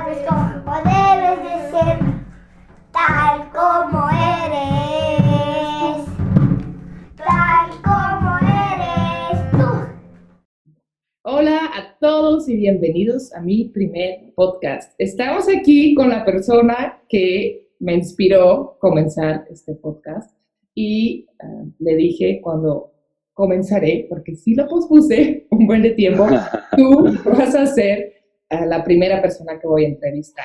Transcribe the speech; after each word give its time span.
todos 12.04 12.50
y 12.50 12.56
bienvenidos 12.56 13.32
a 13.32 13.40
mi 13.40 13.70
primer 13.70 14.34
podcast. 14.34 14.92
Estamos 14.98 15.46
aquí 15.48 15.94
con 15.94 16.10
la 16.10 16.22
persona 16.22 17.02
que 17.08 17.70
me 17.78 17.94
inspiró 17.94 18.76
comenzar 18.78 19.46
este 19.50 19.74
podcast 19.74 20.36
y 20.74 21.26
ah, 21.40 21.64
le 21.78 21.96
dije 21.96 22.40
cuando 22.42 22.92
comenzaré, 23.32 24.04
porque 24.10 24.36
si 24.36 24.54
lo 24.54 24.68
pospuse 24.68 25.46
un 25.50 25.66
buen 25.66 25.80
de 25.80 25.92
tiempo, 25.92 26.26
tú 26.76 27.06
vas 27.24 27.54
a 27.54 27.64
ser 27.64 28.12
ah, 28.50 28.66
la 28.66 28.84
primera 28.84 29.22
persona 29.22 29.58
que 29.58 29.66
voy 29.66 29.86
a 29.86 29.88
entrevistar. 29.88 30.44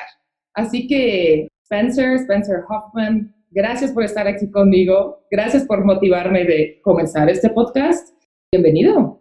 Así 0.54 0.86
que 0.86 1.46
Spencer, 1.64 2.14
Spencer 2.20 2.60
Hoffman, 2.70 3.34
gracias 3.50 3.92
por 3.92 4.04
estar 4.04 4.26
aquí 4.26 4.50
conmigo. 4.50 5.26
Gracias 5.30 5.66
por 5.66 5.84
motivarme 5.84 6.46
de 6.46 6.80
comenzar 6.82 7.28
este 7.28 7.50
podcast. 7.50 8.16
Bienvenido. 8.50 9.19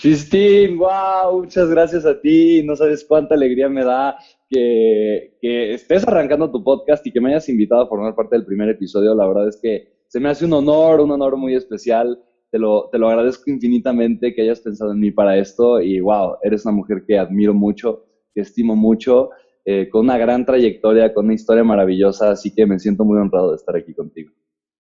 Justine, 0.00 0.76
wow, 0.76 1.40
muchas 1.40 1.68
gracias 1.68 2.06
a 2.06 2.20
ti. 2.20 2.62
No 2.62 2.76
sabes 2.76 3.04
cuánta 3.04 3.34
alegría 3.34 3.68
me 3.68 3.84
da 3.84 4.16
que, 4.48 5.36
que, 5.40 5.74
estés 5.74 6.06
arrancando 6.06 6.52
tu 6.52 6.62
podcast 6.62 7.04
y 7.04 7.10
que 7.10 7.20
me 7.20 7.30
hayas 7.30 7.48
invitado 7.48 7.82
a 7.82 7.88
formar 7.88 8.14
parte 8.14 8.36
del 8.36 8.46
primer 8.46 8.68
episodio. 8.68 9.12
La 9.14 9.26
verdad 9.26 9.48
es 9.48 9.58
que 9.60 9.88
se 10.06 10.20
me 10.20 10.28
hace 10.28 10.44
un 10.44 10.52
honor, 10.52 11.00
un 11.00 11.10
honor 11.10 11.36
muy 11.36 11.56
especial. 11.56 12.22
Te 12.50 12.60
lo, 12.60 12.88
te 12.90 12.98
lo 12.98 13.08
agradezco 13.08 13.50
infinitamente 13.50 14.34
que 14.34 14.42
hayas 14.42 14.60
pensado 14.60 14.92
en 14.92 15.00
mí 15.00 15.10
para 15.10 15.36
esto 15.36 15.80
y 15.80 16.00
wow, 16.00 16.36
eres 16.42 16.64
una 16.64 16.76
mujer 16.76 17.02
que 17.06 17.18
admiro 17.18 17.52
mucho, 17.52 18.06
que 18.32 18.42
estimo 18.42 18.76
mucho 18.76 19.30
eh, 19.64 19.88
con 19.90 20.04
una 20.04 20.16
gran 20.16 20.46
trayectoria, 20.46 21.12
con 21.12 21.26
una 21.26 21.34
historia 21.34 21.64
maravillosa, 21.64 22.30
así 22.30 22.54
que 22.54 22.64
me 22.64 22.78
siento 22.78 23.04
muy 23.04 23.18
honrado 23.18 23.50
de 23.50 23.56
estar 23.56 23.76
aquí 23.76 23.92
contigo. 23.92 24.32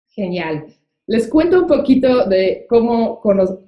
Genial. 0.08 0.68
Les 1.08 1.28
cuento 1.28 1.62
un 1.62 1.68
poquito 1.68 2.28
de 2.28 2.68
cómo 2.70 3.20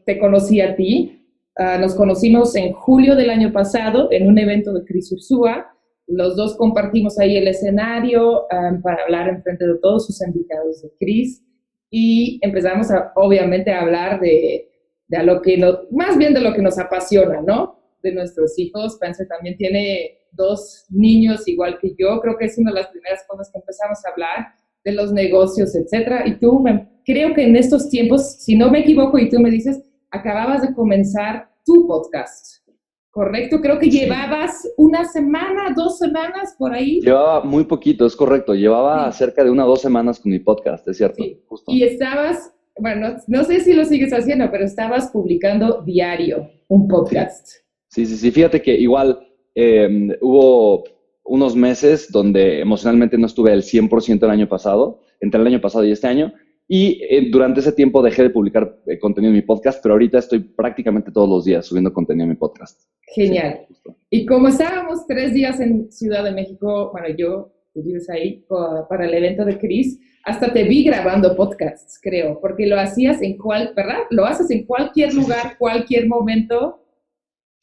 te 0.06 0.20
conocí 0.20 0.62
a 0.62 0.76
ti. 0.76 1.21
Ah, 1.58 1.78
nos 1.78 1.96
conocimos 1.96 2.56
en 2.56 2.72
julio 2.72 3.16
del 3.16 3.30
año 3.30 3.52
pasado 3.52 4.10
en 4.12 4.28
un 4.28 4.38
evento 4.38 4.74
de 4.74 4.86
Cris 4.86 5.12
Ursúa. 5.12 5.68
Los 6.08 6.36
dos 6.36 6.56
compartimos 6.56 7.20
ahí 7.20 7.36
el 7.36 7.48
escenario 7.48 8.46
ah, 8.52 8.80
para 8.82 9.04
hablar 9.04 9.28
en 9.28 9.44
frente 9.44 9.68
de 9.68 9.78
todos 9.80 10.08
sus 10.08 10.22
invitados 10.26 10.82
de 10.82 10.92
Cris 11.00 11.44
y 11.90 12.40
empezamos 12.42 12.90
a, 12.90 13.12
obviamente 13.16 13.72
a 13.72 13.82
hablar 13.82 14.22
de, 14.22 14.70
de 15.08 15.24
lo 15.24 15.42
que 15.42 15.58
más 15.92 16.18
bien 16.18 16.34
de 16.34 16.42
lo 16.42 16.54
que 16.54 16.62
nos 16.62 16.80
apasiona, 16.80 17.42
¿no? 17.42 17.78
De 18.02 18.14
nuestros 18.14 18.58
hijos. 18.58 18.94
Spencer 18.94 19.28
también 19.28 19.58
tiene 19.58 20.20
dos 20.32 20.86
niños 20.90 21.46
igual 21.50 21.78
que 21.82 21.94
yo, 22.00 22.22
creo 22.22 22.38
que 22.38 22.46
es 22.46 22.58
una 22.58 22.72
de 22.72 22.80
las 22.80 22.88
primeras 22.88 23.26
cosas 23.28 23.52
que 23.52 23.60
empezamos 23.60 24.00
a 24.06 24.10
hablar 24.10 24.54
de 24.86 24.94
los 24.94 25.12
negocios, 25.12 25.76
etcétera. 25.76 26.26
Y 26.26 26.40
tú, 26.40 26.64
creo 27.06 27.34
que 27.34 27.44
en 27.44 27.58
estos 27.58 27.90
tiempos, 27.90 28.42
si 28.42 28.56
no 28.56 28.72
me 28.72 28.80
equivoco 28.80 29.20
y 29.20 29.30
tú 29.30 29.40
me 29.40 29.52
dices, 29.52 29.84
acababas 30.12 30.62
de 30.62 30.74
comenzar 30.74 31.50
tu 31.66 31.88
podcast, 31.88 32.66
¿correcto? 33.10 33.60
Creo 33.62 33.80
que 33.80 33.90
llevabas 33.90 34.68
una 34.78 35.06
semana, 35.06 35.74
dos 35.76 35.98
semanas 35.98 36.56
por 36.58 36.74
ahí. 36.74 37.02
Llevaba 37.02 37.44
muy 37.44 37.64
poquito, 37.64 38.06
es 38.06 38.16
correcto. 38.16 38.54
Llevaba 38.54 39.12
cerca 39.12 39.44
de 39.44 39.50
una 39.50 39.66
o 39.66 39.70
dos 39.70 39.82
semanas 39.82 40.20
con 40.20 40.32
mi 40.32 40.40
podcast, 40.40 40.88
es 40.88 40.98
cierto. 40.98 41.24
Sí. 41.24 41.42
Y 41.68 41.84
estabas, 41.84 42.54
bueno, 42.78 43.16
no 43.28 43.44
sé 43.44 43.62
si 43.62 43.74
lo 43.74 43.86
sigues 43.86 44.14
haciendo, 44.14 44.52
pero 44.52 44.66
estabas 44.66 45.10
publicando 45.12 45.82
diario 45.82 46.50
un 46.68 46.88
podcast. 46.88 47.48
Sí, 47.90 48.06
sí, 48.06 48.18
sí. 48.18 48.32
Fíjate 48.32 48.62
que 48.62 48.74
igual 48.76 49.28
Em, 49.56 50.10
hubo 50.22 50.84
unos 51.24 51.56
meses 51.56 52.12
donde 52.12 52.62
emocionalmente 52.62 53.18
no 53.18 53.26
estuve 53.26 53.52
al 53.52 53.64
100% 53.64 54.24
el 54.24 54.30
año 54.30 54.48
pasado, 54.48 55.02
entre 55.20 55.42
el 55.42 55.48
año 55.48 55.62
pasado 55.62 55.86
y 55.86 55.92
este 55.92 56.08
año, 56.08 56.34
y 56.74 57.04
eh, 57.04 57.28
durante 57.30 57.60
ese 57.60 57.74
tiempo 57.74 58.02
dejé 58.02 58.24
de 58.24 58.30
publicar 58.30 58.78
eh, 58.88 58.98
contenido 58.98 59.30
en 59.32 59.36
mi 59.36 59.42
podcast, 59.42 59.84
pero 59.84 59.96
ahorita 59.96 60.20
estoy 60.20 60.40
prácticamente 60.40 61.12
todos 61.12 61.28
los 61.28 61.44
días 61.44 61.66
subiendo 61.66 61.92
contenido 61.92 62.24
en 62.24 62.30
mi 62.30 62.38
podcast. 62.38 62.84
Genial. 63.14 63.68
y 64.10 64.26
como 64.26 64.48
estábamos 64.48 65.06
tres 65.06 65.34
días 65.34 65.60
en 65.60 65.92
Ciudad 65.92 66.24
de 66.24 66.32
México, 66.32 66.90
bueno, 66.94 67.10
yo, 67.18 67.52
tú 67.74 67.84
vives 67.84 68.10
ahí 68.10 68.46
para 68.88 69.06
el 69.06 69.14
evento 69.14 69.44
de 69.44 69.58
Chris, 69.58 70.00
hasta 70.24 70.54
te 70.54 70.64
vi 70.64 70.86
grabando 70.86 71.36
podcasts, 71.36 72.00
creo, 72.02 72.40
porque 72.40 72.66
lo 72.66 72.80
hacías 72.80 73.22
en 73.22 73.38
cual, 73.38 73.74
¿verdad? 73.76 74.04
Lo 74.10 74.26
haces 74.26 74.50
en 74.50 74.66
cualquier 74.66 75.14
lugar, 75.14 75.58
cualquier 75.58 76.08
momento. 76.08 76.86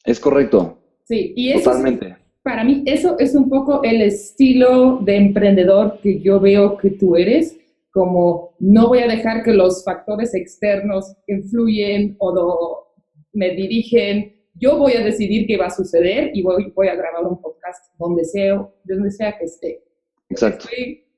Es 0.05 0.19
correcto. 0.19 0.77
Sí, 1.05 1.33
y 1.35 1.49
eso 1.49 1.71
Totalmente. 1.71 2.15
para 2.43 2.63
mí 2.63 2.83
eso 2.85 3.17
es 3.17 3.33
un 3.33 3.49
poco 3.49 3.81
el 3.81 4.03
estilo 4.03 4.97
de 4.97 5.15
emprendedor 5.15 5.97
que 5.99 6.19
yo 6.19 6.39
veo 6.39 6.77
que 6.77 6.91
tú 6.91 7.15
eres, 7.15 7.57
como 7.91 8.48
no 8.59 8.87
voy 8.87 8.99
a 8.99 9.07
dejar 9.07 9.43
que 9.43 9.53
los 9.53 9.83
factores 9.83 10.33
externos 10.35 11.15
influyen 11.27 12.15
o 12.19 12.87
me 13.33 13.51
dirigen, 13.51 14.35
yo 14.55 14.77
voy 14.77 14.93
a 14.93 15.03
decidir 15.03 15.47
qué 15.47 15.57
va 15.57 15.67
a 15.67 15.71
suceder 15.71 16.31
y 16.33 16.41
voy, 16.41 16.71
voy 16.75 16.87
a 16.87 16.95
grabar 16.95 17.25
un 17.25 17.41
podcast 17.41 17.93
donde 17.97 18.25
sea, 18.25 18.67
donde 18.83 19.11
sea 19.11 19.37
que 19.37 19.45
esté. 19.45 19.83
Exacto. 20.29 20.67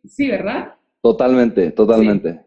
sí, 0.05 0.27
¿verdad? 0.29 0.75
Totalmente, 1.01 1.71
totalmente. 1.71 2.41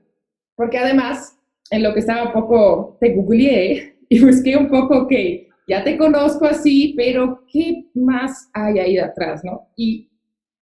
Porque 0.54 0.78
además, 0.78 1.36
en 1.70 1.82
lo 1.82 1.92
que 1.92 2.00
estaba 2.00 2.26
un 2.26 2.32
poco, 2.32 2.96
te 3.00 3.14
googleé 3.14 3.96
y 4.08 4.24
busqué 4.24 4.56
un 4.56 4.68
poco 4.68 5.08
que 5.08 5.48
ya 5.66 5.82
te 5.82 5.96
conozco 5.96 6.44
así, 6.44 6.94
pero 6.96 7.44
¿qué 7.50 7.86
más 7.94 8.50
hay 8.52 8.78
ahí 8.78 8.98
atrás, 8.98 9.42
no? 9.44 9.68
Y 9.76 10.10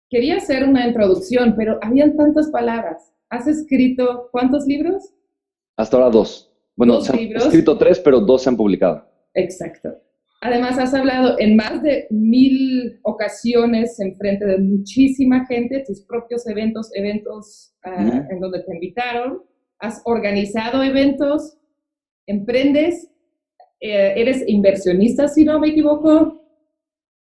quería 0.09 0.37
hacer 0.37 0.65
una 0.65 0.87
introducción, 0.87 1.55
pero 1.57 1.79
habían 1.83 2.17
tantas 2.17 2.51
palabras. 2.51 3.13
¿Has 3.31 3.47
escrito 3.47 4.29
cuántos 4.33 4.67
libros? 4.67 5.15
Hasta 5.77 5.97
ahora 5.97 6.11
dos. 6.11 6.53
Bueno, 6.77 7.01
se 7.01 7.13
han 7.13 7.19
escrito 7.37 7.79
tres, 7.79 8.01
pero 8.01 8.21
dos 8.21 8.43
se 8.43 8.49
han 8.49 8.57
publicado. 8.57 9.07
Exacto. 9.35 9.97
Además, 10.43 10.79
has 10.79 10.95
hablado 10.95 11.39
en 11.39 11.57
más 11.57 11.83
de 11.83 12.07
mil 12.11 12.99
ocasiones 13.03 14.01
en 14.01 14.17
frente 14.17 14.47
de 14.47 14.59
muchísima 14.59 15.47
gente, 15.47 15.85
tus 15.87 16.01
propios 16.03 16.47
eventos, 16.47 16.91
eventos 16.95 17.75
ah, 17.85 18.27
en 18.31 18.41
donde 18.41 18.63
te 18.63 18.75
invitaron. 18.75 19.43
Has 19.79 20.03
organizado 20.05 20.83
eventos, 20.83 21.59
emprendes 22.27 23.11
eh, 23.81 24.13
eres 24.15 24.45
inversionista, 24.47 25.27
si 25.27 25.45
no 25.45 25.59
me 25.59 25.69
equivoco. 25.69 26.43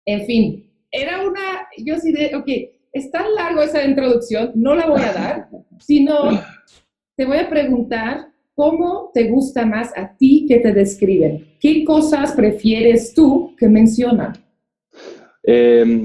En 0.05 0.25
fin, 0.25 0.73
era 0.89 1.27
una, 1.27 1.67
yo 1.77 1.97
sí 1.97 2.13
de, 2.13 2.33
ok, 2.35 2.47
es 2.95 3.11
tan 3.11 3.35
largo 3.35 3.61
esa 3.61 3.83
introducción, 3.83 4.53
no 4.55 4.73
la 4.73 4.87
voy 4.87 5.01
a 5.01 5.11
dar, 5.11 5.49
sino 5.79 6.29
te 7.17 7.25
voy 7.25 7.37
a 7.37 7.49
preguntar 7.49 8.29
cómo 8.55 9.11
te 9.13 9.29
gusta 9.29 9.65
más 9.65 9.91
a 9.97 10.15
ti 10.15 10.45
que 10.47 10.59
te 10.59 10.71
describen. 10.71 11.45
¿Qué 11.59 11.83
cosas 11.83 12.31
prefieres 12.31 13.13
tú 13.13 13.53
que 13.57 13.67
mencionan? 13.67 14.31
Em, 15.43 16.03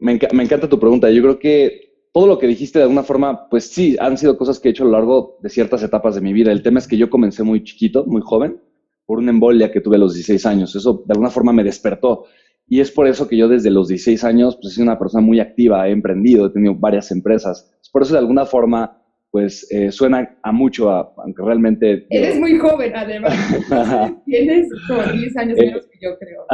me, 0.00 0.18
me 0.32 0.42
encanta 0.42 0.68
tu 0.68 0.80
pregunta. 0.80 1.08
Yo 1.08 1.22
creo 1.22 1.38
que 1.38 2.08
todo 2.12 2.26
lo 2.26 2.36
que 2.36 2.48
dijiste 2.48 2.80
de 2.80 2.84
alguna 2.84 3.04
forma, 3.04 3.48
pues 3.48 3.70
sí, 3.70 3.96
han 4.00 4.18
sido 4.18 4.36
cosas 4.36 4.58
que 4.58 4.68
he 4.68 4.70
hecho 4.72 4.82
a 4.82 4.86
lo 4.86 4.92
largo 4.92 5.38
de 5.40 5.50
ciertas 5.50 5.84
etapas 5.84 6.16
de 6.16 6.20
mi 6.20 6.32
vida. 6.32 6.50
El 6.50 6.64
tema 6.64 6.80
es 6.80 6.88
que 6.88 6.96
yo 6.96 7.08
comencé 7.10 7.44
muy 7.44 7.62
chiquito, 7.62 8.04
muy 8.06 8.22
joven 8.22 8.60
por 9.06 9.18
una 9.18 9.30
embolia 9.30 9.70
que 9.70 9.80
tuve 9.80 9.96
a 9.96 10.00
los 10.00 10.14
16 10.14 10.44
años. 10.46 10.74
Eso 10.74 11.04
de 11.06 11.12
alguna 11.12 11.30
forma 11.30 11.52
me 11.52 11.62
despertó. 11.62 12.24
Y 12.68 12.80
es 12.80 12.90
por 12.90 13.06
eso 13.06 13.26
que 13.26 13.36
yo 13.36 13.48
desde 13.48 13.70
los 13.70 13.88
16 13.88 14.24
años, 14.24 14.58
pues, 14.60 14.74
soy 14.74 14.82
una 14.82 14.98
persona 14.98 15.24
muy 15.24 15.40
activa, 15.40 15.88
he 15.88 15.92
emprendido, 15.92 16.46
he 16.46 16.50
tenido 16.50 16.74
varias 16.74 17.10
empresas. 17.10 17.70
Por 17.92 18.02
eso, 18.02 18.12
de 18.12 18.18
alguna 18.18 18.44
forma, 18.44 19.02
pues, 19.30 19.66
eh, 19.70 19.90
suena 19.90 20.38
a 20.42 20.52
mucho, 20.52 20.90
aunque 20.90 21.42
realmente... 21.42 22.06
Eres 22.10 22.38
muy 22.38 22.58
joven, 22.58 22.92
además. 22.94 23.34
Tienes 24.26 24.68
como 24.86 25.02
10 25.02 25.36
años 25.36 25.58
menos 25.58 25.86
que 25.86 25.98
yo, 26.00 26.18
creo. 26.18 26.46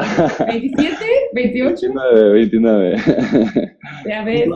¿27? 0.48 0.96
¿28? 1.34 1.80
29, 1.80 2.32
29. 2.32 2.96
Ya 4.06 4.24
ves. 4.24 4.48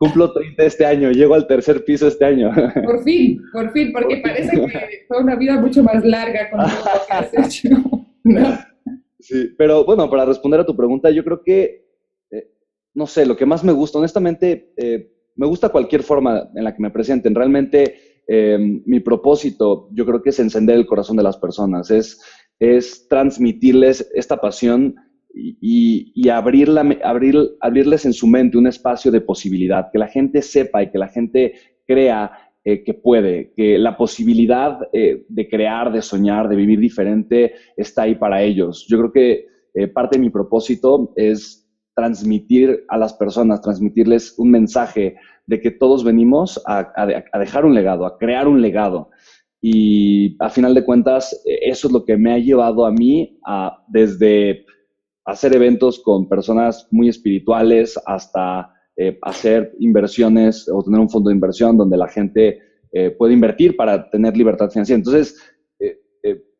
Cumplo 0.00 0.32
30 0.32 0.64
este 0.64 0.86
año, 0.86 1.10
llego 1.10 1.34
al 1.34 1.46
tercer 1.46 1.84
piso 1.84 2.08
este 2.08 2.24
año. 2.24 2.50
Por 2.84 3.04
fin, 3.04 3.38
por 3.52 3.70
fin, 3.72 3.92
porque 3.92 4.16
parece 4.16 4.50
que 4.50 5.04
fue 5.06 5.22
una 5.22 5.36
vida 5.36 5.60
mucho 5.60 5.82
más 5.82 6.02
larga 6.02 6.48
con 6.50 6.60
todo 6.60 6.70
lo 6.70 7.06
que 7.06 7.12
has 7.12 7.46
hecho. 7.46 7.68
¿no? 8.24 8.69
Sí, 9.20 9.50
pero 9.56 9.84
bueno, 9.84 10.08
para 10.08 10.24
responder 10.24 10.60
a 10.60 10.66
tu 10.66 10.76
pregunta, 10.76 11.10
yo 11.10 11.22
creo 11.24 11.42
que, 11.42 11.86
eh, 12.30 12.50
no 12.94 13.06
sé, 13.06 13.26
lo 13.26 13.36
que 13.36 13.46
más 13.46 13.62
me 13.62 13.72
gusta, 13.72 13.98
honestamente, 13.98 14.72
eh, 14.76 15.12
me 15.36 15.46
gusta 15.46 15.68
cualquier 15.68 16.02
forma 16.02 16.50
en 16.54 16.64
la 16.64 16.74
que 16.74 16.82
me 16.82 16.90
presenten. 16.90 17.34
Realmente, 17.34 18.22
eh, 18.26 18.58
mi 18.58 19.00
propósito, 19.00 19.88
yo 19.92 20.06
creo 20.06 20.22
que 20.22 20.30
es 20.30 20.38
encender 20.38 20.76
el 20.76 20.86
corazón 20.86 21.16
de 21.16 21.22
las 21.22 21.36
personas, 21.36 21.90
es, 21.90 22.20
es 22.58 23.08
transmitirles 23.08 24.10
esta 24.14 24.40
pasión 24.40 24.94
y, 25.34 26.12
y 26.14 26.28
abrirla, 26.28 26.84
abrir, 27.04 27.36
abrirles 27.60 28.04
en 28.04 28.12
su 28.12 28.26
mente 28.26 28.58
un 28.58 28.66
espacio 28.66 29.10
de 29.10 29.20
posibilidad, 29.20 29.90
que 29.92 29.98
la 29.98 30.08
gente 30.08 30.42
sepa 30.42 30.82
y 30.82 30.90
que 30.90 30.98
la 30.98 31.08
gente 31.08 31.54
crea 31.86 32.32
eh, 32.62 32.84
que 32.84 32.92
puede, 32.92 33.54
que 33.56 33.78
la 33.78 33.96
posibilidad 33.96 34.80
eh, 34.92 35.24
de 35.30 35.48
crear, 35.48 35.90
de 35.90 36.02
soñar, 36.02 36.46
de 36.46 36.56
vivir 36.56 36.78
diferente 36.78 37.54
está 37.74 38.02
ahí 38.02 38.16
para 38.16 38.42
ellos. 38.42 38.86
Yo 38.86 38.98
creo 38.98 39.12
que 39.12 39.46
eh, 39.72 39.88
parte 39.88 40.18
de 40.18 40.24
mi 40.24 40.28
propósito 40.28 41.14
es 41.16 41.66
transmitir 41.94 42.84
a 42.88 42.98
las 42.98 43.14
personas, 43.14 43.62
transmitirles 43.62 44.38
un 44.38 44.50
mensaje 44.50 45.16
de 45.46 45.58
que 45.58 45.70
todos 45.70 46.04
venimos 46.04 46.62
a, 46.66 46.92
a 47.32 47.38
dejar 47.38 47.64
un 47.64 47.74
legado, 47.74 48.04
a 48.04 48.18
crear 48.18 48.46
un 48.46 48.60
legado. 48.60 49.08
Y 49.62 50.36
a 50.38 50.50
final 50.50 50.74
de 50.74 50.84
cuentas, 50.84 51.42
eso 51.44 51.86
es 51.86 51.92
lo 51.92 52.04
que 52.04 52.18
me 52.18 52.34
ha 52.34 52.38
llevado 52.38 52.84
a 52.84 52.92
mí 52.92 53.38
a, 53.46 53.84
desde 53.88 54.66
hacer 55.24 55.54
eventos 55.54 55.98
con 56.00 56.28
personas 56.28 56.86
muy 56.90 57.08
espirituales 57.08 57.98
hasta 58.04 58.70
eh, 59.02 59.18
hacer 59.22 59.74
inversiones 59.78 60.68
o 60.68 60.82
tener 60.82 61.00
un 61.00 61.08
fondo 61.08 61.30
de 61.30 61.34
inversión 61.34 61.74
donde 61.74 61.96
la 61.96 62.06
gente 62.06 62.58
eh, 62.92 63.10
puede 63.12 63.32
invertir 63.32 63.74
para 63.74 64.10
tener 64.10 64.36
libertad 64.36 64.68
financiera. 64.68 64.98
Entonces, 64.98 65.38
eh, 65.78 65.96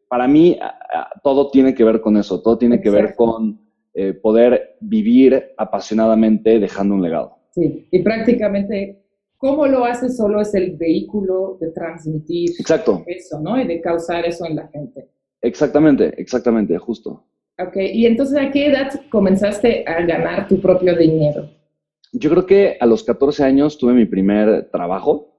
para 0.09 0.27
mí, 0.27 0.59
todo 1.23 1.51
tiene 1.51 1.75
que 1.75 1.85
ver 1.85 2.01
con 2.01 2.17
eso, 2.17 2.41
todo 2.41 2.57
tiene 2.57 2.81
que 2.81 2.89
ver 2.89 3.15
con 3.15 3.61
poder 4.23 4.79
vivir 4.81 5.53
apasionadamente 5.59 6.59
dejando 6.59 6.95
un 6.95 7.03
legado. 7.03 7.37
Sí, 7.51 7.87
y 7.91 7.99
prácticamente 8.03 9.05
cómo 9.37 9.67
lo 9.67 9.85
haces 9.85 10.17
solo 10.17 10.41
es 10.41 10.55
el 10.55 10.79
vehículo 10.79 11.59
de 11.61 11.73
transmitir 11.73 12.53
Exacto. 12.59 13.05
eso, 13.07 13.39
¿no? 13.39 13.61
Y 13.61 13.67
de 13.67 13.83
causar 13.83 14.25
eso 14.25 14.47
en 14.47 14.57
la 14.57 14.67
gente. 14.69 15.11
Exactamente, 15.43 16.15
exactamente, 16.17 16.79
justo. 16.79 17.23
Ok, 17.59 17.77
y 17.77 18.07
entonces 18.07 18.39
¿a 18.39 18.51
qué 18.51 18.69
edad 18.69 18.89
comenzaste 19.11 19.85
a 19.87 20.01
ganar 20.07 20.49
tu 20.49 20.59
propio 20.59 20.97
dinero? 20.97 21.60
Yo 22.13 22.31
creo 22.31 22.47
que 22.47 22.77
a 22.81 22.87
los 22.87 23.05
14 23.05 23.45
años 23.45 23.79
tuve 23.79 23.93
mi 23.93 24.05
primer 24.05 24.69
trabajo 24.71 25.37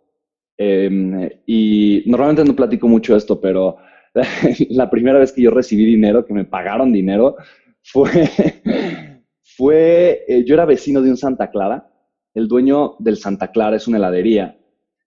em, 0.58 1.30
y 1.46 2.04
normalmente 2.06 2.46
no 2.46 2.56
platico 2.56 2.88
mucho 2.88 3.16
esto, 3.16 3.42
pero 3.42 3.78
la 4.70 4.90
primera 4.90 5.20
vez 5.20 5.32
que 5.32 5.42
yo 5.42 5.52
recibí 5.52 5.86
dinero, 5.86 6.26
que 6.26 6.34
me 6.34 6.46
pagaron 6.46 6.94
dinero, 6.94 7.36
fue, 7.84 8.10
fue 9.44 10.24
eh, 10.28 10.46
yo 10.46 10.54
era 10.54 10.66
vecino 10.66 11.02
de 11.02 11.10
un 11.10 11.18
Santa 11.18 11.50
Clara, 11.50 11.92
el 12.34 12.48
dueño 12.48 12.96
del 13.00 13.18
Santa 13.18 13.52
Clara 13.52 13.76
es 13.76 13.88
una 13.88 13.98
heladería. 13.98 14.58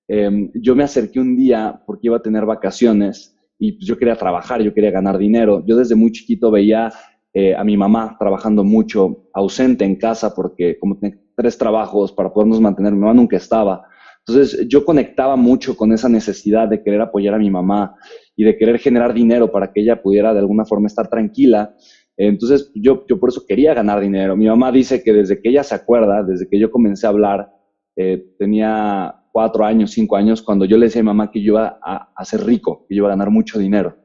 Em, 0.07 0.51
yo 0.55 0.77
me 0.77 0.85
acerqué 0.85 1.19
un 1.19 1.37
día 1.37 1.83
porque 1.87 2.09
iba 2.09 2.19
a 2.19 2.23
tener 2.23 2.45
vacaciones 2.45 3.35
y 3.59 3.73
pues, 3.73 3.87
yo 3.87 3.97
quería 3.97 4.17
trabajar, 4.17 4.61
yo 4.61 4.75
quería 4.75 4.91
ganar 4.91 5.17
dinero. 5.17 5.65
Yo 5.67 5.77
desde 5.77 5.95
muy 5.95 6.13
chiquito 6.13 6.51
veía 6.51 6.93
eh, 7.33 7.55
a 7.55 7.65
mi 7.65 7.77
mamá 7.77 8.17
trabajando 8.19 8.65
mucho, 8.65 9.29
ausente 9.33 9.85
en 9.85 9.97
casa, 9.97 10.35
porque 10.35 10.79
como 10.79 10.99
tenía 10.99 11.19
tres 11.37 11.59
trabajos 11.59 12.13
para 12.13 12.33
podernos 12.33 12.61
mantener, 12.61 12.93
mi 12.93 13.01
mamá 13.01 13.15
nunca 13.15 13.37
estaba. 13.37 13.85
Entonces 14.27 14.67
yo 14.69 14.85
conectaba 14.85 15.37
mucho 15.37 15.77
con 15.77 15.93
esa 15.93 16.09
necesidad 16.09 16.69
de 16.69 16.83
querer 16.83 17.01
apoyar 17.01 17.35
a 17.35 17.39
mi 17.39 17.51
mamá 17.51 17.95
y 18.35 18.45
de 18.45 18.57
querer 18.57 18.79
generar 18.79 19.13
dinero 19.13 19.51
para 19.53 19.71
que 19.73 19.83
ella 19.83 20.01
pudiera 20.01 20.33
de 20.33 20.41
alguna 20.41 20.65
forma 20.65 20.87
estar 20.87 21.09
tranquila. 21.09 21.75
Entonces 22.17 22.71
yo, 22.75 23.05
yo 23.07 23.19
por 23.21 23.29
eso 23.29 23.45
quería 23.47 23.75
ganar 23.75 24.01
dinero. 24.01 24.37
Mi 24.37 24.47
mamá 24.47 24.73
dice 24.73 25.03
que 25.03 25.13
desde 25.13 25.41
que 25.41 25.51
ella 25.51 25.63
se 25.63 25.75
acuerda, 25.75 26.23
desde 26.23 26.49
que 26.49 26.59
yo 26.59 26.71
comencé 26.71 27.07
a 27.07 27.11
hablar, 27.11 27.51
eh, 27.97 28.35
tenía 28.39 29.15
cuatro 29.31 29.65
años, 29.65 29.91
cinco 29.91 30.17
años, 30.17 30.43
cuando 30.43 30.65
yo 30.65 30.77
le 30.77 30.87
decía 30.87 31.01
a 31.01 31.03
mi 31.03 31.09
mamá 31.09 31.31
que 31.31 31.43
yo 31.43 31.55
iba 31.55 31.79
a, 31.83 32.25
ser 32.25 32.45
rico, 32.45 32.87
que 32.89 32.95
yo 32.95 33.01
iba 33.01 33.09
a 33.09 33.17
ganar 33.17 33.31
mucho 33.31 33.59
dinero. 33.59 33.97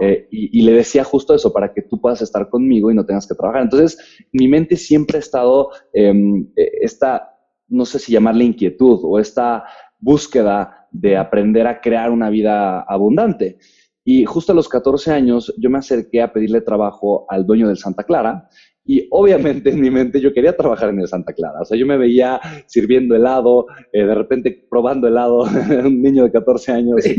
Eh, 0.00 0.26
y, 0.30 0.62
le 0.62 0.72
decía 0.72 1.04
justo 1.04 1.34
eso, 1.34 1.52
para 1.52 1.72
que 1.72 1.82
tú 1.82 2.00
puedas 2.00 2.22
estar 2.22 2.48
conmigo 2.48 2.90
y 2.90 2.94
no 2.94 3.04
tengas 3.04 3.26
que 3.26 3.34
trabajar. 3.34 3.62
Entonces, 3.62 3.98
mi 4.32 4.48
mente 4.48 4.76
siempre 4.76 5.18
ha 5.18 5.20
estado 5.20 5.70
em, 5.92 6.48
eh, 6.56 6.70
esta, 6.80 7.36
no 7.68 7.84
sé 7.84 7.98
si 7.98 8.12
llamarle 8.12 8.44
inquietud 8.44 9.00
o 9.02 9.18
esta 9.18 9.64
búsqueda 9.98 10.88
de 10.90 11.16
aprender 11.16 11.66
a 11.66 11.80
crear 11.80 12.10
una 12.10 12.30
vida 12.30 12.80
abundante. 12.80 13.58
Y 14.04 14.24
justo 14.26 14.52
a 14.52 14.54
los 14.54 14.68
14 14.68 15.12
años 15.12 15.52
yo 15.58 15.70
me 15.70 15.78
acerqué 15.78 16.20
a 16.20 16.32
pedirle 16.32 16.60
trabajo 16.60 17.24
al 17.28 17.46
dueño 17.46 17.68
del 17.68 17.78
Santa 17.78 18.04
Clara 18.04 18.48
y 18.86 19.08
obviamente 19.10 19.70
en 19.70 19.80
mi 19.80 19.90
mente 19.90 20.20
yo 20.20 20.32
quería 20.32 20.54
trabajar 20.54 20.90
en 20.90 21.00
el 21.00 21.08
Santa 21.08 21.32
Clara. 21.32 21.62
O 21.62 21.64
sea, 21.64 21.78
yo 21.78 21.86
me 21.86 21.96
veía 21.96 22.38
sirviendo 22.66 23.16
helado, 23.16 23.66
eh, 23.92 24.04
de 24.04 24.14
repente 24.14 24.66
probando 24.68 25.08
helado, 25.08 25.40
un 25.84 26.02
niño 26.02 26.24
de 26.24 26.32
14 26.32 26.72
años. 26.72 27.04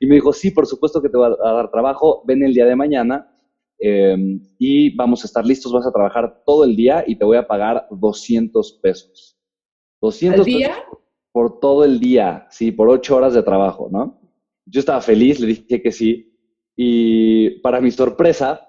Y 0.00 0.06
me 0.06 0.16
dijo, 0.16 0.32
sí, 0.32 0.50
por 0.50 0.66
supuesto 0.66 1.00
que 1.00 1.08
te 1.08 1.16
va 1.16 1.28
a 1.28 1.52
dar 1.52 1.70
trabajo, 1.70 2.22
ven 2.26 2.42
el 2.42 2.52
día 2.52 2.66
de 2.66 2.76
mañana 2.76 3.32
em, 3.78 4.40
y 4.58 4.94
vamos 4.96 5.22
a 5.22 5.26
estar 5.26 5.46
listos, 5.46 5.72
vas 5.72 5.86
a 5.86 5.92
trabajar 5.92 6.42
todo 6.44 6.64
el 6.64 6.76
día 6.76 7.04
y 7.06 7.16
te 7.16 7.24
voy 7.24 7.36
a 7.36 7.46
pagar 7.46 7.86
200 7.90 8.80
pesos. 8.82 9.38
200 10.02 10.40
¿Al 10.40 10.44
día? 10.44 10.74
por 11.32 11.58
todo 11.58 11.84
el 11.84 12.00
día, 12.00 12.46
sí, 12.50 12.70
por 12.70 12.88
ocho 12.90 13.16
horas 13.16 13.34
de 13.34 13.42
trabajo, 13.42 13.88
¿no? 13.90 14.20
Yo 14.66 14.80
estaba 14.80 15.00
feliz, 15.00 15.40
le 15.40 15.46
dije 15.46 15.80
que 15.80 15.92
sí. 15.92 16.32
Y 16.76 17.60
para 17.60 17.80
mi 17.80 17.90
sorpresa, 17.90 18.63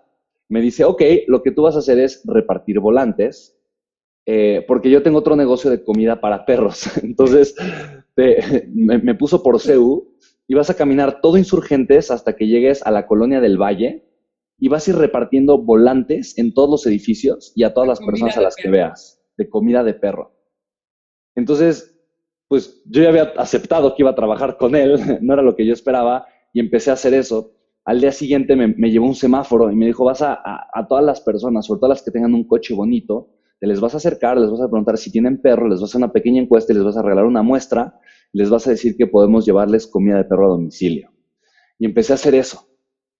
me 0.49 0.61
dice, 0.61 0.83
ok, 0.83 1.01
lo 1.27 1.41
que 1.41 1.51
tú 1.51 1.63
vas 1.63 1.75
a 1.75 1.79
hacer 1.79 1.99
es 1.99 2.21
repartir 2.25 2.79
volantes, 2.79 3.57
eh, 4.25 4.63
porque 4.67 4.89
yo 4.89 5.03
tengo 5.03 5.19
otro 5.19 5.35
negocio 5.35 5.69
de 5.69 5.83
comida 5.83 6.19
para 6.19 6.45
perros. 6.45 6.85
Entonces, 7.03 7.55
me, 8.73 9.15
puso 9.15 9.43
por 9.43 9.59
CEU 9.59 10.15
y 10.47 10.55
vas 10.55 10.69
a 10.69 10.75
caminar 10.75 11.21
todo 11.21 11.37
insurgentes 11.37 12.11
hasta 12.11 12.35
que 12.35 12.47
llegues 12.47 12.85
a 12.85 12.91
la 12.91 13.07
colonia 13.07 13.41
del 13.41 13.61
Valle 13.61 14.05
y 14.57 14.69
vas 14.69 14.87
a 14.87 14.91
ir 14.91 14.97
repartiendo 14.97 15.57
volantes 15.57 16.37
en 16.37 16.53
todos 16.53 16.69
los 16.69 16.87
edificios 16.87 17.51
y 17.55 17.63
a 17.63 17.73
todas 17.73 17.89
las 17.89 17.99
personas 17.99 18.37
a 18.37 18.41
las 18.41 18.55
que 18.55 18.69
veas, 18.69 19.21
de 19.37 19.49
comida 19.49 19.83
de 19.83 19.93
perro. 19.93 20.33
Entonces, 21.35 21.95
pues 22.47 22.81
yo 22.85 23.03
ya 23.03 23.09
había 23.09 23.33
aceptado 23.37 23.95
que 23.95 24.03
iba 24.03 24.11
a 24.11 24.15
trabajar 24.15 24.57
con 24.57 24.75
él, 24.75 24.95
no 25.21 25.33
era 25.33 25.41
lo 25.41 25.55
que 25.55 25.65
yo 25.65 25.73
esperaba, 25.73 26.25
y 26.53 26.59
empecé 26.59 26.89
a 26.89 26.93
hacer 26.93 27.13
eso. 27.13 27.51
Al 27.85 28.01
día 28.01 28.11
siguiente 28.11 28.55
me, 28.55 28.89
llevó 28.89 29.05
un 29.05 29.15
semáforo 29.15 29.71
y 29.71 29.75
me 29.75 29.85
dijo, 29.85 30.03
vas 30.03 30.21
a, 30.21 30.39
a, 30.43 30.87
todas 30.87 31.05
las 31.05 31.21
personas, 31.21 31.67
sobre 31.67 31.79
todo 31.79 31.89
las 31.89 32.01
que 32.01 32.11
tengan 32.11 32.33
un 32.33 32.47
coche 32.47 32.73
bonito, 32.73 33.29
te 33.59 33.67
les 33.67 33.79
vas 33.79 33.93
a 33.93 33.97
acercar, 33.97 34.37
les 34.37 34.49
vas 34.49 34.61
a 34.61 34.67
preguntar 34.67 34.97
si 34.97 35.11
tienen 35.11 35.41
perro, 35.41 35.67
les 35.67 35.79
vas 35.79 35.89
a 35.89 35.91
hacer 35.91 35.99
una 35.99 36.11
pequeña 36.11 36.41
encuesta 36.41 36.73
y 36.73 36.75
les 36.75 36.83
vas 36.83 36.97
a 36.97 37.03
regalar 37.03 37.25
una 37.25 37.43
muestra, 37.43 37.99
les 38.33 38.49
vas 38.49 38.65
a 38.67 38.71
decir 38.71 38.97
que 38.97 39.07
podemos 39.07 39.45
llevarles 39.45 39.87
comida 39.87 40.17
de 40.17 40.25
perro 40.25 40.45
a 40.45 40.49
domicilio. 40.49 41.11
Y 41.77 41.85
empecé 41.85 42.13
a 42.13 42.15
hacer 42.15 42.35
eso. 42.35 42.67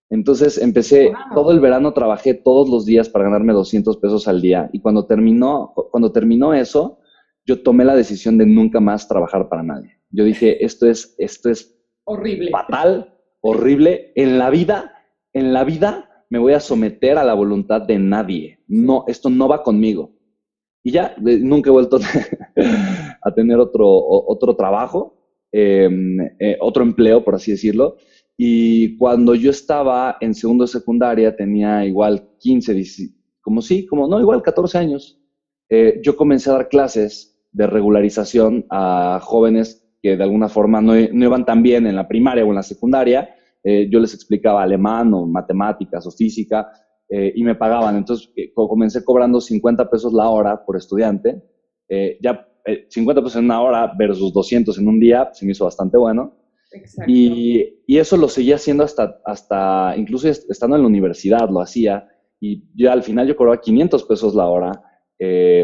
Entonces 0.10 0.58
empecé, 0.58 1.14
todo 1.34 1.52
el 1.52 1.60
verano 1.60 1.94
trabajé 1.94 2.34
todos 2.34 2.70
los 2.70 2.86
días 2.86 3.10
para 3.10 3.26
ganarme 3.26 3.54
200 3.54 3.98
pesos 3.98 4.28
al 4.28 4.42
día 4.42 4.70
y 4.72 4.80
cuando 4.80 5.08
terminó, 5.08 5.74
cuando 5.92 6.12
terminó 6.12 6.54
eso, 6.54 7.00
yo 7.46 7.62
tomé 7.62 7.86
la 7.86 7.96
decisión 7.96 8.38
de 8.38 8.46
nunca 8.46 8.80
más 8.80 9.08
trabajar 9.08 9.50
para 9.50 9.64
nadie. 9.64 10.00
Yo 10.10 10.24
dije, 10.24 10.64
esto 10.64 10.88
es, 10.88 11.16
esto 11.18 11.50
es 11.50 11.76
horrible. 12.04 12.52
Fatal, 12.52 13.15
horrible. 13.48 14.12
En 14.16 14.40
la 14.40 14.50
vida, 14.50 14.94
en 15.34 15.54
la 15.54 15.64
vida 15.64 16.26
me 16.30 16.40
voy 16.40 16.54
a 16.54 16.60
someter 16.60 17.18
a 17.18 17.24
la 17.24 17.36
voluntad 17.36 17.82
de 17.82 18.00
nadie. 18.00 18.60
No, 18.68 19.06
esto 19.08 19.30
no 19.30 19.48
va 19.48 19.62
conmigo. 19.62 20.12
Y 20.84 20.92
ya, 20.92 21.16
nunca 21.18 21.70
he 21.70 21.74
vuelto 21.74 22.00
a 23.22 23.34
tener 23.34 23.58
otro, 23.58 23.88
otro 23.88 24.56
trabajo, 24.56 25.16
em, 25.52 26.20
eh, 26.40 26.58
otro 26.60 26.84
empleo, 26.84 27.24
por 27.24 27.36
así 27.36 27.52
decirlo. 27.52 27.98
Y 28.38 28.98
cuando 28.98 29.36
yo 29.36 29.52
estaba 29.52 30.18
en 30.20 30.34
segundo 30.34 30.64
de 30.64 30.70
secundaria, 30.70 31.36
tenía 31.36 31.86
igual 31.86 32.30
15, 32.40 32.76
como 33.42 33.62
sí, 33.62 33.86
como 33.86 34.08
no, 34.08 34.20
igual 34.20 34.42
14 34.42 34.78
años. 34.78 35.22
Eh, 35.70 36.02
yo 36.04 36.16
comencé 36.16 36.50
a 36.50 36.54
dar 36.54 36.70
clases 36.70 37.40
de 37.52 37.68
regularización 37.68 38.66
a 38.70 39.20
jóvenes 39.22 39.88
que 40.02 40.18
de 40.18 40.24
alguna 40.24 40.50
forma 40.50 40.82
no, 40.82 40.94
no, 40.94 41.26
iban 41.26 41.46
tan 41.46 41.64
bien 41.64 41.88
en 41.88 41.96
la 41.96 42.08
primaria 42.08 42.46
o 42.46 42.50
en 42.50 42.56
la 42.56 42.64
secundaria, 42.64 43.35
eh, 43.66 43.90
yo 43.92 44.00
les 44.00 44.14
explicaba 44.14 44.64
alemán 44.64 45.14
o 45.14 45.26
matemáticas 45.26 46.08
o 46.08 46.12
física, 46.12 46.72
eh, 47.10 47.34
y 47.36 47.44
me 47.44 47.56
pagaban. 47.56 47.96
Entonces 47.98 48.32
eh, 48.36 48.52
comencé 48.54 49.04
cobrando 49.04 49.40
50 49.40 49.90
pesos 49.90 50.14
la 50.14 50.30
hora 50.30 50.66
por 50.66 50.78
estudiante. 50.78 51.42
Eh, 51.88 52.18
ya 52.22 52.48
50 52.90 53.22
pesos 53.22 53.36
en 53.38 53.46
una 53.46 53.62
hora 53.62 53.94
versus 53.96 54.34
200 54.34 54.76
en 54.80 54.88
un 54.88 55.00
día 55.00 55.30
se 55.34 55.46
me 55.46 55.52
hizo 55.52 55.66
bastante 55.66 55.98
bueno. 55.98 56.36
Exacto. 56.72 57.12
Y, 57.12 57.84
y, 57.86 57.98
eso 58.00 58.18
lo 58.18 58.28
seguía 58.28 58.56
haciendo 58.56 58.84
hasta, 58.84 59.22
hasta, 59.24 59.94
incluso 59.96 60.28
estando 60.28 60.76
en 60.76 60.82
la 60.82 60.88
universidad, 60.88 61.48
lo 61.50 61.62
hacía. 61.62 62.10
Y 62.42 62.64
ya 62.76 62.92
al 62.92 63.04
final 63.04 63.28
yo 63.28 63.36
cobraba 63.36 63.62
500 63.62 64.04
pesos 64.04 64.36
la 64.36 64.48
hora 64.48 64.72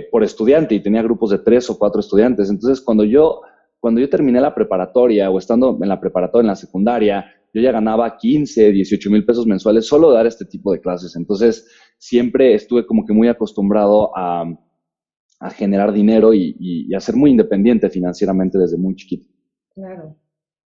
por 0.09 0.23
estudiante 0.23 0.73
y 0.73 0.79
tenía 0.81 1.03
grupos 1.03 1.31
de 1.31 1.39
tres 1.39 1.69
o 1.69 1.77
cuatro 1.77 1.99
estudiantes. 1.99 2.49
Entonces, 2.49 2.79
cuando 2.79 3.03
yo, 3.03 3.41
cuando 3.81 3.99
yo 3.99 4.09
terminé 4.09 4.39
la 4.39 4.55
preparatoria 4.55 5.29
o 5.29 5.37
estando 5.37 5.77
en 5.81 5.89
la 5.89 5.99
preparatoria, 5.99 6.43
en 6.43 6.47
la 6.47 6.55
secundaria, 6.55 7.25
yo 7.53 7.61
ya 7.61 7.71
ganaba 7.71 8.17
15, 8.17 8.71
18 8.71 9.09
mil 9.09 9.25
pesos 9.25 9.45
mensuales 9.45 9.87
solo 9.87 10.11
dar 10.11 10.25
este 10.25 10.45
tipo 10.45 10.71
de 10.71 10.79
clases. 10.79 11.15
Entonces, 11.15 11.67
siempre 11.97 12.53
estuve 12.53 12.85
como 12.85 13.05
que 13.05 13.13
muy 13.13 13.27
acostumbrado 13.27 14.11
a, 14.15 14.45
a 15.39 15.49
generar 15.49 15.91
dinero 15.91 16.33
y, 16.33 16.55
y, 16.59 16.93
a 16.93 16.99
ser 16.99 17.15
muy 17.15 17.31
independiente 17.31 17.89
financieramente 17.89 18.57
desde 18.57 18.77
muy 18.77 18.95
chiquito. 18.95 19.25
Claro. 19.73 20.15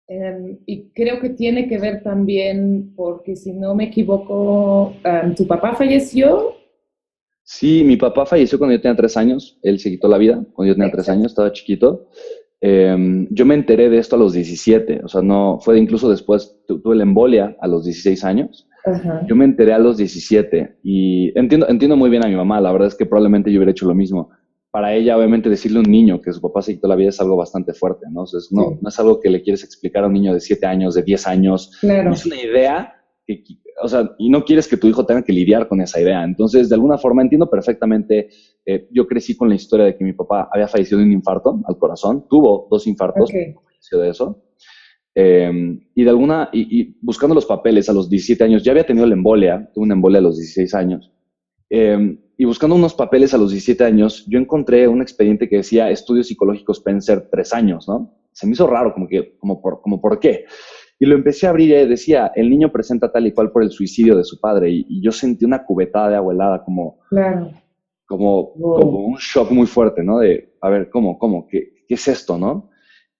Em, 0.08 0.58
y 0.66 0.90
creo 0.90 1.18
que 1.20 1.30
tiene 1.30 1.68
que 1.68 1.78
ver 1.78 2.02
también, 2.02 2.92
porque 2.94 3.34
si 3.34 3.52
no 3.52 3.74
me 3.74 3.84
equivoco, 3.84 4.94
em, 5.02 5.34
¿tu 5.34 5.46
papá 5.46 5.74
falleció? 5.74 6.54
Sí, 7.42 7.82
mi 7.84 7.96
papá 7.96 8.26
falleció 8.26 8.58
cuando 8.58 8.76
yo 8.76 8.80
tenía 8.80 8.96
tres 8.96 9.16
años. 9.16 9.58
Él 9.62 9.78
se 9.78 9.90
quitó 9.90 10.08
la 10.08 10.18
vida 10.18 10.44
cuando 10.52 10.72
yo 10.72 10.76
tenía 10.76 10.92
tres 10.92 11.08
años, 11.08 11.32
estaba 11.32 11.52
chiquito. 11.52 12.08
Em, 12.60 13.28
yo 13.30 13.44
me 13.44 13.54
enteré 13.54 13.90
de 13.90 13.98
esto 13.98 14.16
a 14.16 14.18
los 14.18 14.32
17, 14.32 15.02
o 15.04 15.08
sea, 15.08 15.22
no, 15.22 15.58
fue 15.60 15.78
incluso 15.78 16.08
después, 16.08 16.58
tuve 16.66 16.96
la 16.96 17.02
embolia 17.02 17.56
a 17.60 17.68
los 17.68 17.84
16 17.84 18.24
años. 18.24 18.68
Yo 19.26 19.34
me 19.34 19.44
enteré 19.44 19.72
a 19.72 19.80
los 19.80 19.96
17 19.96 20.78
y 20.84 21.36
entiendo, 21.36 21.68
entiendo 21.68 21.96
muy 21.96 22.08
bien 22.08 22.24
a 22.24 22.28
mi 22.28 22.36
mamá, 22.36 22.60
la 22.60 22.70
verdad 22.70 22.86
es 22.86 22.94
que 22.94 23.04
probablemente 23.04 23.50
yo 23.50 23.58
hubiera 23.58 23.72
hecho 23.72 23.86
lo 23.86 23.96
mismo. 23.96 24.30
Para 24.70 24.94
ella, 24.94 25.16
obviamente, 25.16 25.48
decirle 25.48 25.78
a 25.78 25.80
un 25.80 25.90
niño 25.90 26.20
que 26.20 26.32
su 26.32 26.40
papá 26.40 26.62
se 26.62 26.74
quitó 26.74 26.86
la 26.86 26.94
vida 26.94 27.08
es 27.08 27.20
algo 27.20 27.36
bastante 27.36 27.72
fuerte, 27.72 28.06
¿no? 28.10 28.24
no, 28.52 28.78
no 28.80 28.88
es 28.88 29.00
algo 29.00 29.18
que 29.20 29.28
le 29.28 29.42
quieres 29.42 29.64
explicar 29.64 30.04
a 30.04 30.06
un 30.06 30.12
niño 30.12 30.32
de 30.32 30.40
7 30.40 30.66
años, 30.66 30.94
de 30.94 31.02
10 31.02 31.26
años. 31.26 31.72
No 31.82 32.12
es 32.12 32.26
una 32.26 32.40
idea 32.40 32.94
que, 33.26 33.42
o 33.82 33.88
sea, 33.88 34.10
y 34.18 34.30
no 34.30 34.44
quieres 34.44 34.68
que 34.68 34.76
tu 34.76 34.86
hijo 34.86 35.04
tenga 35.04 35.22
que 35.22 35.32
lidiar 35.32 35.68
con 35.68 35.80
esa 35.80 36.00
idea. 36.00 36.24
Entonces, 36.24 36.68
de 36.68 36.74
alguna 36.74 36.98
forma, 36.98 37.22
entiendo 37.22 37.48
perfectamente, 37.50 38.28
eh, 38.64 38.88
yo 38.90 39.06
crecí 39.06 39.36
con 39.36 39.48
la 39.48 39.54
historia 39.54 39.86
de 39.86 39.96
que 39.96 40.04
mi 40.04 40.12
papá 40.12 40.48
había 40.52 40.68
fallecido 40.68 40.98
de 40.98 41.04
un 41.04 41.12
infarto 41.12 41.60
al 41.66 41.78
corazón, 41.78 42.26
tuvo 42.28 42.68
dos 42.70 42.86
infartos, 42.86 43.30
falleció 43.30 43.98
de 43.98 44.10
eso. 44.10 44.42
Eh, 45.14 45.78
y 45.94 46.04
de 46.04 46.10
alguna, 46.10 46.50
y, 46.52 46.96
buscando 47.00 47.34
los 47.34 47.46
papeles 47.46 47.88
a 47.88 47.92
los 47.92 48.08
17 48.08 48.44
años, 48.44 48.62
ya 48.62 48.72
había 48.72 48.86
tenido 48.86 49.06
la 49.06 49.14
embolia, 49.14 49.70
tuve 49.74 49.84
una 49.84 49.94
embolia 49.94 50.18
a 50.18 50.22
los 50.22 50.36
16 50.36 50.74
años. 50.74 51.10
Eh, 51.70 52.18
y 52.38 52.44
buscando 52.44 52.76
unos 52.76 52.94
papeles 52.94 53.32
a 53.32 53.38
los 53.38 53.50
17 53.50 53.82
años, 53.84 54.26
yo 54.26 54.38
encontré 54.38 54.86
un 54.88 55.00
expediente 55.00 55.48
que 55.48 55.56
decía 55.56 55.90
estudios 55.90 56.28
psicológicos 56.28 56.78
Spencer 56.78 57.28
tres 57.30 57.54
años, 57.54 57.88
¿no? 57.88 58.14
Se 58.32 58.46
me 58.46 58.52
hizo 58.52 58.66
raro, 58.66 58.92
como 58.92 59.08
que, 59.08 59.38
como 59.38 59.62
por, 59.62 59.80
como 59.80 59.98
por 60.00 60.20
qué. 60.20 60.44
Y 60.98 61.06
lo 61.06 61.14
empecé 61.14 61.46
a 61.46 61.50
abrir 61.50 61.70
y 61.70 61.86
decía, 61.86 62.32
el 62.34 62.48
niño 62.48 62.72
presenta 62.72 63.12
tal 63.12 63.26
y 63.26 63.32
cual 63.32 63.50
por 63.52 63.62
el 63.62 63.70
suicidio 63.70 64.16
de 64.16 64.24
su 64.24 64.40
padre. 64.40 64.70
Y, 64.70 65.02
yo 65.02 65.12
sentí 65.12 65.44
una 65.44 65.64
cubetada 65.64 66.10
de 66.10 66.16
agua 66.16 66.32
helada, 66.32 66.64
como, 66.64 67.00
como, 68.06 68.52
como 68.52 69.06
un 69.06 69.16
shock 69.16 69.50
muy 69.50 69.66
fuerte, 69.66 70.02
¿no? 70.02 70.20
De, 70.20 70.56
a 70.60 70.70
ver, 70.70 70.88
¿cómo, 70.88 71.18
cómo? 71.18 71.46
¿Qué, 71.46 71.84
qué 71.86 71.94
es 71.94 72.08
esto, 72.08 72.38
no? 72.38 72.70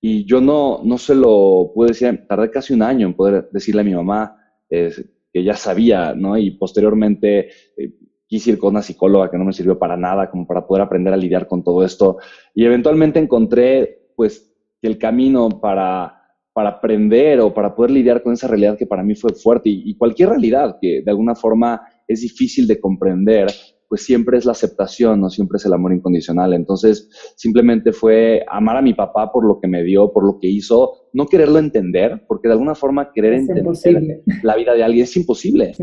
Y 0.01 0.25
yo 0.25 0.41
no, 0.41 0.81
no 0.85 0.99
se 0.99 1.15
lo 1.15 1.73
pude 1.75 1.89
decir, 1.89 2.27
tardé 2.29 2.51
casi 2.51 2.73
un 2.73 2.83
año 2.83 3.07
en 3.07 3.15
poder 3.15 3.49
decirle 3.51 3.81
a 3.81 3.85
mi 3.85 3.95
mamá 3.95 4.37
eh, 4.71 4.93
que 5.33 5.45
ya 5.45 5.55
sabía, 5.55 6.15
¿no? 6.15 6.37
Y 6.37 6.53
posteriormente 6.53 7.49
eh, 7.77 7.93
quise 8.27 8.53
ir 8.53 8.59
con 8.59 8.71
una 8.71 8.83
psicóloga 8.83 9.31
que 9.31 9.39
no 9.39 9.45
me 9.45 9.53
sirvió 9.53 9.79
para 9.79 9.97
nada, 9.97 10.31
como 10.31 10.47
para 10.47 10.67
poder 10.67 10.83
aprender 10.83 11.13
a 11.13 11.17
lidiar 11.17 11.47
con 11.47 11.63
todo 11.63 11.85
esto. 11.85 12.19
Y 12.55 12.65
eventualmente 12.65 13.19
encontré, 13.19 14.13
pues, 14.17 14.53
que 14.81 14.89
el 14.89 14.99
camino 14.99 15.49
para 15.49 16.16
para 16.57 16.71
aprender 16.71 17.39
o 17.41 17.53
para 17.53 17.75
poder 17.75 17.91
lidiar 17.91 18.23
con 18.23 18.33
esa 18.33 18.49
realidad 18.49 18.79
que 18.79 18.87
para 18.87 19.03
mí 19.03 19.15
fue 19.15 19.35
fuerte. 19.35 19.69
Y, 19.69 19.95
cualquier 19.99 20.31
realidad 20.31 20.79
que 20.81 21.03
de 21.05 21.11
alguna 21.11 21.35
forma 21.35 21.83
es 22.09 22.23
difícil 22.23 22.67
de 22.67 22.81
comprender, 22.81 23.49
pues 23.87 24.05
siempre 24.07 24.39
es 24.39 24.47
la 24.47 24.53
aceptación, 24.53 25.21
no 25.21 25.29
siempre 25.29 25.59
es 25.59 25.67
el 25.67 25.75
amor 25.75 25.93
incondicional. 25.93 26.55
Entonces, 26.55 27.11
simplemente 27.37 27.93
fue 27.93 28.43
amar 28.49 28.79
a 28.79 28.81
mi 28.81 28.95
papá 28.95 29.31
por 29.31 29.47
lo 29.47 29.61
que 29.61 29.69
me 29.69 29.85
dio, 29.85 30.11
por 30.15 30.25
lo 30.25 30.39
que 30.39 30.49
hizo, 30.49 31.11
no 31.13 31.27
quererlo 31.27 31.59
entender, 31.59 32.25
porque 32.27 32.49
de 32.49 32.55
alguna 32.55 32.75
forma 32.75 33.13
querer 33.13 33.35
entender 33.35 34.23
la 34.43 34.57
vida 34.57 34.73
de 34.73 34.83
alguien 34.83 35.05
es 35.05 35.15
imposible. 35.15 35.75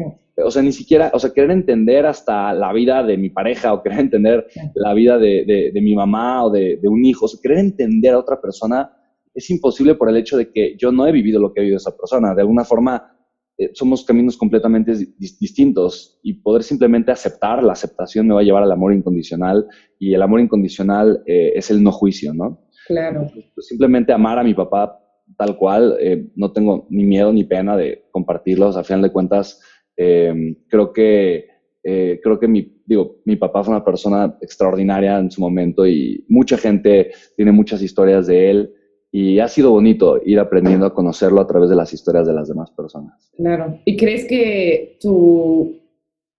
O 0.44 0.50
sea, 0.50 0.63
ni 0.63 0.72
siquiera, 0.72 1.12
o 1.13 1.20
sea, 1.20 1.30
querer 1.30 1.51
entender 1.51 2.08
hasta 2.08 2.51
la 2.51 2.74
vida 2.74 3.03
de 3.03 3.15
mi 3.15 3.30
pareja 3.30 3.74
o 3.74 3.84
querer 3.84 4.00
entender 4.00 4.48
la 4.74 4.96
vida 4.96 5.20
de, 5.20 5.72
de, 5.72 5.82
mi 5.82 5.94
mamá 5.94 6.44
o 6.44 6.50
de, 6.50 6.80
de 6.82 6.89
un 6.89 7.06
hijo, 7.06 7.25
o 7.25 7.27
sea, 7.27 7.39
querer 7.44 7.60
entender 7.60 8.15
a 8.15 8.18
otra 8.18 8.42
persona 8.42 8.92
es 9.33 9.49
imposible 9.49 9.95
por 9.95 10.09
el 10.09 10.17
hecho 10.17 10.37
de 10.37 10.51
que 10.51 10.75
yo 10.77 10.91
no 10.91 11.07
he 11.07 11.11
vivido 11.11 11.39
lo 11.39 11.53
que 11.53 11.61
ha 11.61 11.63
vivido 11.63 11.77
esa 11.77 11.95
persona. 11.95 12.35
De 12.35 12.41
alguna 12.41 12.63
forma, 12.63 13.13
eh, 13.57 13.69
somos 13.73 14.03
caminos 14.03 14.35
completamente 14.35 14.93
distintos 15.17 16.19
y 16.23 16.33
poder 16.41 16.63
simplemente 16.63 17.11
aceptar, 17.11 17.63
la 17.63 17.73
aceptación 17.73 18.27
me 18.27 18.33
va 18.33 18.41
a 18.41 18.43
llevar 18.43 18.63
al 18.63 18.71
amor 18.71 18.93
incondicional 18.93 19.67
y 19.99 20.13
el 20.13 20.21
amor 20.23 20.39
incondicional 20.39 21.21
eh, 21.27 21.53
es 21.55 21.69
el 21.69 21.83
no 21.83 21.91
juicio, 21.91 22.33
¿no? 22.33 22.67
Claro. 22.87 23.27
Pues, 23.53 23.67
simplemente 23.67 24.11
amar 24.11 24.39
a 24.39 24.43
mi 24.43 24.53
papá 24.53 24.99
tal 25.37 25.57
cual, 25.57 25.97
eh, 25.99 26.27
no 26.35 26.51
tengo 26.51 26.87
ni 26.89 27.05
miedo 27.05 27.31
ni 27.31 27.43
pena 27.43 27.77
de 27.77 28.05
compartirlos. 28.11 28.75
A 28.75 28.83
final 28.83 29.03
de 29.03 29.11
cuentas, 29.11 29.61
em, 29.95 30.55
creo 30.67 30.91
que, 30.91 31.47
creo 31.83 32.39
que 32.39 32.47
mi, 32.47 32.81
digo, 32.85 33.21
mi 33.25 33.35
papá 33.35 33.63
fue 33.63 33.73
una 33.73 33.83
persona 33.83 34.37
extraordinaria 34.41 35.17
en 35.19 35.29
su 35.29 35.41
momento 35.41 35.85
y 35.85 36.25
mucha 36.29 36.57
gente 36.57 37.11
tiene 37.35 37.51
muchas 37.51 37.81
historias 37.81 38.27
de 38.27 38.49
él 38.49 38.73
y 39.15 39.39
ha 39.39 39.48
sido 39.48 39.70
bonito 39.70 40.20
ir 40.25 40.39
aprendiendo 40.39 40.88
a 40.88 40.93
conocerlo 40.96 41.39
a 41.39 41.46
través 41.46 41.70
de 41.70 41.75
las 41.75 41.93
historias 41.93 42.25
de 42.25 42.34
las 42.34 42.48
demás 42.48 42.72
personas. 42.72 43.32
Claro. 43.38 43.79
¿Y 43.86 43.96
crees 43.96 44.25
que 44.25 44.98
tu 45.00 45.79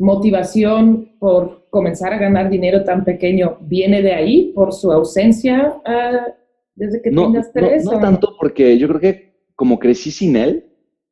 motivación 0.00 1.12
por 1.20 1.68
comenzar 1.70 2.12
a 2.12 2.18
ganar 2.18 2.50
dinero 2.50 2.82
tan 2.82 3.04
pequeño 3.04 3.58
viene 3.60 4.02
de 4.02 4.12
ahí, 4.12 4.52
por 4.56 4.72
su 4.72 4.90
ausencia 4.90 5.80
ah, 5.86 6.26
desde 6.74 7.00
que 7.00 7.12
no, 7.12 7.26
tengas 7.26 7.52
tres? 7.52 7.84
No, 7.84 7.92
no 7.92 8.00
tanto 8.00 8.34
porque 8.40 8.76
yo 8.76 8.88
creo 8.88 9.00
que 9.00 9.36
como 9.54 9.78
crecí 9.78 10.10
sin 10.10 10.34
él, 10.34 10.66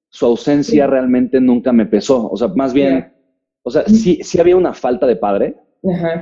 su 0.08 0.26
ausencia 0.26 0.88
realmente 0.88 1.40
nunca 1.40 1.72
me 1.72 1.86
pesó. 1.86 2.28
O 2.28 2.36
sea, 2.36 2.48
más 2.48 2.74
bien, 2.74 3.12
o 3.62 3.70
sea, 3.70 3.84
sí, 3.86 4.18
sí 4.24 4.40
había 4.40 4.56
una 4.56 4.74
falta 4.74 5.06
de 5.06 5.14
padre, 5.14 5.54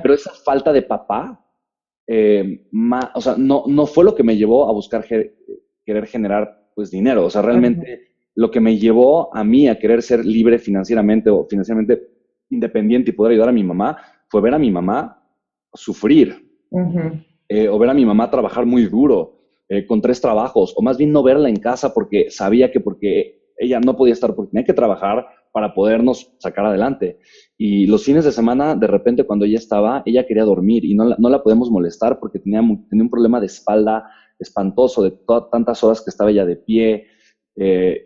pero 0.02 0.12
esa 0.12 0.32
falta 0.32 0.70
de 0.70 0.82
papá 0.82 1.42
eh, 2.12 2.66
o 3.14 3.20
sea, 3.20 3.36
no, 3.38 3.62
no 3.68 3.86
fue 3.86 4.02
lo 4.02 4.16
que 4.16 4.24
me 4.24 4.36
llevó 4.36 4.68
a 4.68 4.72
buscar 4.72 5.06
querer 5.06 6.06
generar 6.08 6.72
pues 6.74 6.90
dinero. 6.90 7.24
O 7.24 7.30
sea, 7.30 7.40
realmente 7.40 8.00
lo 8.34 8.50
que 8.50 8.58
me 8.58 8.76
llevó 8.78 9.32
a 9.32 9.44
mí 9.44 9.68
a 9.68 9.78
querer 9.78 10.02
ser 10.02 10.26
libre 10.26 10.58
financieramente 10.58 11.30
o 11.30 11.46
financieramente 11.48 12.02
independiente 12.50 13.10
y 13.10 13.14
poder 13.14 13.32
ayudar 13.32 13.50
a 13.50 13.52
mi 13.52 13.62
mamá 13.62 13.96
fue 14.28 14.40
ver 14.40 14.54
a 14.54 14.58
mi 14.58 14.72
mamá 14.72 15.22
sufrir 15.72 16.50
eh, 17.48 17.68
o 17.68 17.78
ver 17.78 17.90
a 17.90 17.94
mi 17.94 18.04
mamá 18.04 18.28
trabajar 18.28 18.66
muy 18.66 18.86
duro 18.86 19.38
eh, 19.68 19.86
con 19.86 20.00
tres 20.00 20.20
trabajos 20.20 20.74
o 20.76 20.82
más 20.82 20.98
bien 20.98 21.12
no 21.12 21.22
verla 21.22 21.48
en 21.48 21.60
casa 21.60 21.94
porque 21.94 22.28
sabía 22.28 22.72
que 22.72 22.80
porque 22.80 23.52
ella 23.56 23.78
no 23.78 23.96
podía 23.96 24.14
estar 24.14 24.34
porque 24.34 24.50
tenía 24.50 24.64
que 24.64 24.74
trabajar 24.74 25.28
para 25.52 25.74
podernos 25.74 26.32
sacar 26.38 26.66
adelante. 26.66 27.18
Y 27.56 27.86
los 27.86 28.04
fines 28.04 28.24
de 28.24 28.32
semana, 28.32 28.74
de 28.74 28.86
repente, 28.86 29.24
cuando 29.24 29.44
ella 29.44 29.58
estaba, 29.58 30.02
ella 30.06 30.26
quería 30.26 30.44
dormir 30.44 30.84
y 30.84 30.94
no 30.94 31.04
la, 31.04 31.16
no 31.18 31.28
la 31.28 31.42
podemos 31.42 31.70
molestar 31.70 32.18
porque 32.18 32.38
tenía, 32.38 32.60
tenía 32.88 33.04
un 33.04 33.10
problema 33.10 33.40
de 33.40 33.46
espalda 33.46 34.08
espantoso 34.40 35.02
de 35.02 35.10
todas 35.10 35.50
tantas 35.50 35.84
horas 35.84 36.00
que 36.00 36.10
estaba 36.10 36.30
ella 36.30 36.46
de 36.46 36.56
pie 36.56 37.06
eh, 37.56 38.04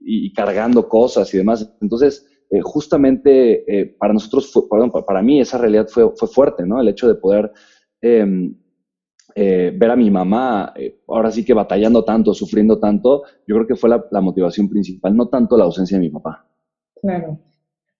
y, 0.00 0.32
cargando 0.32 0.88
cosas 0.88 1.32
y 1.34 1.38
demás. 1.38 1.76
Entonces, 1.80 2.26
eh, 2.50 2.60
justamente 2.62 3.64
eh, 3.68 3.86
para 3.98 4.14
nosotros, 4.14 4.50
fue, 4.52 4.62
perdón, 4.68 4.90
para 4.90 5.22
mí 5.22 5.40
esa 5.40 5.58
realidad 5.58 5.86
fue, 5.88 6.10
fue 6.16 6.28
fuerte, 6.28 6.64
¿no? 6.64 6.80
El 6.80 6.88
hecho 6.88 7.06
de 7.06 7.14
poder 7.16 7.52
em, 8.00 8.56
ver 9.36 9.90
a 9.90 9.96
mi 9.96 10.10
mamá, 10.10 10.72
ahora 11.08 11.30
sí 11.30 11.44
que 11.44 11.52
batallando 11.52 12.04
tanto, 12.04 12.32
sufriendo 12.34 12.78
tanto, 12.78 13.24
yo 13.46 13.56
creo 13.56 13.66
que 13.66 13.74
fue 13.74 13.90
la, 13.90 14.06
la 14.10 14.20
motivación 14.20 14.68
principal, 14.68 15.16
no 15.16 15.28
tanto 15.28 15.56
la 15.56 15.64
ausencia 15.64 15.98
de 15.98 16.04
mi 16.04 16.10
papá. 16.10 16.48
Claro. 17.04 17.38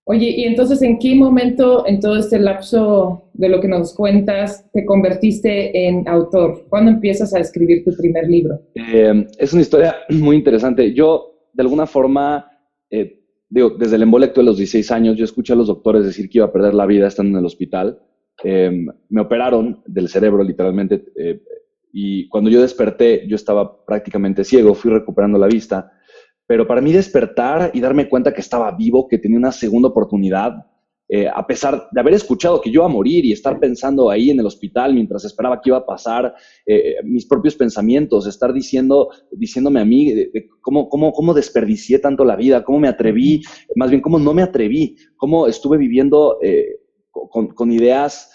Oye, 0.05 0.31
y 0.31 0.45
entonces, 0.45 0.81
¿en 0.81 0.99
qué 0.99 1.15
momento 1.15 1.87
en 1.87 2.01
todo 2.01 2.17
este 2.17 2.39
lapso 2.39 3.31
de 3.35 3.51
lo 3.51 3.61
que 3.61 3.69
nos 3.69 3.95
cuentas 3.95 4.65
te 4.73 4.87
convertiste 4.87 5.87
en 5.87 6.09
autor? 6.09 6.65
¿Cuándo 6.71 6.91
empiezas 6.91 7.35
a 7.35 7.41
escribir 7.41 7.85
tu 7.85 7.95
primer 7.95 8.27
libro? 8.27 8.63
Eh, 8.75 9.27
es 9.39 9.53
una 9.53 9.61
historia 9.61 9.97
muy 10.09 10.37
interesante. 10.37 10.95
Yo, 10.95 11.49
de 11.53 11.63
alguna 11.63 11.87
forma, 11.87 12.51
eh, 12.89 13.21
digo, 13.51 13.71
desde 13.79 13.97
el 13.97 14.03
embolecto 14.03 14.41
de 14.41 14.47
los 14.47 14.57
16 14.57 14.91
años, 14.91 15.17
yo 15.19 15.25
escuché 15.25 15.53
a 15.53 15.57
los 15.57 15.67
doctores 15.67 16.07
decir 16.07 16.31
que 16.31 16.39
iba 16.39 16.47
a 16.47 16.53
perder 16.53 16.73
la 16.73 16.87
vida 16.87 17.07
estando 17.07 17.33
en 17.33 17.41
el 17.41 17.47
hospital. 17.47 18.01
Eh, 18.43 18.87
me 19.11 19.21
operaron 19.21 19.83
del 19.87 20.09
cerebro, 20.09 20.43
literalmente, 20.43 21.05
y 21.93 22.27
cuando 22.29 22.49
yo 22.49 22.63
desperté, 22.63 23.27
yo 23.29 23.37
estaba 23.37 23.85
prácticamente 23.85 24.45
ciego, 24.45 24.75
fui 24.75 24.91
recuperando 24.91 25.39
la 25.39 25.47
vista 25.47 25.93
pero 26.47 26.67
para 26.67 26.81
mí 26.81 26.93
despertar 26.93 27.71
y 27.75 27.81
darme 27.81 28.09
cuenta 28.09 28.33
que 28.33 28.41
estaba 28.41 28.71
vivo, 28.73 29.09
que 29.09 29.19
tenía 29.19 29.39
una 29.39 29.53
segunda 29.53 29.89
oportunidad, 29.89 30.67
eh, 31.07 31.29
a 31.29 31.47
pesar 31.47 31.89
de 31.93 32.01
haber 32.01 32.15
escuchado 32.15 32.63
que 32.63 32.71
yo 32.71 32.81
iba 32.81 32.87
a 32.87 32.89
morir 32.89 33.27
y 33.27 33.33
estar 33.33 33.61
pensando 33.61 34.09
ahí 34.09 34.31
en 34.31 34.41
el 34.41 34.47
hospital 34.47 34.95
mientras 34.95 35.25
esperaba 35.27 35.61
qué 35.61 35.69
iba 35.69 35.77
a 35.77 35.85
pasar, 35.85 36.35
eh, 36.67 36.95
mis 37.05 37.27
propios 37.27 37.55
pensamientos, 37.57 38.27
estar 38.27 38.55
diciendo, 38.55 39.11
diciéndome 39.31 39.81
a 39.81 39.85
mí 39.85 40.15
cómo, 40.63 40.89
cómo, 40.89 41.13
cómo, 41.13 41.35
desperdicié 41.35 41.99
tanto 41.99 42.25
la 42.25 42.37
vida, 42.37 42.65
cómo 42.65 42.81
me 42.81 42.89
atreví, 42.89 43.43
más 43.77 43.91
bien 43.91 44.01
cómo 44.01 44.19
no 44.19 44.33
me 44.33 44.43
atreví, 44.43 44.97
cómo 45.17 45.47
estuve 45.47 45.77
viviendo 45.77 46.39
eh, 46.43 46.81
con, 47.11 47.49
con, 47.49 47.71
ideas 47.71 48.31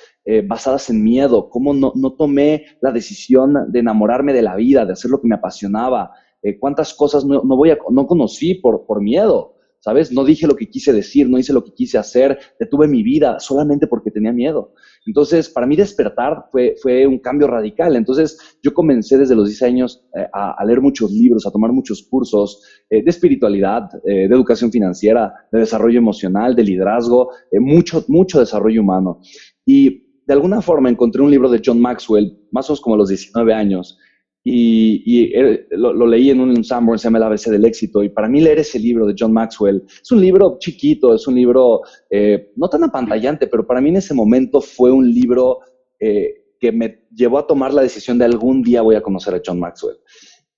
basadas 0.46 0.92
en 0.92 1.04
miedo, 1.04 1.50
cómo 1.50 1.74
no, 1.74 1.92
no, 1.96 2.14
tomé 2.14 2.66
la 2.82 2.92
decisión 2.92 3.72
de 3.72 3.80
enamorarme 3.80 4.32
de 4.32 4.44
la 4.44 4.56
vida, 4.56 4.86
de 4.86 4.94
hacer 4.94 5.10
lo 5.10 5.20
que 5.20 5.28
me 5.28 5.34
apasionaba, 5.34 6.12
cuántas 6.60 6.94
cosas 6.94 7.26
no, 7.26 7.42
no, 7.44 7.56
voy 7.56 7.72
a, 7.72 7.78
no 7.90 8.08
conocí 8.08 8.56
por, 8.56 8.86
por 8.86 9.02
miedo. 9.02 9.60
¿sabes? 9.80 10.12
No 10.12 10.26
dije 10.26 10.48
lo 10.48 10.56
que 10.56 10.70
quise 10.70 10.92
decir, 10.92 11.30
no 11.30 11.38
hice 11.38 11.54
lo 11.54 11.64
que 11.64 11.74
quise 11.74 11.98
hacer, 11.98 12.38
detuve 12.60 12.88
mi 12.88 13.02
vida 13.04 13.40
solamente 13.40 13.88
porque 13.88 14.12
tenía 14.12 14.32
miedo. 14.32 14.74
Entonces, 15.06 15.50
para 15.50 15.66
mí 15.66 15.76
despertar 15.76 16.46
fue, 16.52 16.76
fue 16.82 17.08
un 17.08 17.20
cambio 17.20 17.48
radical. 17.48 17.96
Entonces, 17.96 18.38
yo 18.62 18.74
comencé 18.74 19.18
desde 19.18 19.36
los 19.36 19.48
10 19.48 19.62
años 19.64 20.06
eh, 20.16 20.28
a, 20.34 20.64
leer 20.66 20.82
muchos 20.82 21.12
libros, 21.12 21.48
a 21.48 21.52
tomar 21.52 21.72
muchos 21.72 22.04
cursos 22.10 22.62
eh, 22.90 23.02
de 23.04 23.10
espiritualidad, 23.10 23.90
eh, 24.06 24.28
de 24.28 24.36
educación 24.36 24.72
financiera, 24.72 25.34
de 25.52 25.60
desarrollo 25.60 25.98
emocional, 25.98 26.56
de 26.56 26.64
liderazgo, 26.64 27.32
mucho, 27.54 28.04
mucho 28.08 28.40
desarrollo 28.40 28.82
humano. 28.82 29.20
Y 29.66 30.10
de 30.26 30.34
alguna 30.34 30.62
forma 30.62 30.90
encontré 30.90 31.22
un 31.22 31.32
libro 31.32 31.50
de 31.50 31.62
John 31.66 31.80
Maxwell, 31.80 32.38
más 32.52 32.70
o 32.70 32.74
menos 32.74 32.82
como 32.82 32.96
a 32.96 32.98
los 33.00 33.10
19 33.10 33.54
años, 33.54 33.98
y, 34.44 35.32
lo, 35.72 36.08
leí 36.08 36.30
en 36.30 36.40
un 36.40 36.64
Sanborn, 36.64 36.98
se 36.98 37.06
llama 37.06 37.18
El 37.18 37.26
ABC 37.26 37.46
del 37.50 37.66
éxito, 37.66 38.04
y 38.04 38.10
para 38.10 38.30
mí 38.30 38.42
leer 38.42 38.60
ese 38.60 38.80
libro 38.80 39.06
de 39.06 39.16
John 39.18 39.34
Maxwell 39.34 39.84
es 39.88 40.12
un 40.12 40.22
libro 40.22 40.58
chiquito, 40.60 41.14
es 41.14 41.28
un 41.28 41.36
libro 41.36 41.82
eh, 42.10 42.52
no 42.56 42.70
tan 42.70 42.84
apantallante, 42.84 43.48
pero 43.48 43.68
para 43.68 43.82
mí 43.82 43.90
en 43.90 43.98
ese 43.98 44.14
momento 44.14 44.62
fue 44.62 44.92
un 44.92 45.12
libro 45.12 45.60
eh, 46.00 46.46
que 46.60 46.72
me 46.72 47.06
llevó 47.14 47.40
a 47.40 47.48
tomar 47.48 47.74
la 47.74 47.82
decisión 47.82 48.18
de 48.18 48.26
algún 48.26 48.62
día 48.62 48.82
voy 48.82 48.96
a 48.96 49.02
conocer 49.02 49.34
a 49.34 49.42
John 49.46 49.60
Maxwell. 49.60 49.98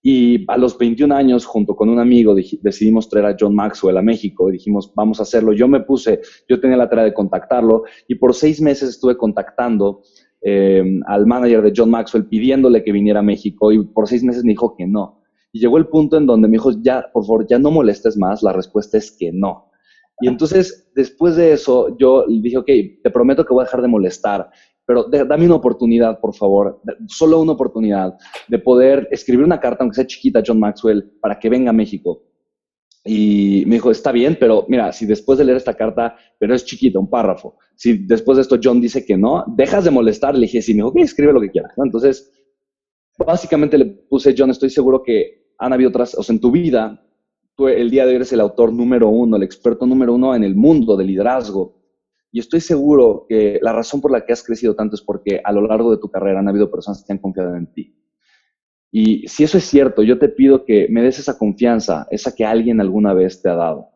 Y 0.04 0.52
a 0.52 0.58
los 0.58 0.78
21 0.80 1.14
años, 1.14 1.46
junto 1.46 1.76
con 1.76 1.88
un 1.88 2.00
amigo, 2.00 2.34
decidimos 2.34 3.08
traer 3.08 3.28
a 3.28 3.36
John 3.40 3.54
Maxwell 3.54 3.98
a 3.98 4.02
México 4.02 4.50
y 4.50 4.54
dijimos, 4.54 4.92
vamos 4.96 5.20
a 5.20 5.24
hacerlo. 5.24 5.54
Yo 5.54 5.68
me 5.68 5.82
puse, 5.82 6.22
yo 6.50 6.60
tenía 6.60 6.76
la 6.76 6.90
tarea 6.90 7.06
de 7.06 7.14
contactarlo 7.14 7.84
y 8.08 8.16
por 8.16 8.34
seis 8.34 8.62
meses 8.62 8.90
estuve 8.90 9.16
contactando 9.16 10.02
eh, 10.42 10.84
al 11.08 11.26
manager 11.28 11.62
de 11.62 11.74
John 11.76 11.92
Maxwell 11.92 12.26
pidiéndole 12.26 12.84
que 12.84 12.92
viniera 12.92 13.20
a 13.20 13.24
México 13.24 13.72
y 13.72 13.84
por 13.86 14.08
seis 14.08 14.24
meses 14.24 14.44
me 14.44 14.52
dijo 14.52 14.76
que 14.76 14.88
no. 14.88 15.22
Y 15.54 15.60
llegó 15.60 15.78
el 15.78 15.88
punto 15.88 16.18
en 16.18 16.26
donde 16.26 16.48
me 16.48 16.54
dijo, 16.54 16.72
ya, 16.82 17.06
por 17.12 17.26
favor, 17.26 17.46
ya 17.48 17.60
no 17.60 17.72
molestes 17.72 18.18
más, 18.18 18.42
la 18.42 18.54
respuesta 18.54 18.98
es 18.98 19.12
que 19.12 19.32
no. 19.32 19.70
Y 20.22 20.28
entonces, 20.28 20.92
después 20.96 21.36
de 21.36 21.52
eso, 21.54 21.98
yo 21.98 22.26
dije, 22.28 22.58
ok, 22.58 22.68
te 23.04 23.10
prometo 23.12 23.44
que 23.44 23.54
voy 23.54 23.64
a 23.64 23.66
dejar 23.66 23.82
de 23.82 23.88
molestar, 23.88 24.50
pero 24.86 25.06
dame 25.06 25.46
una 25.46 25.56
oportunidad, 25.56 26.20
por 26.20 26.36
favor, 26.36 26.82
solo 27.08 27.42
una 27.42 27.54
oportunidad 27.54 28.14
de 28.48 28.60
poder 28.60 29.08
escribir 29.12 29.46
una 29.46 29.60
carta, 29.60 29.84
aunque 29.84 29.96
sea 29.96 30.08
chiquita, 30.08 30.40
a 30.40 30.44
John 30.46 30.60
Maxwell, 30.60 31.12
para 31.20 31.40
que 31.40 31.50
venga 31.50 31.72
a 31.72 31.74
México. 31.74 32.24
Y 33.04 33.64
me 33.66 33.76
dijo, 33.76 33.90
está 33.90 34.12
bien, 34.12 34.38
pero 34.40 34.66
mira, 34.68 34.92
si 34.92 35.06
después 35.06 35.40
de 35.40 35.46
leer 35.46 35.58
esta 35.58 35.74
carta, 35.74 36.16
pero 36.38 36.54
es 36.54 36.66
chiquita, 36.66 37.00
un 37.00 37.10
párrafo, 37.10 37.58
si 37.76 38.06
después 38.06 38.36
de 38.36 38.44
esto 38.44 38.60
John 38.64 38.80
dice 38.80 39.04
que 39.06 39.18
no, 39.18 39.44
dejas 39.48 39.86
de 39.86 39.92
molestar, 39.92 40.36
le 40.36 40.42
dije, 40.42 40.62
sí, 40.62 40.74
me 40.74 40.78
dijo, 40.78 40.90
ok, 40.90 40.98
escribe 40.98 41.34
lo 41.34 41.42
que 41.42 41.50
quieras. 41.50 41.74
Entonces, 41.78 42.32
básicamente 43.18 43.78
le 43.78 43.86
puse, 43.86 44.36
John, 44.38 44.52
estoy 44.52 44.70
seguro 44.70 45.02
que 45.02 45.54
han 45.58 45.74
habido 45.74 45.90
otras, 45.90 46.16
o 46.16 46.22
sea, 46.22 46.34
en 46.34 46.42
tu 46.42 46.52
vida, 46.52 47.04
tú 47.56 47.68
el 47.68 47.90
día 47.90 48.04
de 48.04 48.10
hoy 48.10 48.16
eres 48.18 48.34
el 48.34 48.40
autor 48.40 48.72
número 48.72 49.10
uno, 49.10 49.36
el 49.36 49.44
experto 49.44 49.86
número 49.86 50.14
uno 50.14 50.36
en 50.36 50.44
el 50.44 50.56
mundo 50.56 50.96
del 50.96 51.08
liderazgo. 51.08 51.82
Y 52.32 52.40
estoy 52.40 52.62
seguro 52.62 53.26
que 53.28 53.60
la 53.62 53.74
razón 53.74 54.00
por 54.00 54.12
la 54.12 54.26
que 54.26 54.34
has 54.34 54.44
crecido 54.44 54.76
tanto 54.76 54.96
es 54.96 55.02
porque 55.02 55.42
a 55.44 55.52
lo 55.52 55.68
largo 55.68 55.92
de 55.92 55.98
tu 55.98 56.10
carrera 56.10 56.40
han 56.40 56.48
habido 56.48 56.72
personas 56.72 57.04
que 57.04 57.12
han 57.12 57.20
confiado 57.20 57.56
en 57.56 57.68
ti. 57.74 57.96
Y 58.92 59.28
si 59.28 59.44
eso 59.44 59.58
es 59.58 59.64
cierto, 59.64 60.04
yo 60.04 60.20
te 60.20 60.28
pido 60.28 60.66
que 60.66 60.88
me 60.90 61.02
des 61.02 61.18
esa 61.18 61.38
confianza, 61.38 62.08
esa 62.12 62.36
que 62.36 62.46
alguien 62.46 62.82
alguna 62.82 63.14
vez 63.14 63.42
te 63.42 63.50
ha 63.50 63.56
dado. 63.56 63.88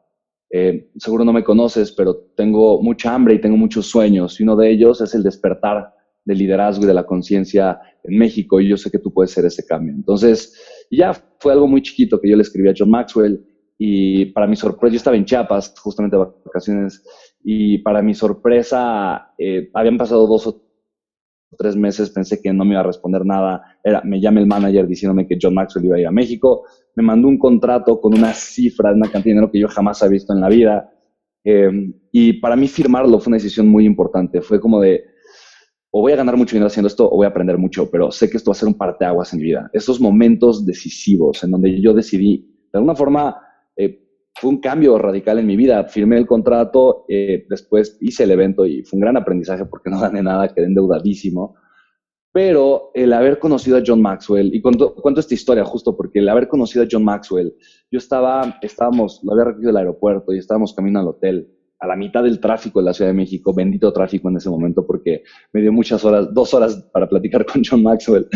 Eh, 0.50 0.89
seguro 0.98 1.26
no 1.26 1.34
me 1.34 1.43
conoces, 1.43 1.91
pero 1.91 2.15
tengo 2.36 2.82
mucha 2.82 3.13
hambre 3.13 3.34
y 3.34 3.41
tengo 3.41 3.58
muchos 3.58 3.88
sueños. 3.88 4.39
Y 4.39 4.43
uno 4.43 4.56
de 4.56 4.72
ellos 4.72 5.02
es 5.02 5.13
el 5.13 5.22
despertar 5.24 5.93
del 6.24 6.38
liderazgo 6.38 6.86
y 6.86 6.88
de 6.88 6.93
la 6.93 7.06
conciencia 7.06 7.80
en 8.04 8.17
México. 8.17 8.62
Y 8.62 8.69
yo 8.69 8.78
sé 8.78 8.89
que 8.89 9.00
tú 9.00 9.12
puedes 9.12 9.32
ser 9.32 9.46
ese 9.46 9.65
cambio. 9.65 9.93
Entonces, 9.93 10.88
ya 10.89 11.13
fue 11.39 11.52
algo 11.52 11.67
muy 11.67 11.82
chiquito 11.82 12.22
que 12.22 12.30
yo 12.30 12.38
le 12.38 12.43
escribí 12.43 12.69
a 12.69 12.74
John 12.78 12.89
Maxwell. 12.89 13.46
Y 13.78 14.28
para 14.28 14.48
mi 14.48 14.56
sorpresa, 14.56 14.93
yo 14.93 14.98
estaba 14.98 15.17
en 15.17 15.26
Chiapas, 15.26 15.74
justamente 15.78 16.15
de 16.15 16.24
vacaciones. 16.46 17.04
Y 17.43 17.80
para 17.80 18.02
mi 18.02 18.13
sorpresa, 18.13 19.34
eh, 19.38 19.69
habían 19.74 19.98
pasado 19.98 20.26
dos 20.26 20.48
o 20.48 20.64
tres 21.56 21.76
meses 21.76 22.10
pensé 22.10 22.41
que 22.41 22.54
no 22.54 22.65
me 22.65 22.72
iba 22.72 22.82
a 22.82 22.84
responder 22.84 23.26
nada. 23.26 23.62
Era, 23.84 24.02
me 24.04 24.20
llama 24.20 24.39
el 24.39 24.48
manager 24.48 24.88
diciéndome 24.88 25.28
que 25.28 25.38
John 25.41 25.54
Maxwell 25.54 25.86
iba 25.86 25.96
a 25.96 26.00
ir 26.00 26.08
a 26.08 26.12
México. 26.12 26.63
Me 26.96 27.04
mandó 27.04 27.28
un 27.28 27.38
contrato 27.38 28.00
con 28.00 28.13
una 28.13 28.34
cifra 28.34 28.91
una 28.91 29.10
cantidad 29.10 29.24
de 29.24 29.32
dinero 29.32 29.52
que 29.52 29.60
yo 29.60 29.68
jamás 29.68 30.02
había 30.04 30.13
visto 30.13 30.34
en 30.34 30.41
la 30.41 30.50
vida. 30.50 30.91
Eh, 31.44 31.94
y 32.12 32.34
para 32.34 32.56
mí 32.56 32.68
firmarlo 32.68 33.20
fue 33.20 33.32
una 33.32 33.38
decisión 33.38 33.68
muy 33.68 33.86
importante. 33.86 34.41
Fue 34.41 34.60
como 34.60 34.82
de, 34.82 35.04
o 35.91 36.02
voy 36.02 36.12
a 36.12 36.18
ganar 36.18 36.36
mucho 36.36 36.56
dinero 36.56 36.68
haciendo 36.68 36.88
esto 36.88 37.10
o 37.10 37.15
voy 37.15 37.26
a 37.26 37.30
aprender 37.30 37.58
mucho, 37.58 37.89
pero 37.89 38.12
sé 38.12 38.30
que 38.30 38.36
esto 38.36 38.52
va 38.52 38.54
a 38.54 38.60
ser 38.60 38.68
un 38.68 38.78
parteaguas 38.78 39.32
en 39.32 39.39
mi 39.39 39.46
vida. 39.46 39.70
Esos 39.72 40.02
momentos 40.02 40.65
decisivos 40.65 41.41
en 41.44 41.52
donde 41.52 41.82
yo 41.82 41.94
decidí, 41.94 42.68
de 42.74 42.80
alguna 42.80 42.96
forma, 42.96 43.38
fue 44.36 44.50
un 44.50 44.60
cambio 44.60 44.98
radical 44.98 45.39
en 45.39 45.48
mi 45.48 45.56
vida. 45.56 45.86
Firmé 45.86 46.17
el 46.17 46.28
contrato, 46.28 47.06
eh, 47.08 47.45
después 47.50 47.98
hice 48.02 48.24
el 48.24 48.32
evento 48.32 48.65
y 48.65 48.84
fue 48.84 48.98
un 48.98 49.02
gran 49.02 49.17
aprendizaje 49.17 49.65
porque 49.65 49.89
no 49.91 50.00
gané 50.00 50.21
nada, 50.21 50.54
quedé 50.54 50.65
endeudadísimo. 50.65 51.56
Pero 52.34 52.91
el 52.93 53.13
haber 53.13 53.39
conocido 53.39 53.78
a 53.78 53.84
John 53.86 54.02
Maxwell, 54.02 54.54
y 54.54 54.62
cuento, 54.62 54.93
esta 55.15 55.34
historia 55.34 55.63
justo 55.63 55.95
porque 55.95 56.19
el 56.19 56.28
haber 56.28 56.50
conocido 56.50 56.84
a 56.84 56.88
John 56.91 57.06
Maxwell, 57.06 57.56
yo 57.89 57.98
estaba, 57.98 58.60
estábamos, 58.62 59.21
lo 59.24 59.32
había 59.32 59.45
recogido 59.45 59.69
del 59.69 59.78
aeropuerto 59.78 60.34
y 60.34 60.39
estábamos 60.39 60.74
camino 60.74 61.00
al 61.00 61.08
hotel 61.08 61.50
a 61.80 61.88
la 61.88 61.95
mitad 61.95 62.24
del 62.24 62.41
tráfico 62.41 62.80
de 62.80 62.86
la 62.86 62.93
Ciudad 62.93 63.12
de 63.12 63.15
México, 63.15 63.54
bendito 63.54 63.91
tráfico 63.93 64.30
en 64.30 64.38
ese 64.38 64.50
momento 64.50 64.86
porque 64.86 65.24
me 65.54 65.62
dio 65.62 65.71
muchas 65.71 66.04
horas, 66.04 66.34
dos 66.34 66.54
horas 66.54 66.76
para 66.91 67.08
platicar 67.08 67.45
con 67.52 67.62
John 67.63 67.84
Maxwell. 67.84 68.28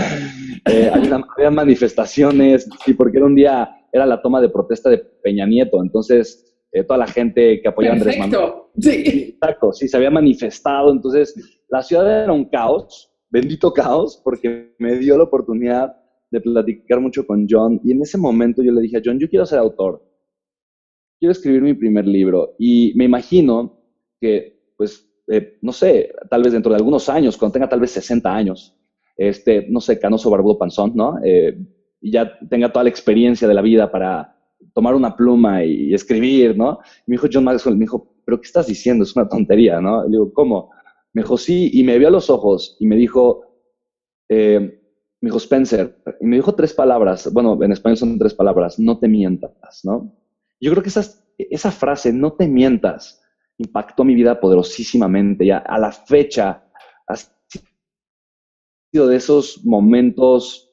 Eh, 0.65 0.89
había, 0.93 1.51
manifestaciones, 1.51 2.69
y 2.85 2.93
porque 2.93 3.17
era 3.17 3.25
un 3.25 3.35
día 3.35 3.69
era 3.91 4.05
la 4.05 4.21
toma 4.21 4.41
de 4.41 4.49
protesta 4.49 4.89
de 4.89 4.97
Peña 4.97 5.45
Nieto. 5.45 5.81
Entonces, 5.81 6.49
eh, 6.71 6.83
toda 6.83 6.99
la 6.99 7.07
gente 7.07 7.61
que 7.61 7.67
apoyaba 7.67 7.95
a 7.95 7.97
Andrés 7.97 8.19
Manuel. 8.19 8.51
Sí. 8.77 9.35
Exacto, 9.41 9.73
sí, 9.73 9.87
se 9.87 9.97
había 9.97 10.11
manifestado. 10.11 10.91
Entonces, 10.91 11.35
la 11.69 11.81
ciudad 11.81 12.23
era 12.23 12.33
un 12.33 12.45
caos, 12.45 13.11
bendito 13.29 13.73
caos, 13.73 14.21
porque 14.23 14.75
me 14.79 14.97
dio 14.97 15.17
la 15.17 15.23
oportunidad 15.23 15.95
de 16.31 16.41
platicar 16.41 16.99
mucho 16.99 17.25
con 17.25 17.47
John. 17.49 17.79
Y 17.83 17.91
en 17.91 18.01
ese 18.01 18.17
momento 18.17 18.61
yo 18.61 18.71
le 18.71 18.81
dije 18.81 18.97
a 18.97 19.01
John, 19.03 19.19
yo 19.19 19.29
quiero 19.29 19.45
ser 19.45 19.59
autor. 19.59 20.03
Quiero 21.19 21.31
escribir 21.31 21.61
mi 21.61 21.73
primer 21.73 22.07
libro. 22.07 22.55
Y 22.59 22.93
me 22.95 23.05
imagino 23.05 23.81
que, 24.21 24.73
pues, 24.77 25.09
eh, 25.27 25.57
no 25.61 25.71
sé, 25.71 26.13
tal 26.29 26.43
vez 26.43 26.53
dentro 26.53 26.71
de 26.71 26.77
algunos 26.77 27.09
años, 27.09 27.37
cuando 27.37 27.53
tenga 27.53 27.69
tal 27.69 27.79
vez 27.79 27.91
60 27.91 28.33
años, 28.33 28.75
este, 29.17 29.67
no 29.69 29.81
sé, 29.81 29.99
canoso, 29.99 30.29
barbudo, 30.29 30.57
panzón, 30.57 30.93
¿no? 30.95 31.19
Eh, 31.23 31.57
y 32.01 32.11
ya 32.11 32.37
tenga 32.49 32.71
toda 32.71 32.83
la 32.83 32.89
experiencia 32.89 33.47
de 33.47 33.53
la 33.53 33.61
vida 33.61 33.91
para 33.91 34.35
tomar 34.73 34.95
una 34.95 35.15
pluma 35.15 35.63
y 35.63 35.93
escribir, 35.93 36.57
¿no? 36.57 36.79
Y 37.05 37.11
me 37.11 37.13
dijo 37.15 37.27
John 37.31 37.43
Maxwell, 37.43 37.75
me 37.75 37.85
dijo, 37.85 38.15
¿pero 38.25 38.39
qué 38.39 38.47
estás 38.47 38.67
diciendo? 38.67 39.03
Es 39.03 39.15
una 39.15 39.27
tontería, 39.27 39.81
¿no? 39.81 40.03
Le 40.03 40.11
digo, 40.11 40.33
¿cómo? 40.33 40.71
Me 41.13 41.23
dijo, 41.23 41.37
sí, 41.37 41.71
y 41.73 41.83
me 41.83 41.97
vio 41.97 42.07
a 42.07 42.11
los 42.11 42.29
ojos 42.29 42.77
y 42.79 42.85
me 42.85 42.95
dijo, 42.95 43.43
eh, 44.29 44.79
me 45.21 45.27
dijo 45.27 45.37
Spencer, 45.37 46.01
y 46.21 46.25
me 46.25 46.37
dijo 46.37 46.55
tres 46.55 46.73
palabras, 46.73 47.31
bueno, 47.33 47.57
en 47.61 47.71
español 47.71 47.97
son 47.97 48.17
tres 48.17 48.33
palabras, 48.33 48.79
no 48.79 48.99
te 48.99 49.07
mientas, 49.07 49.81
¿no? 49.83 50.15
Yo 50.61 50.71
creo 50.71 50.83
que 50.83 50.89
esa, 50.89 51.71
frase, 51.71 52.11
no 52.13 52.33
te 52.33 52.47
mientas, 52.47 53.21
impactó 53.57 54.03
mi 54.03 54.13
vida 54.13 54.39
poderosísimamente. 54.39 55.45
Ya 55.45 55.57
a 55.57 55.77
la 55.77 55.91
fecha 55.91 56.65
ha 57.07 57.15
sido 58.91 59.07
de 59.07 59.15
esos 59.15 59.65
momentos 59.65 60.68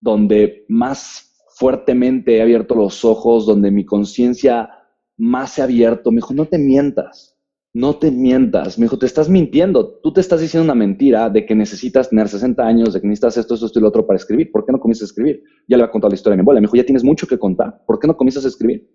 donde 0.00 0.64
más 0.68 1.28
fuertemente 1.48 2.36
he 2.36 2.42
abierto 2.42 2.74
los 2.74 3.04
ojos, 3.04 3.46
donde 3.46 3.70
mi 3.70 3.84
conciencia 3.84 4.70
más 5.16 5.52
se 5.52 5.60
ha 5.60 5.64
abierto. 5.64 6.10
Me 6.10 6.16
dijo, 6.16 6.34
no 6.34 6.46
te 6.46 6.58
mientas, 6.58 7.36
no 7.74 7.96
te 7.96 8.10
mientas. 8.10 8.78
Me 8.78 8.84
dijo, 8.84 8.98
te 8.98 9.06
estás 9.06 9.28
mintiendo. 9.28 10.00
Tú 10.02 10.12
te 10.12 10.20
estás 10.20 10.40
diciendo 10.40 10.64
una 10.64 10.74
mentira 10.74 11.28
de 11.28 11.44
que 11.44 11.54
necesitas 11.54 12.10
tener 12.10 12.28
60 12.28 12.62
años, 12.64 12.94
de 12.94 13.00
que 13.00 13.06
necesitas 13.06 13.36
esto, 13.36 13.54
esto, 13.54 13.66
esto 13.66 13.78
y 13.78 13.82
lo 13.82 13.88
otro 13.88 14.06
para 14.06 14.16
escribir. 14.16 14.52
¿Por 14.52 14.64
qué 14.64 14.72
no 14.72 14.80
comienzas 14.80 15.02
a 15.02 15.10
escribir? 15.10 15.42
Ya 15.66 15.76
le 15.76 15.82
había 15.82 15.92
contado 15.92 16.10
la 16.10 16.14
historia 16.14 16.34
a 16.34 16.36
mi 16.36 16.42
abuela. 16.42 16.60
Me 16.60 16.66
dijo, 16.66 16.76
ya 16.76 16.84
tienes 16.84 17.04
mucho 17.04 17.26
que 17.26 17.38
contar. 17.38 17.82
¿Por 17.86 17.98
qué 17.98 18.06
no 18.06 18.16
comienzas 18.16 18.44
a 18.44 18.48
escribir? 18.48 18.88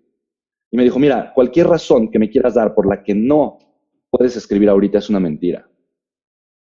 Y 0.70 0.76
me 0.76 0.82
dijo, 0.82 0.98
mira, 0.98 1.32
cualquier 1.34 1.68
razón 1.68 2.10
que 2.10 2.18
me 2.18 2.30
quieras 2.30 2.54
dar 2.54 2.74
por 2.74 2.88
la 2.88 3.02
que 3.02 3.14
no 3.14 3.58
puedes 4.10 4.36
escribir 4.36 4.68
ahorita 4.68 4.98
es 4.98 5.10
una 5.10 5.20
mentira. 5.20 5.68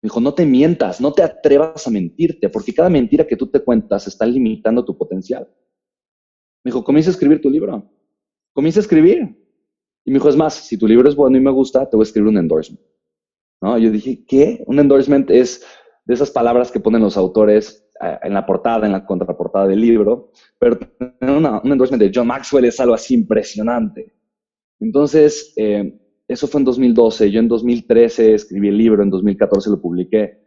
Me 0.02 0.08
dijo, 0.08 0.20
no 0.20 0.34
te 0.34 0.46
mientas, 0.46 1.00
no 1.00 1.14
te 1.14 1.22
atrevas 1.22 1.86
a 1.86 1.92
mentirte, 1.92 2.50
porque 2.50 2.74
cada 2.74 2.90
mentira 2.90 3.28
que 3.28 3.38
tú 3.38 3.48
te 3.48 3.64
cuentas 3.64 4.08
está 4.08 4.26
limitando 4.26 4.84
tu 4.84 4.98
potencial. 4.98 5.48
Me 6.64 6.72
dijo, 6.72 6.84
comienza 6.84 7.10
a 7.10 7.14
escribir 7.14 7.40
tu 7.42 7.50
libro. 7.50 7.88
Comienza 8.54 8.80
a 8.80 8.82
escribir. 8.82 9.38
Y 10.04 10.12
me 10.12 10.16
dijo, 10.16 10.30
es 10.30 10.36
más, 10.36 10.56
si 10.56 10.78
tu 10.78 10.88
libro 10.88 11.08
es 11.08 11.16
bueno 11.16 11.38
y 11.38 11.42
me 11.42 11.52
gusta, 11.52 11.88
te 11.88 11.96
voy 11.96 12.04
a 12.04 12.08
escribir 12.08 12.30
un 12.30 12.38
endorsement. 12.38 12.82
¿No? 13.62 13.78
Yo 13.78 13.92
dije, 13.92 14.26
¿qué? 14.26 14.64
Un 14.66 14.80
endorsement 14.80 15.30
es 15.30 15.64
de 16.06 16.14
esas 16.16 16.32
palabras 16.32 16.72
que 16.72 16.80
ponen 16.80 17.02
los 17.02 17.16
autores 17.16 17.88
eh, 18.02 18.18
en 18.24 18.34
la 18.34 18.46
portada, 18.46 18.88
en 18.88 18.94
la 18.94 19.06
contraportada 19.06 19.68
del 19.68 19.82
libro, 19.82 20.32
pero 20.58 20.80
un 21.22 21.72
endorsement 21.72 22.02
de 22.02 22.12
John 22.14 22.26
Maxwell 22.26 22.66
es 22.66 22.80
algo 22.80 22.96
así 22.96 23.14
impresionante. 23.14 24.16
Entonces, 24.80 25.54
eh, 25.58 26.01
eso 26.32 26.48
fue 26.48 26.62
en 26.62 26.66
2012. 26.66 27.30
Yo 27.30 27.40
en 27.40 27.48
2013 27.48 28.36
escribí 28.36 28.70
el 28.70 28.78
libro, 28.78 29.04
en 29.04 29.10
2014 29.10 29.70
lo 29.70 29.82
publiqué. 29.82 30.40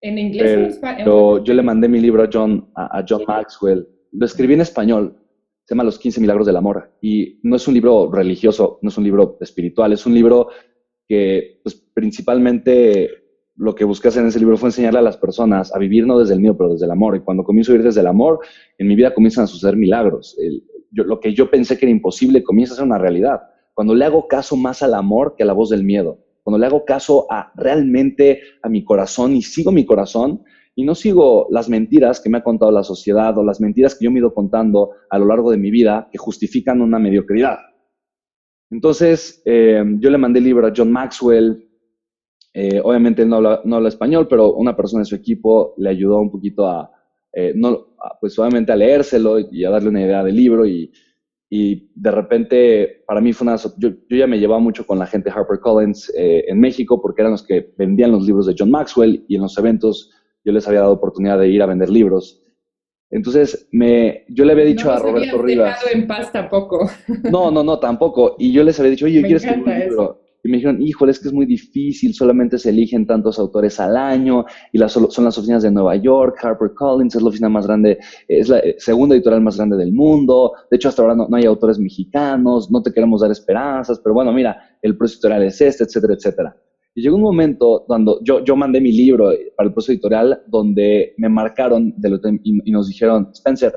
¿En 0.00 0.18
inglés 0.18 0.56
o 0.56 0.60
en 0.60 0.64
español? 0.66 1.44
Yo 1.44 1.54
le 1.54 1.62
mandé 1.62 1.88
mi 1.88 2.00
libro 2.00 2.22
a 2.22 2.30
John, 2.32 2.70
a, 2.74 3.04
John 3.06 3.22
Maxwell. 3.26 3.86
Lo 4.12 4.24
escribí 4.24 4.54
en 4.54 4.62
español. 4.62 5.18
Se 5.64 5.74
llama 5.74 5.84
Los 5.84 5.98
15 5.98 6.20
Milagros 6.22 6.46
del 6.46 6.56
Amor. 6.56 6.96
Y 7.02 7.40
no 7.42 7.56
es 7.56 7.68
un 7.68 7.74
libro 7.74 8.10
religioso, 8.10 8.78
no 8.80 8.88
es 8.88 8.96
un 8.96 9.04
libro 9.04 9.36
espiritual, 9.40 9.92
es 9.92 10.06
un 10.06 10.14
libro 10.14 10.48
que 11.06 11.60
pues, 11.62 11.74
principalmente 11.74 13.10
lo 13.56 13.74
que 13.74 13.84
busqué 13.84 14.08
hacer 14.08 14.22
en 14.22 14.28
ese 14.28 14.38
libro 14.38 14.56
fue 14.56 14.70
enseñarle 14.70 15.00
a 15.00 15.02
las 15.02 15.18
personas 15.18 15.74
a 15.74 15.78
vivir 15.78 16.06
no 16.06 16.18
desde 16.18 16.34
el 16.34 16.40
miedo, 16.40 16.56
pero 16.56 16.72
desde 16.72 16.86
el 16.86 16.92
amor. 16.92 17.16
Y 17.16 17.20
cuando 17.20 17.44
comienzo 17.44 17.72
a 17.72 17.74
vivir 17.74 17.86
desde 17.86 18.00
el 18.00 18.06
amor, 18.06 18.38
en 18.78 18.88
mi 18.88 18.94
vida 18.94 19.12
comienzan 19.12 19.44
a 19.44 19.48
suceder 19.48 19.76
milagros. 19.76 20.38
lo 20.92 21.20
que 21.20 21.34
yo 21.34 21.50
pensé 21.50 21.76
que 21.76 21.84
era 21.84 21.92
imposible 21.92 22.42
comienza 22.42 22.72
a 22.72 22.76
ser 22.76 22.86
una 22.86 22.98
realidad. 22.98 23.42
Cuando 23.78 23.94
le 23.94 24.06
hago 24.06 24.26
caso 24.26 24.56
más 24.56 24.82
al 24.82 24.92
amor 24.92 25.36
que 25.36 25.44
a 25.44 25.46
la 25.46 25.52
voz 25.52 25.70
del 25.70 25.84
miedo. 25.84 26.18
Cuando 26.42 26.58
le 26.58 26.66
hago 26.66 26.84
caso 26.84 27.28
a 27.30 27.52
realmente 27.54 28.40
a 28.60 28.68
mi 28.68 28.82
corazón 28.82 29.36
y 29.36 29.42
sigo 29.42 29.70
mi 29.70 29.86
corazón 29.86 30.42
y 30.74 30.82
no 30.82 30.96
sigo 30.96 31.46
las 31.52 31.68
mentiras 31.68 32.18
que 32.20 32.28
me 32.28 32.38
ha 32.38 32.42
contado 32.42 32.72
la 32.72 32.82
sociedad 32.82 33.38
o 33.38 33.44
las 33.44 33.60
mentiras 33.60 33.94
que 33.94 34.04
yo 34.04 34.10
me 34.10 34.18
he 34.18 34.22
ido 34.22 34.34
contando 34.34 34.90
a 35.08 35.16
lo 35.20 35.26
largo 35.26 35.52
de 35.52 35.58
mi 35.58 35.70
vida 35.70 36.08
que 36.10 36.18
justifican 36.18 36.80
una 36.80 36.98
mediocridad. 36.98 37.58
Entonces, 38.68 39.40
eh, 39.44 39.84
yo 40.00 40.10
le 40.10 40.18
mandé 40.18 40.40
el 40.40 40.46
libro 40.46 40.66
a 40.66 40.72
John 40.76 40.90
Maxwell, 40.90 41.64
eh, 42.52 42.80
obviamente 42.82 43.22
él 43.22 43.28
no 43.28 43.36
habla, 43.36 43.88
español, 43.88 44.26
pero 44.28 44.54
una 44.54 44.76
persona 44.76 45.02
de 45.02 45.08
su 45.08 45.14
equipo 45.14 45.74
le 45.76 45.90
ayudó 45.90 46.18
un 46.18 46.32
poquito 46.32 46.66
a, 46.66 46.90
eh, 47.32 47.52
no, 47.54 47.94
pues 48.20 48.36
obviamente 48.40 48.72
a 48.72 48.76
leérselo 48.76 49.38
y 49.38 49.64
a 49.64 49.70
darle 49.70 49.90
una 49.90 50.02
idea 50.02 50.24
del 50.24 50.34
libro 50.34 50.66
y, 50.66 50.90
y 51.50 51.90
de 51.94 52.10
repente 52.10 53.04
para 53.06 53.20
mí 53.20 53.32
fue 53.32 53.46
una... 53.46 53.56
Yo, 53.78 53.90
yo, 54.08 54.16
ya 54.16 54.26
me 54.26 54.38
llevaba 54.38 54.60
mucho 54.60 54.86
con 54.86 54.98
la 54.98 55.06
gente 55.06 55.30
de 55.30 55.36
HarperCollins 55.36 56.12
eh, 56.16 56.44
en 56.48 56.60
México 56.60 57.00
porque 57.00 57.22
eran 57.22 57.32
los 57.32 57.42
que 57.42 57.72
vendían 57.78 58.12
los 58.12 58.26
libros 58.26 58.46
de 58.46 58.54
John 58.58 58.70
Maxwell 58.70 59.24
y 59.28 59.36
en 59.36 59.42
los 59.42 59.56
eventos 59.56 60.10
yo 60.44 60.52
les 60.52 60.66
había 60.68 60.80
dado 60.80 60.92
oportunidad 60.92 61.38
de 61.38 61.48
ir 61.48 61.62
a 61.62 61.66
vender 61.66 61.88
libros. 61.88 62.42
Entonces, 63.10 63.68
me, 63.72 64.24
yo 64.28 64.44
le 64.44 64.52
había 64.52 64.66
dicho 64.66 64.92
a 64.92 64.98
Roberto 64.98 65.40
Rivas... 65.40 65.78
en 65.92 66.06
paz 66.06 66.30
tampoco. 66.30 66.90
No, 67.30 67.50
no, 67.50 67.64
no, 67.64 67.78
tampoco. 67.78 68.36
Y 68.38 68.52
yo 68.52 68.62
les 68.62 68.78
había 68.78 68.90
dicho, 68.90 69.06
oye, 69.06 69.16
yo 69.16 69.22
quiero 69.22 69.36
escribir 69.38 69.64
un 69.64 69.78
libro. 69.80 70.20
Y 70.42 70.48
me 70.48 70.58
dijeron, 70.58 70.80
híjole, 70.80 71.12
es 71.12 71.18
que 71.18 71.28
es 71.28 71.34
muy 71.34 71.46
difícil, 71.46 72.14
solamente 72.14 72.58
se 72.58 72.70
eligen 72.70 73.06
tantos 73.06 73.38
autores 73.38 73.80
al 73.80 73.96
año, 73.96 74.44
y 74.72 74.78
las, 74.78 74.92
son 74.92 75.24
las 75.24 75.36
oficinas 75.36 75.62
de 75.62 75.70
Nueva 75.70 75.96
York, 75.96 76.38
HarperCollins 76.42 77.16
es 77.16 77.22
la 77.22 77.28
oficina 77.28 77.48
más 77.48 77.66
grande, 77.66 77.98
es 78.28 78.48
la 78.48 78.60
eh, 78.60 78.76
segunda 78.78 79.16
editorial 79.16 79.42
más 79.42 79.56
grande 79.56 79.76
del 79.76 79.92
mundo, 79.92 80.52
de 80.70 80.76
hecho 80.76 80.88
hasta 80.88 81.02
ahora 81.02 81.16
no, 81.16 81.28
hay 81.32 81.44
autores 81.44 81.78
mexicanos, 81.78 82.70
no 82.70 82.82
te 82.82 82.92
queremos 82.92 83.20
dar 83.20 83.32
esperanzas, 83.32 84.00
pero 84.00 84.14
bueno, 84.14 84.32
mira, 84.32 84.78
el 84.80 84.96
proceso 84.96 85.18
editorial 85.18 85.42
es 85.42 85.60
este, 85.60 85.84
etcétera, 85.84 86.14
etcétera. 86.14 86.56
Y 86.94 87.02
llegó 87.02 87.16
un 87.16 87.22
momento 87.22 87.84
cuando 87.86 88.20
yo, 88.22 88.44
yo 88.44 88.56
mandé 88.56 88.80
mi 88.80 88.92
libro 88.92 89.30
para 89.56 89.68
el 89.68 89.72
proceso 89.72 89.92
editorial 89.92 90.42
donde 90.46 91.14
me 91.16 91.28
marcaron 91.28 91.94
y 92.42 92.70
nos 92.72 92.88
dijeron, 92.88 93.30
Spencer, 93.32 93.72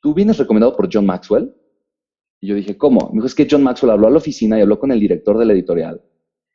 ¿tú 0.00 0.14
vienes 0.14 0.38
recomendado 0.38 0.76
por 0.76 0.88
John 0.90 1.06
Maxwell? 1.06 1.52
Y 2.44 2.48
yo 2.48 2.56
dije, 2.56 2.76
¿cómo? 2.76 3.08
Me 3.08 3.14
dijo, 3.14 3.26
es 3.26 3.34
que 3.34 3.48
John 3.50 3.62
Maxwell 3.62 3.92
habló 3.92 4.06
a 4.06 4.10
la 4.10 4.18
oficina 4.18 4.58
y 4.58 4.60
habló 4.60 4.78
con 4.78 4.92
el 4.92 5.00
director 5.00 5.38
de 5.38 5.46
la 5.46 5.54
editorial 5.54 6.02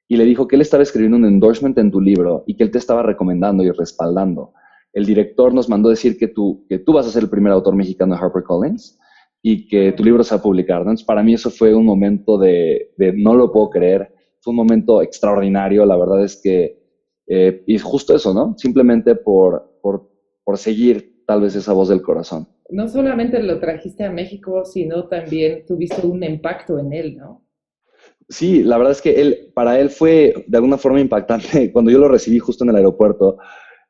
y 0.07 0.17
le 0.17 0.23
dijo 0.23 0.47
que 0.47 0.55
él 0.55 0.61
estaba 0.61 0.83
escribiendo 0.83 1.17
un 1.17 1.25
endorsement 1.25 1.75
en 1.79 1.89
tu 1.89 1.99
libro 1.99 2.43
y 2.45 2.55
que 2.55 2.63
él 2.63 2.69
te 2.69 2.77
estaba 2.77 3.01
recomendando 3.01 3.63
y 3.63 3.71
respaldando. 3.71 4.53
El 4.93 5.07
director 5.07 5.51
nos 5.51 5.67
mandó 5.67 5.89
decir 5.89 6.15
que 6.19 6.27
tú, 6.27 6.63
que 6.69 6.77
tú 6.77 6.93
vas 6.93 7.07
a 7.07 7.09
ser 7.09 7.23
el 7.23 7.29
primer 7.31 7.51
autor 7.53 7.75
mexicano 7.75 8.13
de 8.13 8.21
HarperCollins 8.21 8.99
y 9.41 9.67
que 9.67 9.91
tu 9.93 10.03
libro 10.03 10.23
se 10.23 10.35
va 10.35 10.39
a 10.39 10.43
publicar. 10.43 10.81
Entonces, 10.81 11.03
para 11.03 11.23
mí 11.23 11.33
eso 11.33 11.49
fue 11.49 11.73
un 11.73 11.85
momento 11.85 12.37
de, 12.37 12.93
de, 12.95 13.11
no 13.13 13.33
lo 13.33 13.51
puedo 13.51 13.71
creer. 13.71 14.13
Fue 14.41 14.51
un 14.51 14.57
momento 14.57 15.01
extraordinario. 15.01 15.87
La 15.87 15.97
verdad 15.97 16.23
es 16.23 16.39
que, 16.39 16.83
eh, 17.25 17.63
y 17.65 17.79
justo 17.79 18.15
eso, 18.15 18.31
¿no? 18.31 18.53
Simplemente 18.59 19.15
por, 19.15 19.79
por, 19.81 20.07
por 20.43 20.59
seguir 20.59 21.23
tal 21.25 21.41
vez 21.41 21.55
esa 21.55 21.73
voz 21.73 21.89
del 21.89 22.03
corazón 22.03 22.47
no 22.69 22.87
solamente 22.87 23.41
lo 23.41 23.59
trajiste 23.59 24.03
a 24.03 24.11
México, 24.11 24.63
sino 24.65 25.07
también 25.07 25.65
tuviste 25.65 26.05
un 26.05 26.23
impacto 26.23 26.79
en 26.79 26.93
él, 26.93 27.17
¿no? 27.17 27.45
Sí, 28.27 28.61
la 28.61 28.77
verdad 28.77 28.91
es 28.91 29.01
que 29.01 29.19
él, 29.19 29.51
para 29.55 29.79
él 29.79 29.89
fue 29.89 30.45
de 30.45 30.57
alguna 30.57 30.77
forma 30.77 30.99
impactante. 30.99 31.71
Cuando 31.73 31.91
yo 31.91 31.97
lo 31.97 32.07
recibí 32.07 32.37
justo 32.39 32.63
en 32.63 32.69
el 32.69 32.75
aeropuerto, 32.75 33.37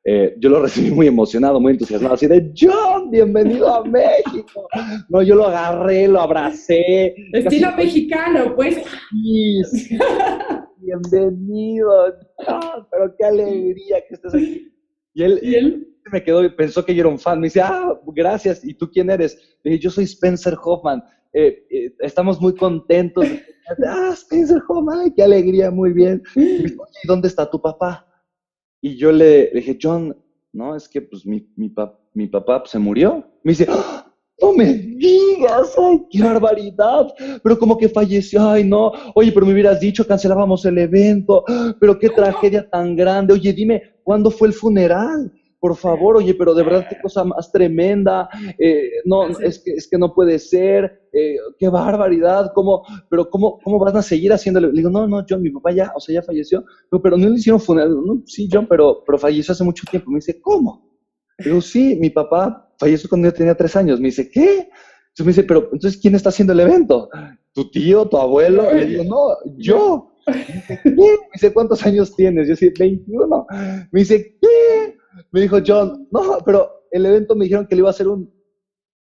eh, 0.05 0.35
yo 0.39 0.49
lo 0.49 0.61
recibí 0.63 0.91
muy 0.91 1.07
emocionado, 1.07 1.59
muy 1.59 1.73
entusiasmado, 1.73 2.15
así 2.15 2.27
de 2.27 2.53
John, 2.57 3.11
bienvenido 3.11 3.67
a 3.67 3.83
México. 3.83 4.67
No, 5.09 5.21
yo 5.21 5.35
lo 5.35 5.47
agarré, 5.47 6.07
lo 6.07 6.21
abracé. 6.21 7.13
Estilo 7.33 7.75
mexicano, 7.75 8.55
pues. 8.55 8.77
bienvenido, 10.77 12.15
John, 12.37 12.87
pero 12.89 13.13
qué 13.17 13.25
alegría 13.25 13.97
que 14.07 14.15
estés 14.15 14.33
aquí. 14.33 14.73
¿Y 15.13 15.23
él, 15.23 15.39
¿Y 15.43 15.55
él? 15.55 15.89
Me 16.11 16.23
quedó 16.23 16.43
y 16.43 16.49
pensó 16.49 16.83
que 16.83 16.93
yo 16.93 17.01
era 17.01 17.09
un 17.09 17.19
fan. 17.19 17.39
Me 17.39 17.47
dice, 17.47 17.61
ah, 17.61 17.99
gracias. 18.07 18.63
¿Y 18.63 18.73
tú 18.73 18.89
quién 18.89 19.09
eres? 19.09 19.37
Le 19.63 19.71
dije, 19.71 19.83
yo 19.83 19.89
soy 19.89 20.05
Spencer 20.05 20.55
Hoffman. 20.61 21.03
Eh, 21.33 21.65
eh, 21.69 21.93
estamos 21.99 22.39
muy 22.41 22.55
contentos. 22.55 23.25
ah, 23.87 24.11
Spencer 24.13 24.61
Hoffman, 24.67 25.11
qué 25.15 25.23
alegría, 25.23 25.71
muy 25.71 25.93
bien. 25.93 26.21
Y 26.35 26.67
¿y 26.67 27.07
dónde 27.07 27.27
está 27.27 27.49
tu 27.49 27.61
papá? 27.61 28.05
Y 28.81 28.95
yo 28.95 29.11
le, 29.11 29.51
dije, 29.53 29.77
John, 29.81 30.15
no, 30.53 30.75
es 30.75 30.87
que 30.87 31.01
pues 31.01 31.25
mi, 31.25 31.51
mi, 31.55 31.73
mi 32.13 32.27
papá 32.27 32.63
se 32.65 32.79
murió. 32.79 33.25
Me 33.43 33.51
dice, 33.51 33.67
¡Ah! 33.69 34.09
no 34.41 34.53
me 34.53 34.73
digas, 34.73 35.75
ay, 35.77 36.05
qué 36.09 36.23
barbaridad, 36.23 37.13
pero 37.43 37.57
como 37.57 37.77
que 37.77 37.89
falleció, 37.89 38.49
ay, 38.49 38.63
no, 38.63 38.91
oye, 39.15 39.31
pero 39.31 39.45
me 39.45 39.53
hubieras 39.53 39.79
dicho, 39.79 40.05
cancelábamos 40.05 40.65
el 40.65 40.77
evento, 40.77 41.43
pero 41.79 41.97
qué 41.97 42.09
tragedia 42.09 42.67
tan 42.69 42.95
grande, 42.95 43.33
oye, 43.33 43.51
dime, 43.53 43.81
¿cuándo 44.03 44.31
fue 44.31 44.47
el 44.47 44.53
funeral? 44.53 45.31
Por 45.59 45.75
favor, 45.75 46.17
oye, 46.17 46.33
pero 46.33 46.53
de 46.53 46.63
verdad 46.63 46.87
qué 46.89 46.97
cosa 47.01 47.23
más 47.23 47.51
tremenda, 47.51 48.29
eh, 48.57 48.89
no, 49.05 49.27
es 49.27 49.61
que, 49.63 49.71
es 49.71 49.87
que 49.89 49.97
no 49.97 50.13
puede 50.13 50.39
ser, 50.39 51.07
eh, 51.11 51.35
qué 51.57 51.67
barbaridad, 51.67 52.51
¿cómo, 52.55 52.83
pero 53.09 53.29
cómo, 53.29 53.59
cómo 53.63 53.77
van 53.79 53.97
a 53.97 54.01
seguir 54.01 54.31
haciéndole? 54.31 54.67
Le 54.67 54.73
digo, 54.73 54.89
no, 54.89 55.07
no, 55.07 55.25
John, 55.27 55.41
mi 55.41 55.51
papá 55.51 55.71
ya, 55.71 55.91
o 55.95 55.99
sea, 55.99 56.15
ya 56.15 56.21
falleció, 56.21 56.63
pero, 57.03 57.17
no 57.17 57.29
le 57.29 57.35
hicieron 57.35 57.59
funeral, 57.59 57.91
no, 58.05 58.21
sí, 58.25 58.47
John, 58.51 58.67
pero, 58.69 59.03
pero 59.05 59.17
falleció 59.17 59.51
hace 59.51 59.63
mucho 59.63 59.83
tiempo. 59.89 60.11
Me 60.11 60.17
dice, 60.17 60.39
¿cómo? 60.39 60.89
Le 61.39 61.45
digo, 61.45 61.61
sí, 61.61 61.97
mi 61.99 62.09
papá 62.09 62.73
falleció 62.77 63.09
cuando 63.09 63.27
yo 63.27 63.33
tenía 63.33 63.55
tres 63.55 63.75
años. 63.75 63.99
Me 63.99 64.07
dice, 64.07 64.29
¿qué? 64.29 64.69
Entonces 65.19 65.25
me 65.25 65.25
dice, 65.27 65.43
pero 65.43 65.69
entonces, 65.73 65.99
¿quién 66.01 66.15
está 66.15 66.29
haciendo 66.29 66.53
el 66.53 66.61
evento? 66.61 67.09
¿Tu 67.53 67.69
tío, 67.71 68.07
tu 68.07 68.17
abuelo? 68.17 68.71
Le 68.73 68.85
digo, 68.85 69.03
no, 69.03 69.27
yo. 69.57 70.05
Me 70.29 70.35
dice, 70.35 70.79
¿qué? 70.83 70.91
Me 70.91 71.29
dice, 71.33 71.53
¿cuántos 71.53 71.83
años 71.85 72.15
tienes? 72.15 72.47
Yo 72.47 72.51
decía, 72.51 72.71
21. 72.77 73.47
Me 73.91 73.99
dice, 73.99 74.37
¿qué? 74.39 74.78
Me 75.31 75.41
dijo 75.41 75.57
John, 75.65 76.07
no, 76.11 76.37
pero 76.45 76.69
el 76.91 77.05
evento 77.05 77.35
me 77.35 77.45
dijeron 77.45 77.67
que 77.67 77.75
le 77.75 77.81
iba 77.81 77.89
a 77.89 77.93
ser 77.93 78.07
un, 78.07 78.31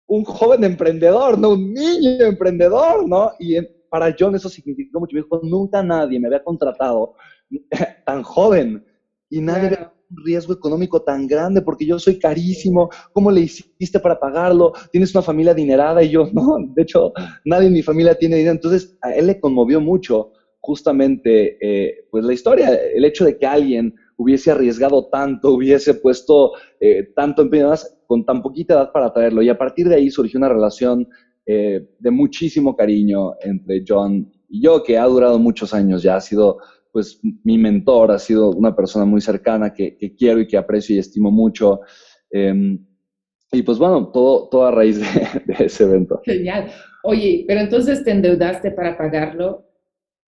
un 0.07 0.23
joven 0.23 0.63
emprendedor, 0.63 1.39
no 1.39 1.51
un 1.51 1.73
niño 1.73 2.25
emprendedor, 2.25 3.07
¿no? 3.07 3.31
Y 3.39 3.55
para 3.89 4.13
John 4.17 4.35
eso 4.35 4.49
significó 4.49 4.99
mucho. 4.99 5.15
Me 5.15 5.21
dijo, 5.21 5.39
nunca 5.43 5.83
nadie 5.83 6.19
me 6.19 6.27
había 6.27 6.43
contratado 6.43 7.13
tan 8.05 8.23
joven 8.23 8.83
y 9.29 9.41
nadie 9.41 9.67
había 9.67 9.93
un 10.09 10.25
riesgo 10.25 10.53
económico 10.53 11.01
tan 11.01 11.27
grande 11.27 11.61
porque 11.61 11.85
yo 11.85 11.99
soy 11.99 12.19
carísimo. 12.19 12.89
¿Cómo 13.13 13.31
le 13.31 13.41
hiciste 13.41 13.99
para 13.99 14.19
pagarlo? 14.19 14.73
Tienes 14.91 15.13
una 15.15 15.21
familia 15.21 15.53
adinerada 15.53 16.03
y 16.03 16.09
yo, 16.09 16.27
no, 16.33 16.57
de 16.75 16.81
hecho, 16.81 17.13
nadie 17.45 17.67
en 17.67 17.73
mi 17.73 17.81
familia 17.81 18.15
tiene 18.15 18.37
dinero. 18.37 18.55
Entonces, 18.55 18.97
a 19.01 19.13
él 19.13 19.27
le 19.27 19.39
conmovió 19.39 19.79
mucho 19.79 20.31
justamente 20.59 21.57
eh, 21.59 22.05
pues 22.11 22.23
la 22.23 22.33
historia, 22.33 22.69
el 22.75 23.03
hecho 23.03 23.25
de 23.25 23.37
que 23.37 23.47
alguien 23.47 23.95
hubiese 24.21 24.51
arriesgado 24.51 25.07
tanto, 25.07 25.53
hubiese 25.53 25.95
puesto 25.95 26.51
eh, 26.79 27.11
tanto 27.15 27.41
empeño 27.41 27.71
con 28.05 28.23
tan 28.23 28.41
poquita 28.43 28.75
edad 28.75 28.91
para 28.91 29.11
traerlo. 29.11 29.41
Y 29.41 29.49
a 29.49 29.57
partir 29.57 29.89
de 29.89 29.95
ahí 29.95 30.11
surgió 30.11 30.37
una 30.37 30.49
relación 30.49 31.07
eh, 31.45 31.89
de 31.97 32.11
muchísimo 32.11 32.75
cariño 32.75 33.33
entre 33.41 33.83
John 33.87 34.31
y 34.47 34.61
yo, 34.61 34.83
que 34.83 34.97
ha 34.97 35.05
durado 35.05 35.39
muchos 35.39 35.73
años 35.73 36.03
ya, 36.03 36.17
ha 36.17 36.21
sido 36.21 36.59
pues 36.91 37.19
mi 37.43 37.57
mentor, 37.57 38.11
ha 38.11 38.19
sido 38.19 38.51
una 38.51 38.75
persona 38.75 39.05
muy 39.05 39.21
cercana 39.21 39.73
que, 39.73 39.97
quiero 40.17 40.41
y 40.41 40.47
que 40.47 40.57
aprecio 40.57 40.95
y 40.95 40.99
estimo 40.99 41.31
mucho. 41.31 41.79
Em, 42.29 42.85
y 43.51 43.63
pues 43.63 43.77
bueno, 43.79 44.11
todo, 44.11 44.49
todo 44.49 44.65
a 44.65 44.71
raíz 44.71 44.99
de, 45.45 45.65
ese 45.65 45.85
evento. 45.85 46.21
Genial. 46.25 46.69
Oye, 47.03 47.45
pero 47.47 47.61
entonces 47.61 48.03
te 48.03 48.11
endeudaste 48.11 48.71
para 48.71 48.97
pagarlo. 48.97 49.65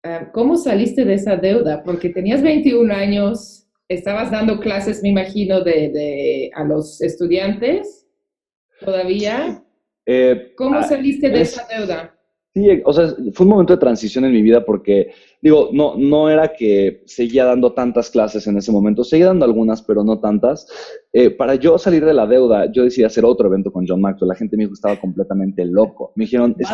Ah, 0.03 0.31
¿Cómo 0.33 0.57
saliste 0.57 1.05
de 1.05 1.15
esa 1.15 1.37
deuda? 1.37 1.83
Porque 1.85 2.11
tenías 2.11 2.43
21 2.43 2.93
años, 2.93 3.68
estabas 3.89 4.31
dando 4.31 4.61
clases, 4.61 5.03
me 5.03 5.09
imagino, 5.09 5.63
de, 5.63 6.51
a 6.55 6.65
los 6.65 7.01
estudiantes 7.01 8.07
todavía. 8.81 9.65
Eh, 10.07 10.53
¿Cómo 10.57 10.79
ah, 10.79 10.83
saliste 10.83 11.29
de 11.31 11.41
esa 11.41 11.67
deuda? 11.67 12.15
Sí, 12.55 12.83
o 12.85 12.93
sea, 12.93 13.09
fue 13.35 13.45
un 13.45 13.51
momento 13.51 13.75
de 13.75 13.81
transición 13.81 14.25
en 14.25 14.33
mi 14.33 14.43
vida 14.43 14.65
porque, 14.65 15.13
digo, 15.43 15.71
no, 15.73 15.97
no 15.97 16.31
era 16.31 16.53
que 16.53 17.03
seguía 17.07 17.45
dando 17.45 17.73
tantas 17.73 18.11
clases 18.11 18.47
en 18.47 18.57
ese 18.57 18.73
momento, 18.73 19.05
seguía 19.05 19.27
dando 19.27 19.45
algunas, 19.45 19.83
pero 19.83 20.03
no 20.03 20.19
tantas. 20.19 20.67
Eh, 21.13 21.31
para 21.31 21.55
yo 21.55 21.79
salir 21.79 22.05
de 22.05 22.15
la 22.15 22.27
deuda, 22.27 22.71
yo 22.73 22.85
decidí 22.85 23.05
hacer 23.05 23.25
otro 23.25 23.49
evento 23.49 23.71
con 23.71 23.87
John 23.87 24.01
Maxwell. 24.01 24.29
La 24.29 24.35
gente 24.35 24.57
me 24.57 24.63
dijo 24.63 24.71
que 24.71 24.79
estaba 24.79 25.01
completamente 25.01 25.65
loco. 25.65 26.13
Me 26.17 26.25
dijeron, 26.25 26.57
es 26.59 26.69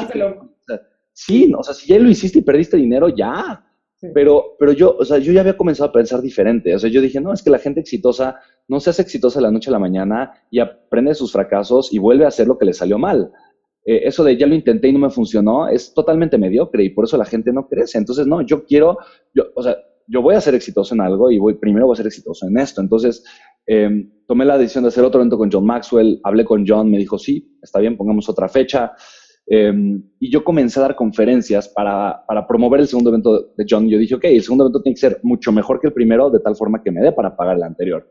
sí, 1.13 1.53
o 1.57 1.63
sea, 1.63 1.75
si 1.75 1.89
ya 1.89 1.99
lo 1.99 2.09
hiciste 2.09 2.39
y 2.39 2.43
perdiste 2.43 2.77
dinero, 2.77 3.09
ya. 3.09 3.65
Pero, 4.13 4.57
pero 4.59 4.73
yo, 4.73 4.97
o 4.99 5.05
sea, 5.05 5.19
yo 5.19 5.33
ya 5.33 5.41
había 5.41 5.57
comenzado 5.57 5.89
a 5.89 5.93
pensar 5.93 6.21
diferente. 6.21 6.75
O 6.75 6.79
sea, 6.79 6.91
yo 6.91 7.01
dije, 7.01 7.21
no, 7.21 7.33
es 7.33 7.43
que 7.43 7.51
la 7.51 7.59
gente 7.59 7.81
exitosa 7.81 8.41
no 8.69 8.81
se 8.81 8.91
hace 8.91 9.03
exitosa 9.03 9.41
la 9.41 9.51
noche 9.51 9.71
a 9.71 9.73
la 9.73 9.79
mañana 9.79 10.33
y 10.51 10.59
aprende 10.59 11.15
sus 11.15 11.33
fracasos 11.33 11.93
y 11.93 11.99
vuelve 11.99 12.25
a 12.25 12.29
hacer 12.29 12.47
lo 12.47 12.59
que 12.59 12.67
le 12.67 12.73
salió 12.73 12.99
mal. 12.99 13.31
Eh, 13.87 14.03
eso 14.05 14.25
de 14.25 14.37
ya 14.37 14.47
lo 14.47 14.55
intenté 14.55 14.89
y 14.89 14.93
no 14.93 14.99
me 14.99 15.11
funcionó 15.11 15.69
es 15.69 15.93
totalmente 15.93 16.39
mediocre 16.39 16.83
y 16.85 16.91
por 16.91 17.05
eso 17.05 17.17
la 17.17 17.25
gente 17.25 17.53
no 17.53 17.69
crece. 17.69 17.99
Entonces, 17.99 18.27
no, 18.27 18.43
yo 18.43 18.65
quiero, 18.65 18.99
yo, 19.35 19.45
o 19.55 19.63
sea, 19.63 19.77
yo 20.07 20.23
voy 20.23 20.35
a 20.35 20.41
ser 20.41 20.55
exitoso 20.55 20.95
en 20.95 21.01
algo 21.01 21.31
y 21.31 21.39
voy, 21.39 21.55
primero 21.55 21.87
voy 21.87 21.95
a 21.95 21.97
ser 21.97 22.07
exitoso 22.07 22.47
en 22.47 22.59
esto. 22.59 22.81
Entonces, 22.81 23.25
em, 23.67 24.11
tomé 24.27 24.45
la 24.45 24.59
decisión 24.59 24.85
de 24.85 24.89
hacer 24.89 25.05
otro 25.05 25.21
evento 25.21 25.39
con 25.39 25.51
John 25.51 25.65
Maxwell, 25.65 26.21
hablé 26.25 26.45
con 26.45 26.65
John, 26.67 26.91
me 26.91 26.99
dijo, 26.99 27.19
sí, 27.19 27.57
está 27.63 27.79
bien, 27.81 27.97
pongamos 27.97 28.29
otra 28.29 28.49
fecha. 28.49 28.93
Em, 29.47 30.03
y 30.19 30.31
yo 30.31 30.43
comencé 30.43 30.81
a 30.81 30.85
dar 30.85 30.97
conferencias 30.97 31.69
para, 31.69 32.25
para, 32.27 32.47
promover 32.47 32.81
el 32.81 32.89
segundo 32.89 33.11
evento 33.11 33.53
de 33.57 33.67
John. 33.69 33.89
Yo 33.89 33.99
dije, 33.99 34.15
ok, 34.15 34.25
el 34.25 34.43
segundo 34.43 34.65
evento 34.65 34.83
tiene 34.83 34.95
que 34.95 35.01
ser 35.01 35.21
mucho 35.23 35.53
mejor 35.53 35.81
que 35.81 35.89
el 35.89 35.93
primero, 35.93 36.31
de 36.31 36.41
tal 36.41 36.57
forma 36.57 36.83
que 36.83 36.91
me 36.91 37.03
dé 37.03 37.13
para 37.13 37.37
pagar 37.37 37.57
el 37.57 37.63
anterior. 37.63 38.11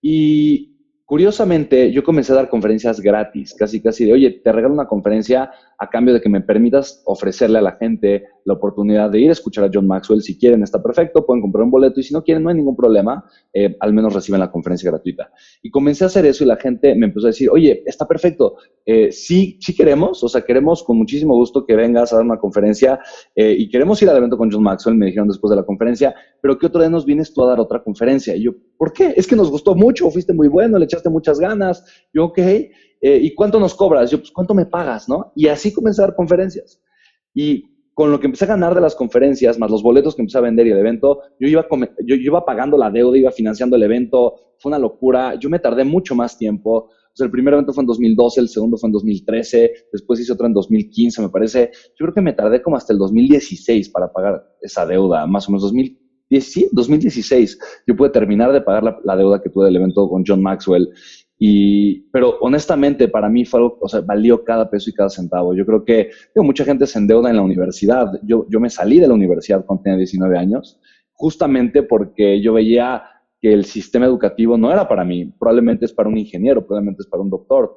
Y 0.00 0.72
Curiosamente, 1.12 1.92
yo 1.92 2.02
comencé 2.02 2.32
a 2.32 2.36
dar 2.36 2.48
conferencias 2.48 2.98
gratis, 2.98 3.52
casi 3.52 3.82
casi 3.82 4.06
de, 4.06 4.14
oye, 4.14 4.30
te 4.42 4.50
regalo 4.50 4.72
una 4.72 4.86
conferencia 4.86 5.50
a 5.82 5.90
cambio 5.90 6.14
de 6.14 6.20
que 6.20 6.28
me 6.28 6.40
permitas 6.40 7.02
ofrecerle 7.06 7.58
a 7.58 7.60
la 7.60 7.72
gente 7.72 8.22
la 8.44 8.54
oportunidad 8.54 9.10
de 9.10 9.20
ir 9.20 9.30
a 9.30 9.32
escuchar 9.32 9.64
a 9.64 9.70
John 9.72 9.88
Maxwell. 9.88 10.22
Si 10.22 10.38
quieren, 10.38 10.62
está 10.62 10.80
perfecto, 10.80 11.26
pueden 11.26 11.42
comprar 11.42 11.64
un 11.64 11.72
boleto 11.72 11.98
y 11.98 12.04
si 12.04 12.14
no 12.14 12.22
quieren, 12.22 12.44
no 12.44 12.50
hay 12.50 12.54
ningún 12.54 12.76
problema, 12.76 13.24
eh, 13.52 13.76
al 13.80 13.92
menos 13.92 14.14
reciben 14.14 14.38
la 14.38 14.52
conferencia 14.52 14.92
gratuita. 14.92 15.32
Y 15.60 15.70
comencé 15.70 16.04
a 16.04 16.06
hacer 16.06 16.24
eso 16.24 16.44
y 16.44 16.46
la 16.46 16.56
gente 16.56 16.94
me 16.94 17.06
empezó 17.06 17.26
a 17.26 17.30
decir, 17.30 17.50
oye, 17.50 17.82
está 17.84 18.06
perfecto, 18.06 18.58
eh, 18.86 19.10
sí, 19.10 19.58
sí 19.60 19.74
queremos, 19.74 20.22
o 20.22 20.28
sea, 20.28 20.42
queremos 20.42 20.84
con 20.84 20.98
muchísimo 20.98 21.34
gusto 21.34 21.66
que 21.66 21.74
vengas 21.74 22.12
a 22.12 22.16
dar 22.16 22.24
una 22.24 22.38
conferencia 22.38 23.00
eh, 23.34 23.56
y 23.58 23.68
queremos 23.68 24.00
ir 24.02 24.08
al 24.08 24.18
evento 24.18 24.38
con 24.38 24.52
John 24.52 24.62
Maxwell, 24.62 24.96
me 24.96 25.06
dijeron 25.06 25.26
después 25.26 25.50
de 25.50 25.56
la 25.56 25.64
conferencia, 25.64 26.14
pero 26.40 26.56
¿qué 26.58 26.66
otro 26.66 26.80
día 26.80 26.90
nos 26.90 27.04
vienes 27.04 27.34
tú 27.34 27.42
a 27.42 27.48
dar 27.48 27.58
otra 27.58 27.82
conferencia? 27.82 28.36
Y 28.36 28.44
yo, 28.44 28.52
¿por 28.78 28.92
qué? 28.92 29.14
Es 29.16 29.26
que 29.26 29.34
nos 29.34 29.50
gustó 29.50 29.74
mucho, 29.74 30.08
fuiste 30.12 30.32
muy 30.32 30.46
bueno, 30.46 30.78
le 30.78 30.84
echaste 30.84 31.10
muchas 31.10 31.40
ganas. 31.40 31.84
Yo, 32.14 32.26
ok, 32.26 32.38
eh, 33.02 33.18
¿y 33.20 33.34
cuánto 33.34 33.58
nos 33.58 33.74
cobras? 33.74 34.10
Yo, 34.12 34.18
pues, 34.18 34.30
¿cuánto 34.30 34.54
me 34.54 34.64
pagas? 34.64 35.08
¿no? 35.08 35.32
Y 35.34 35.48
así 35.48 35.72
comencé 35.72 36.00
a 36.00 36.06
dar 36.06 36.14
conferencias. 36.14 36.80
Y 37.34 37.64
con 37.94 38.12
lo 38.12 38.20
que 38.20 38.26
empecé 38.26 38.44
a 38.44 38.48
ganar 38.48 38.74
de 38.74 38.80
las 38.80 38.94
conferencias, 38.94 39.58
más 39.58 39.70
los 39.70 39.82
boletos 39.82 40.14
que 40.14 40.22
empecé 40.22 40.38
a 40.38 40.42
vender 40.42 40.66
y 40.66 40.70
el 40.70 40.78
evento, 40.78 41.20
yo 41.38 41.48
iba, 41.48 41.66
yo, 42.06 42.14
iba 42.14 42.44
pagando 42.44 42.78
la 42.78 42.90
deuda, 42.90 43.18
iba 43.18 43.32
financiando 43.32 43.74
el 43.76 43.82
evento, 43.82 44.54
fue 44.58 44.70
una 44.70 44.78
locura. 44.78 45.34
Yo 45.34 45.50
me 45.50 45.58
tardé 45.58 45.84
mucho 45.84 46.14
más 46.14 46.38
tiempo. 46.38 46.70
O 46.88 47.14
sea, 47.14 47.24
el 47.26 47.32
primer 47.32 47.52
evento 47.54 47.72
fue 47.72 47.82
en 47.82 47.88
2012, 47.88 48.40
el 48.40 48.48
segundo 48.48 48.78
fue 48.78 48.88
en 48.88 48.92
2013, 48.92 49.72
después 49.92 50.20
hice 50.20 50.32
otro 50.32 50.46
en 50.46 50.54
2015, 50.54 51.22
me 51.22 51.28
parece. 51.28 51.72
Yo 51.98 52.06
creo 52.06 52.14
que 52.14 52.22
me 52.22 52.32
tardé 52.32 52.62
como 52.62 52.76
hasta 52.76 52.92
el 52.92 53.00
2016 53.00 53.90
para 53.90 54.10
pagar 54.12 54.42
esa 54.62 54.86
deuda, 54.86 55.26
más 55.26 55.48
o 55.48 55.50
menos 55.50 55.62
2016. 55.62 57.58
Yo 57.86 57.96
pude 57.96 58.10
terminar 58.10 58.52
de 58.52 58.62
pagar 58.62 59.00
la 59.04 59.16
deuda 59.16 59.42
que 59.42 59.50
tuve 59.50 59.66
del 59.66 59.76
evento 59.76 60.08
con 60.08 60.24
John 60.26 60.40
Maxwell 60.40 60.88
y, 61.44 62.02
pero 62.12 62.38
honestamente, 62.40 63.08
para 63.08 63.28
mí 63.28 63.44
fue 63.44 63.58
algo, 63.58 63.76
o 63.80 63.88
sea, 63.88 64.00
valió 64.00 64.44
cada 64.44 64.70
peso 64.70 64.90
y 64.90 64.92
cada 64.92 65.08
centavo. 65.08 65.56
Yo 65.56 65.66
creo 65.66 65.84
que 65.84 66.10
mucha 66.36 66.64
gente 66.64 66.86
se 66.86 67.00
endeuda 67.00 67.30
en 67.30 67.36
la 67.36 67.42
universidad. 67.42 68.12
Yo, 68.22 68.46
yo 68.48 68.60
me 68.60 68.70
salí 68.70 69.00
de 69.00 69.08
la 69.08 69.14
universidad 69.14 69.64
cuando 69.66 69.82
tenía 69.82 69.96
19 69.96 70.38
años, 70.38 70.78
justamente 71.10 71.82
porque 71.82 72.40
yo 72.40 72.52
veía 72.52 73.02
que 73.40 73.52
el 73.52 73.64
sistema 73.64 74.06
educativo 74.06 74.56
no 74.56 74.70
era 74.70 74.86
para 74.86 75.04
mí. 75.04 75.34
Probablemente 75.36 75.84
es 75.84 75.92
para 75.92 76.08
un 76.08 76.16
ingeniero, 76.16 76.64
probablemente 76.64 77.02
es 77.02 77.08
para 77.08 77.24
un 77.24 77.30
doctor, 77.30 77.76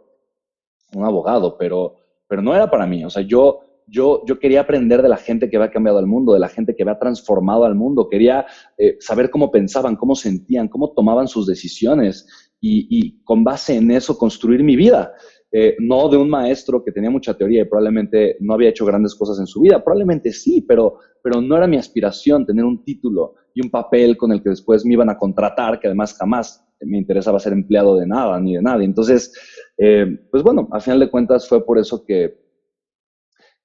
un 0.93 1.03
abogado, 1.03 1.57
pero, 1.57 1.95
pero 2.27 2.43
no 2.43 2.53
era 2.53 2.69
para 2.69 2.85
mí. 2.85 3.03
O 3.03 3.09
sea, 3.09 3.23
yo, 3.23 3.61
yo, 3.87 4.21
yo 4.27 4.37
quería 4.37 4.61
aprender 4.61 5.01
de 5.01 5.09
la 5.09 5.17
gente 5.17 5.49
que 5.49 5.57
había 5.57 5.71
cambiado 5.71 5.97
el 5.97 6.05
mundo, 6.05 6.33
de 6.33 6.39
la 6.39 6.49
gente 6.49 6.75
que 6.75 6.83
había 6.83 6.99
transformado 6.99 7.65
al 7.65 7.73
mundo. 7.73 8.09
Quería 8.09 8.45
eh, 8.77 8.97
saber 8.99 9.31
cómo 9.31 9.49
pensaban, 9.49 9.95
cómo 9.95 10.13
sentían, 10.13 10.67
cómo 10.67 10.91
tomaban 10.91 11.27
sus 11.27 11.47
decisiones 11.47 12.27
y, 12.61 13.23
con 13.23 13.43
base 13.43 13.75
en 13.75 13.91
eso 13.91 14.17
construir 14.17 14.63
mi 14.63 14.75
vida. 14.75 15.13
Eh, 15.51 15.77
no 15.79 16.09
de 16.09 16.17
un 16.17 16.29
maestro 16.29 16.83
que 16.83 16.91
tenía 16.91 17.09
mucha 17.09 17.33
teoría 17.33 17.61
y 17.61 17.65
probablemente 17.65 18.35
no 18.41 18.55
había 18.55 18.69
hecho 18.69 18.85
grandes 18.85 19.15
cosas 19.15 19.39
en 19.39 19.47
su 19.47 19.61
vida. 19.61 19.83
Probablemente 19.83 20.31
sí, 20.33 20.65
pero, 20.67 20.97
pero 21.23 21.39
no 21.39 21.55
era 21.55 21.67
mi 21.67 21.77
aspiración 21.77 22.45
tener 22.45 22.65
un 22.65 22.83
título 22.83 23.35
y 23.53 23.63
un 23.63 23.69
papel 23.69 24.17
con 24.17 24.31
el 24.31 24.43
que 24.43 24.49
después 24.49 24.85
me 24.85 24.93
iban 24.93 25.09
a 25.09 25.17
contratar, 25.17 25.79
que 25.79 25.87
además 25.87 26.15
jamás 26.17 26.65
me 26.81 26.97
interesaba 26.97 27.39
ser 27.39 27.53
empleado 27.53 27.95
de 27.95 28.05
nada 28.05 28.39
ni 28.39 28.55
de 28.55 28.61
nada. 28.61 28.83
Entonces, 28.83 29.31
eh, 29.77 30.05
pues 30.31 30.43
bueno, 30.43 30.67
a 30.71 30.79
final 30.79 30.99
de 30.99 31.09
cuentas 31.09 31.47
fue 31.47 31.65
por 31.65 31.77
eso 31.77 32.03
que, 32.05 32.37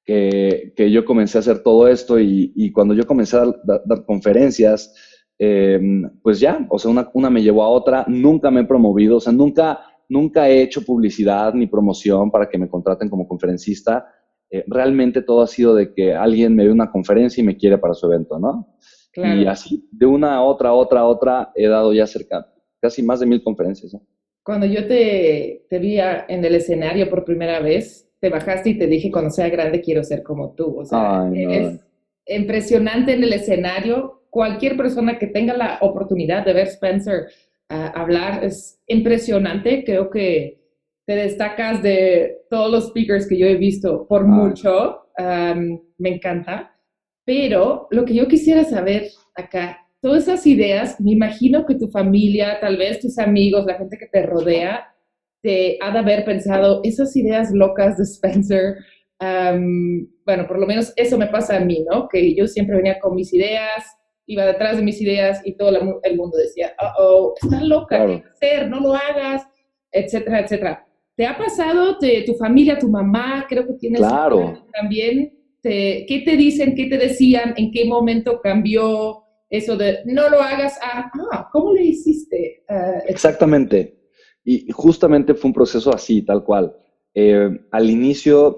que, 0.04 0.90
yo 0.90 1.04
comencé 1.04 1.38
a 1.38 1.40
hacer 1.40 1.62
todo 1.62 1.86
esto 1.88 2.18
y, 2.18 2.72
cuando 2.72 2.94
yo 2.94 3.06
comencé 3.06 3.36
a 3.36 3.46
dar 3.64 4.04
conferencias, 4.06 4.94
Em, 5.42 6.02
pues 6.22 6.38
ya, 6.38 6.66
o 6.68 6.78
sea, 6.78 6.90
una, 6.90 7.08
una 7.14 7.30
me 7.30 7.42
llevó 7.42 7.62
a 7.62 7.68
otra, 7.70 8.04
nunca 8.06 8.50
me 8.50 8.60
he 8.60 8.64
promovido, 8.64 9.16
o 9.16 9.20
sea, 9.20 9.32
nunca, 9.32 9.80
nunca 10.06 10.46
he 10.50 10.60
hecho 10.60 10.82
publicidad 10.84 11.54
ni 11.54 11.66
promoción 11.66 12.30
para 12.30 12.46
que 12.46 12.58
me 12.58 12.68
contraten 12.68 13.08
como 13.08 13.26
conferencista. 13.26 14.06
Eh, 14.50 14.64
realmente 14.66 15.22
todo 15.22 15.40
ha 15.40 15.46
sido 15.46 15.74
de 15.74 15.94
que 15.94 16.12
alguien 16.12 16.54
me 16.54 16.66
ve 16.66 16.70
una 16.70 16.90
conferencia 16.90 17.40
y 17.40 17.46
me 17.46 17.56
quiere 17.56 17.78
para 17.78 17.94
su 17.94 18.06
evento, 18.12 18.38
¿no? 18.38 18.76
Y 19.16 19.46
así, 19.46 19.88
de 19.90 20.04
una 20.04 20.34
a 20.34 20.42
otra, 20.42 20.74
otra, 20.74 21.06
otra, 21.06 21.52
he 21.54 21.66
dado 21.66 21.94
ya 21.94 22.06
cerca, 22.06 22.46
casi 22.78 23.02
más 23.02 23.20
de 23.20 23.26
mil 23.26 23.42
conferencias. 23.42 23.96
Cuando 24.44 24.66
yo 24.66 24.86
te, 24.86 25.64
te 25.70 25.78
vi 25.78 25.98
en 25.98 26.44
el 26.44 26.54
escenario 26.54 27.08
por 27.08 27.24
primera 27.24 27.60
vez, 27.60 28.12
te 28.20 28.28
bajaste 28.28 28.70
y 28.70 28.78
te 28.78 28.86
dije, 28.86 29.10
cuando 29.10 29.30
sea 29.30 29.48
grande 29.48 29.80
quiero 29.80 30.04
ser 30.04 30.22
como 30.22 30.52
tú. 30.52 30.80
O 30.80 30.84
sea, 30.84 31.30
es 31.32 31.80
impresionante 32.26 33.14
en 33.14 33.24
el 33.24 33.32
escenario 33.32 34.19
cualquier 34.30 34.76
persona 34.76 35.18
que 35.18 35.26
tenga 35.26 35.56
la 35.56 35.78
oportunidad 35.80 36.44
de 36.44 36.52
ver 36.52 36.68
Spencer 36.68 37.26
ah, 37.68 37.92
hablar 37.94 38.44
es 38.44 38.80
impresionante. 38.86 39.84
Creo 39.84 40.08
que 40.08 40.60
te 41.06 41.16
destacas 41.16 41.82
de 41.82 42.44
todos 42.48 42.70
los 42.70 42.88
speakers 42.88 43.28
que 43.28 43.36
yo 43.36 43.46
he 43.46 43.56
visto 43.56 44.06
por 44.06 44.24
mucho. 44.26 45.06
me 45.98 46.08
encanta. 46.08 46.76
Pero 47.24 47.88
lo 47.90 48.04
que 48.04 48.14
yo 48.14 48.26
quisiera 48.26 48.64
saber 48.64 49.08
acá, 49.34 49.78
todas 50.00 50.24
esas 50.24 50.46
ideas, 50.46 51.00
me 51.00 51.12
imagino 51.12 51.66
que 51.66 51.74
tu 51.74 51.88
familia, 51.88 52.58
tal 52.60 52.76
vez 52.76 53.00
tus 53.00 53.18
amigos, 53.18 53.66
la 53.66 53.74
gente 53.74 53.98
que 53.98 54.06
te 54.06 54.24
rodea, 54.24 54.94
te 55.42 55.78
ha 55.80 55.90
de 55.90 55.98
haber 55.98 56.24
pensado 56.24 56.80
esas 56.84 57.14
ideas 57.16 57.50
locas 57.52 57.96
de 57.96 58.04
Spencer. 58.04 58.76
bueno, 59.18 60.46
por 60.46 60.58
lo 60.58 60.66
menos 60.66 60.92
eso 60.96 61.18
me 61.18 61.26
pasa 61.26 61.56
a 61.56 61.60
mí, 61.60 61.84
¿no? 61.90 62.08
Que 62.08 62.34
yo 62.34 62.46
siempre 62.46 62.76
venía 62.76 62.98
con 62.98 63.14
mis 63.14 63.32
ideas, 63.32 63.84
iba 64.30 64.46
detrás 64.46 64.76
de 64.76 64.82
mis 64.82 65.00
ideas 65.00 65.40
y 65.44 65.56
todo 65.56 65.70
el 66.02 66.16
mundo 66.16 66.36
decía, 66.38 66.72
oh, 66.98 67.34
estás 67.42 67.62
loca, 67.62 68.06
¿qué 68.06 68.22
hacer? 68.30 68.68
No 68.68 68.78
lo 68.78 68.94
hagas, 68.94 69.42
etcétera, 69.90 70.40
etcétera. 70.40 70.86
¿Te 71.16 71.26
ha 71.26 71.36
pasado 71.36 71.98
de 72.00 72.22
tu 72.22 72.34
familia, 72.34 72.78
tu 72.78 72.88
mamá, 72.88 73.44
creo 73.48 73.66
que 73.66 73.74
tienes 73.74 74.00
claro. 74.00 74.64
también? 74.72 75.36
¿Qué 75.62 76.22
te 76.24 76.36
dicen, 76.36 76.74
qué 76.74 76.86
te 76.86 76.96
decían, 76.96 77.54
en 77.56 77.72
qué 77.72 77.84
momento 77.84 78.40
cambió 78.40 79.24
eso 79.50 79.76
de 79.76 79.98
no 80.06 80.30
lo 80.30 80.40
hagas 80.40 80.78
a, 80.80 81.10
ah, 81.32 81.48
¿cómo 81.52 81.72
le 81.72 81.82
hiciste? 81.82 82.62
Ah, 82.68 83.02
Exactamente. 83.08 83.98
Y 84.44 84.70
justamente 84.70 85.34
fue 85.34 85.48
un 85.48 85.54
proceso 85.54 85.92
así, 85.92 86.22
tal 86.22 86.44
cual. 86.44 86.74
Eh, 87.12 87.50
al 87.72 87.90
inicio, 87.90 88.56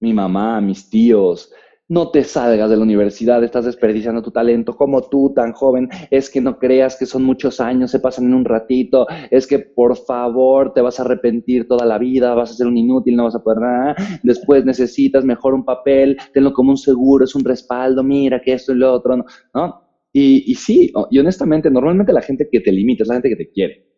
mi 0.00 0.12
mamá, 0.12 0.60
mis 0.60 0.88
tíos, 0.90 1.50
no 1.88 2.10
te 2.10 2.24
salgas 2.24 2.68
de 2.68 2.76
la 2.76 2.82
universidad, 2.82 3.42
estás 3.44 3.64
desperdiciando 3.64 4.22
tu 4.22 4.30
talento, 4.30 4.76
como 4.76 5.02
tú 5.02 5.32
tan 5.34 5.52
joven, 5.52 5.88
es 6.10 6.30
que 6.30 6.40
no 6.40 6.58
creas 6.58 6.96
que 6.96 7.06
son 7.06 7.22
muchos 7.22 7.60
años, 7.60 7.90
se 7.90 8.00
pasan 8.00 8.26
en 8.26 8.34
un 8.34 8.44
ratito, 8.44 9.06
es 9.30 9.46
que 9.46 9.60
por 9.60 9.96
favor 9.96 10.72
te 10.72 10.80
vas 10.80 10.98
a 10.98 11.04
arrepentir 11.04 11.68
toda 11.68 11.86
la 11.86 11.98
vida, 11.98 12.34
vas 12.34 12.50
a 12.50 12.54
ser 12.54 12.66
un 12.66 12.76
inútil, 12.76 13.16
no 13.16 13.24
vas 13.24 13.36
a 13.36 13.42
poder 13.42 13.60
nada, 13.60 13.96
después 14.22 14.64
necesitas 14.64 15.24
mejor 15.24 15.54
un 15.54 15.64
papel, 15.64 16.16
tenlo 16.32 16.52
como 16.52 16.70
un 16.70 16.76
seguro, 16.76 17.24
es 17.24 17.34
un 17.34 17.44
respaldo, 17.44 18.02
mira 18.02 18.40
que 18.40 18.52
esto 18.54 18.72
y 18.72 18.76
lo 18.76 18.92
otro, 18.92 19.16
¿no? 19.54 19.82
Y, 20.12 20.50
y 20.50 20.54
sí, 20.54 20.92
y 21.10 21.18
honestamente, 21.18 21.70
normalmente 21.70 22.12
la 22.12 22.22
gente 22.22 22.48
que 22.50 22.60
te 22.60 22.72
limita 22.72 23.02
es 23.02 23.08
la 23.08 23.16
gente 23.16 23.28
que 23.28 23.36
te 23.36 23.50
quiere. 23.50 23.95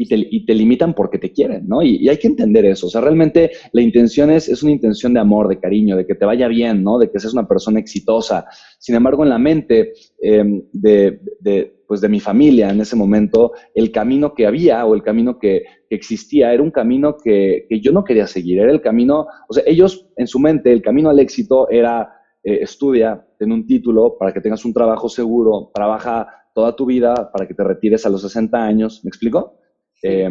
Y 0.00 0.08
te, 0.08 0.16
y 0.16 0.46
te 0.46 0.54
limitan 0.54 0.94
porque 0.94 1.18
te 1.18 1.30
quieren, 1.30 1.68
¿no? 1.68 1.82
Y, 1.82 2.08
hay 2.08 2.16
que 2.16 2.26
entender 2.26 2.64
eso. 2.64 2.86
O 2.86 2.90
sea, 2.90 3.02
realmente 3.02 3.50
la 3.72 3.82
intención 3.82 4.30
es, 4.30 4.48
es 4.48 4.62
una 4.62 4.72
intención 4.72 5.12
de 5.12 5.20
amor, 5.20 5.46
de 5.46 5.60
cariño, 5.60 5.94
de 5.94 6.06
que 6.06 6.14
te 6.14 6.24
vaya 6.24 6.48
bien, 6.48 6.82
¿no? 6.82 6.98
De 6.98 7.10
que 7.10 7.20
seas 7.20 7.34
una 7.34 7.46
persona 7.46 7.80
exitosa. 7.80 8.46
Sin 8.78 8.94
embargo, 8.94 9.24
en 9.24 9.28
la 9.28 9.38
mente 9.38 9.92
eh, 10.22 10.62
de, 10.72 11.20
de, 11.40 11.82
pues 11.86 12.00
de 12.00 12.08
mi 12.08 12.18
familia 12.18 12.70
en 12.70 12.80
ese 12.80 12.96
momento, 12.96 13.52
el 13.74 13.92
camino 13.92 14.32
que 14.32 14.46
había 14.46 14.86
o 14.86 14.94
el 14.94 15.02
camino 15.02 15.38
que, 15.38 15.64
que 15.86 15.94
existía 15.94 16.54
era 16.54 16.62
un 16.62 16.70
camino 16.70 17.18
que, 17.22 17.66
que, 17.68 17.78
yo 17.82 17.92
no 17.92 18.02
quería 18.02 18.26
seguir. 18.26 18.58
Era 18.58 18.72
el 18.72 18.80
camino, 18.80 19.26
o 19.50 19.52
sea, 19.52 19.64
ellos 19.66 20.08
en 20.16 20.26
su 20.26 20.38
mente, 20.38 20.72
el 20.72 20.80
camino 20.80 21.10
al 21.10 21.18
éxito 21.18 21.68
era 21.68 22.10
eh, 22.42 22.60
estudia, 22.62 23.22
ten 23.38 23.52
un 23.52 23.66
título 23.66 24.16
para 24.18 24.32
que 24.32 24.40
tengas 24.40 24.64
un 24.64 24.72
trabajo 24.72 25.10
seguro, 25.10 25.70
trabaja 25.74 26.26
toda 26.54 26.74
tu 26.74 26.86
vida 26.86 27.30
para 27.30 27.46
que 27.46 27.52
te 27.52 27.62
retires 27.62 28.06
a 28.06 28.08
los 28.08 28.22
60 28.22 28.56
años. 28.64 29.04
¿Me 29.04 29.08
explico? 29.10 29.59
Eh, 30.02 30.28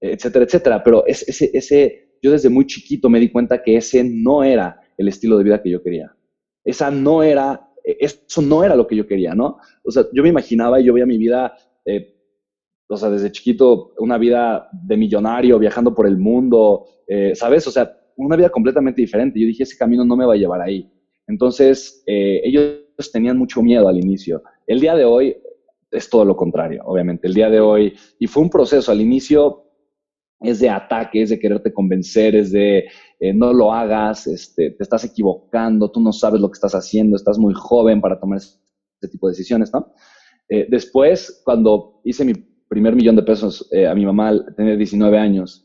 etcétera, 0.00 0.44
etcétera. 0.44 0.82
Pero 0.82 1.06
ese, 1.06 1.50
ese, 1.52 2.18
yo 2.22 2.30
desde 2.30 2.48
muy 2.48 2.66
chiquito 2.66 3.08
me 3.08 3.20
di 3.20 3.30
cuenta 3.30 3.62
que 3.62 3.76
ese 3.76 4.04
no 4.04 4.42
era 4.44 4.80
el 4.96 5.08
estilo 5.08 5.38
de 5.38 5.44
vida 5.44 5.62
que 5.62 5.70
yo 5.70 5.82
quería. 5.82 6.14
Esa 6.64 6.90
no 6.90 7.22
era, 7.22 7.68
eso 7.84 8.42
no 8.42 8.64
era 8.64 8.76
lo 8.76 8.86
que 8.86 8.96
yo 8.96 9.06
quería, 9.06 9.34
¿no? 9.34 9.58
O 9.84 9.90
sea, 9.90 10.04
yo 10.12 10.22
me 10.22 10.30
imaginaba 10.30 10.80
y 10.80 10.84
yo 10.84 10.94
veía 10.94 11.06
mi 11.06 11.18
vida, 11.18 11.54
eh, 11.84 12.14
o 12.88 12.96
sea, 12.96 13.10
desde 13.10 13.32
chiquito, 13.32 13.92
una 13.98 14.18
vida 14.18 14.68
de 14.72 14.96
millonario, 14.96 15.58
viajando 15.58 15.94
por 15.94 16.06
el 16.06 16.16
mundo, 16.16 16.86
eh, 17.06 17.32
¿sabes? 17.34 17.66
O 17.66 17.70
sea, 17.70 17.94
una 18.16 18.36
vida 18.36 18.48
completamente 18.48 19.00
diferente. 19.00 19.40
Yo 19.40 19.46
dije, 19.46 19.64
ese 19.64 19.76
camino 19.76 20.04
no 20.04 20.16
me 20.16 20.26
va 20.26 20.34
a 20.34 20.38
llevar 20.38 20.60
ahí. 20.60 20.90
Entonces, 21.26 22.02
eh, 22.06 22.40
ellos 22.44 22.84
tenían 23.12 23.36
mucho 23.36 23.62
miedo 23.62 23.88
al 23.88 23.98
inicio. 23.98 24.42
El 24.66 24.80
día 24.80 24.94
de 24.94 25.04
hoy, 25.04 25.36
es 25.94 26.10
todo 26.10 26.24
lo 26.24 26.36
contrario, 26.36 26.82
obviamente. 26.84 27.26
El 27.26 27.34
día 27.34 27.48
de 27.48 27.60
hoy, 27.60 27.94
y 28.18 28.26
fue 28.26 28.42
un 28.42 28.50
proceso, 28.50 28.92
al 28.92 29.00
inicio 29.00 29.64
es 30.40 30.60
de 30.60 30.68
ataque, 30.68 31.22
es 31.22 31.30
de 31.30 31.38
quererte 31.38 31.72
convencer, 31.72 32.34
es 32.36 32.52
de 32.52 32.84
eh, 33.20 33.32
no 33.32 33.52
lo 33.52 33.72
hagas, 33.72 34.26
este, 34.26 34.70
te 34.70 34.82
estás 34.82 35.04
equivocando, 35.04 35.90
tú 35.90 36.00
no 36.00 36.12
sabes 36.12 36.40
lo 36.40 36.48
que 36.48 36.56
estás 36.56 36.74
haciendo, 36.74 37.16
estás 37.16 37.38
muy 37.38 37.54
joven 37.54 38.00
para 38.00 38.18
tomar 38.18 38.38
ese 38.38 39.08
tipo 39.10 39.26
de 39.26 39.32
decisiones, 39.32 39.72
¿no? 39.72 39.92
Eh, 40.48 40.66
después, 40.68 41.40
cuando 41.44 42.00
hice 42.04 42.24
mi 42.24 42.34
primer 42.68 42.94
millón 42.94 43.16
de 43.16 43.22
pesos 43.22 43.68
eh, 43.72 43.86
a 43.86 43.94
mi 43.94 44.04
mamá 44.04 44.28
al 44.28 44.54
tener 44.56 44.76
19 44.76 45.18
años, 45.18 45.64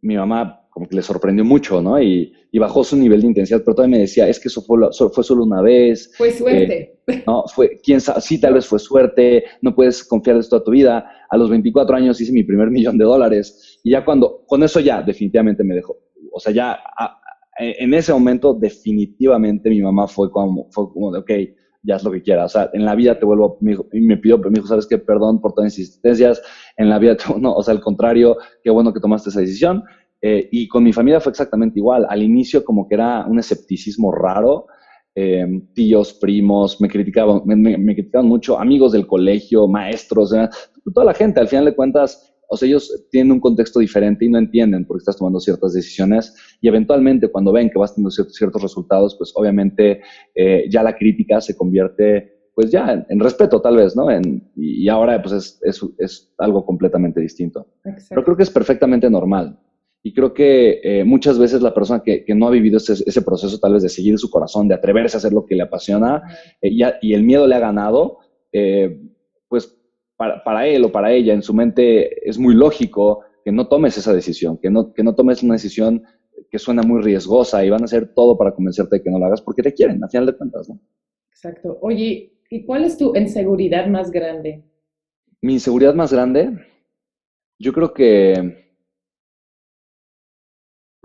mi 0.00 0.16
mamá 0.16 0.57
como 0.78 0.88
que 0.88 0.94
le 0.94 1.02
sorprendió 1.02 1.44
mucho, 1.44 1.82
¿no? 1.82 2.00
Y, 2.00 2.32
y, 2.52 2.58
bajó 2.60 2.84
su 2.84 2.96
nivel 2.96 3.20
de 3.20 3.26
intensidad, 3.26 3.62
pero 3.64 3.74
todavía 3.74 3.96
me 3.96 4.02
decía, 4.02 4.28
es 4.28 4.38
que 4.38 4.46
eso 4.46 4.62
fue, 4.62 4.78
fue 5.12 5.24
solo 5.24 5.42
una 5.42 5.60
vez. 5.60 6.12
Fue 6.16 6.30
suerte. 6.30 7.00
Eh, 7.08 7.24
no, 7.26 7.42
fue, 7.52 7.80
quién 7.82 8.00
sabe, 8.00 8.20
sí, 8.20 8.40
tal 8.40 8.54
vez 8.54 8.64
fue 8.64 8.78
suerte, 8.78 9.42
no 9.60 9.74
puedes 9.74 10.04
confiar 10.04 10.36
en 10.36 10.48
toda 10.48 10.62
tu 10.62 10.70
vida. 10.70 11.04
A 11.30 11.36
los 11.36 11.50
24 11.50 11.96
años 11.96 12.20
hice 12.20 12.32
mi 12.32 12.44
primer 12.44 12.70
millón 12.70 12.96
de 12.96 13.04
dólares 13.04 13.80
y 13.82 13.90
ya 13.90 14.04
cuando, 14.04 14.44
con 14.46 14.62
eso 14.62 14.78
ya 14.78 15.02
definitivamente 15.02 15.64
me 15.64 15.74
dejó. 15.74 15.98
O 16.32 16.38
sea, 16.38 16.52
ya 16.52 16.78
a, 16.96 17.20
en 17.58 17.92
ese 17.92 18.12
momento 18.12 18.54
definitivamente 18.54 19.68
mi 19.68 19.82
mamá 19.82 20.06
fue 20.06 20.30
como, 20.30 20.68
fue 20.70 20.92
como 20.92 21.10
de, 21.10 21.18
ok, 21.18 21.30
ya 21.82 21.96
es 21.96 22.04
lo 22.04 22.12
que 22.12 22.22
quieras. 22.22 22.54
O 22.54 22.58
sea, 22.58 22.70
en 22.72 22.84
la 22.84 22.94
vida 22.94 23.18
te 23.18 23.24
vuelvo, 23.24 23.58
me, 23.60 23.76
me 23.92 24.16
pidió, 24.16 24.38
me 24.38 24.50
dijo, 24.50 24.66
¿sabes 24.66 24.86
qué? 24.86 24.98
Perdón 24.98 25.40
por 25.40 25.52
todas 25.52 25.66
las 25.72 25.78
insistencias. 25.78 26.42
En 26.76 26.88
la 26.88 26.98
vida, 26.98 27.16
no, 27.38 27.54
o 27.54 27.62
sea, 27.62 27.74
al 27.74 27.80
contrario, 27.80 28.36
qué 28.62 28.70
bueno 28.70 28.92
que 28.92 29.00
tomaste 29.00 29.30
esa 29.30 29.40
decisión. 29.40 29.82
Eh, 30.20 30.48
y 30.50 30.68
con 30.68 30.82
mi 30.84 30.92
familia 30.92 31.20
fue 31.20 31.30
exactamente 31.30 31.78
igual. 31.78 32.06
Al 32.08 32.22
inicio 32.22 32.64
como 32.64 32.88
que 32.88 32.94
era 32.94 33.26
un 33.26 33.38
escepticismo 33.38 34.12
raro. 34.12 34.66
Eh, 35.14 35.44
tíos, 35.74 36.14
primos, 36.14 36.80
me 36.80 36.88
criticaban, 36.88 37.42
me, 37.44 37.56
me, 37.56 37.76
me, 37.76 37.94
criticaban 37.94 38.28
mucho, 38.28 38.56
amigos 38.56 38.92
del 38.92 39.04
colegio, 39.04 39.66
maestros, 39.66 40.32
eh, 40.32 40.48
toda 40.94 41.06
la 41.06 41.14
gente. 41.14 41.40
Al 41.40 41.48
final 41.48 41.64
de 41.64 41.74
cuentas, 41.74 42.38
o 42.48 42.56
sea, 42.56 42.66
ellos 42.66 43.06
tienen 43.10 43.32
un 43.32 43.40
contexto 43.40 43.78
diferente 43.80 44.24
y 44.24 44.30
no 44.30 44.38
entienden 44.38 44.86
por 44.86 44.96
qué 44.96 45.02
estás 45.02 45.18
tomando 45.18 45.38
ciertas 45.38 45.74
decisiones 45.74 46.34
y 46.60 46.68
eventualmente 46.68 47.28
cuando 47.30 47.52
ven 47.52 47.68
que 47.68 47.78
vas 47.78 47.94
teniendo 47.94 48.10
ciertos, 48.10 48.34
ciertos 48.36 48.62
resultados, 48.62 49.16
pues 49.16 49.32
obviamente 49.34 50.00
eh, 50.34 50.64
ya 50.70 50.82
la 50.82 50.96
crítica 50.96 51.40
se 51.40 51.56
convierte 51.56 52.38
pues 52.54 52.72
ya 52.72 52.92
en, 52.92 53.06
en 53.08 53.20
respeto 53.20 53.60
tal 53.60 53.76
vez, 53.76 53.94
¿no? 53.94 54.10
En, 54.10 54.50
y, 54.56 54.84
y, 54.84 54.88
ahora 54.88 55.20
pues 55.22 55.32
es, 55.34 55.60
es, 55.62 55.80
es, 55.98 56.34
algo 56.38 56.64
completamente 56.64 57.20
distinto. 57.20 57.68
Exacto. 57.84 58.06
Pero 58.08 58.24
creo 58.24 58.36
que 58.36 58.42
es 58.42 58.50
perfectamente 58.50 59.08
normal. 59.08 59.60
Y 60.02 60.14
creo 60.14 60.32
que 60.32 60.80
eh, 60.82 61.04
muchas 61.04 61.38
veces 61.38 61.60
la 61.60 61.74
persona 61.74 62.02
que, 62.02 62.24
que 62.24 62.34
no 62.34 62.46
ha 62.46 62.50
vivido 62.50 62.76
ese, 62.76 62.92
ese, 62.92 63.22
proceso 63.22 63.58
tal 63.58 63.74
vez 63.74 63.82
de 63.82 63.88
seguir 63.88 64.18
su 64.18 64.30
corazón, 64.30 64.68
de 64.68 64.74
atreverse 64.74 65.16
a 65.16 65.18
hacer 65.18 65.32
lo 65.32 65.44
que 65.44 65.56
le 65.56 65.62
apasiona 65.62 66.22
eh, 66.62 66.70
y, 66.70 66.82
y, 67.02 67.14
el 67.14 67.24
miedo 67.24 67.46
le 67.46 67.56
ha 67.56 67.58
ganado, 67.58 68.18
eh, 68.52 69.00
pues 69.48 69.76
para, 70.16 70.42
para, 70.44 70.66
él 70.66 70.84
o 70.84 70.92
para 70.92 71.12
ella 71.12 71.34
en 71.34 71.42
su 71.42 71.52
mente 71.52 72.28
es 72.28 72.38
muy 72.38 72.54
lógico 72.54 73.24
que 73.44 73.52
no 73.52 73.66
tomes 73.66 73.98
esa 73.98 74.12
decisión, 74.12 74.58
que 74.58 74.70
no, 74.70 74.92
que 74.92 75.02
no 75.02 75.14
tomes 75.14 75.42
una 75.42 75.54
decisión 75.54 76.04
que 76.50 76.58
suena 76.58 76.82
muy 76.82 77.02
riesgosa 77.02 77.64
y 77.64 77.70
van 77.70 77.82
a 77.82 77.84
hacer 77.84 78.14
todo 78.14 78.36
para 78.36 78.52
convencerte 78.52 78.96
de 78.96 79.02
que 79.02 79.10
no 79.10 79.18
lo 79.18 79.26
hagas 79.26 79.42
porque 79.42 79.62
te 79.62 79.74
quieren, 79.74 80.02
a 80.02 80.08
final 80.08 80.26
de 80.26 80.36
cuentas, 80.36 80.68
¿no? 80.68 80.80
Exacto. 81.30 81.78
Oye, 81.82 82.32
¿y 82.50 82.64
cuál 82.64 82.84
es 82.84 82.96
tu 82.96 83.14
inseguridad 83.14 83.86
más 83.86 84.10
grande? 84.10 84.64
Mi 85.40 85.54
inseguridad 85.54 85.94
más 85.94 86.12
grande, 86.12 86.50
yo 87.58 87.72
creo 87.72 87.92
que 87.92 88.67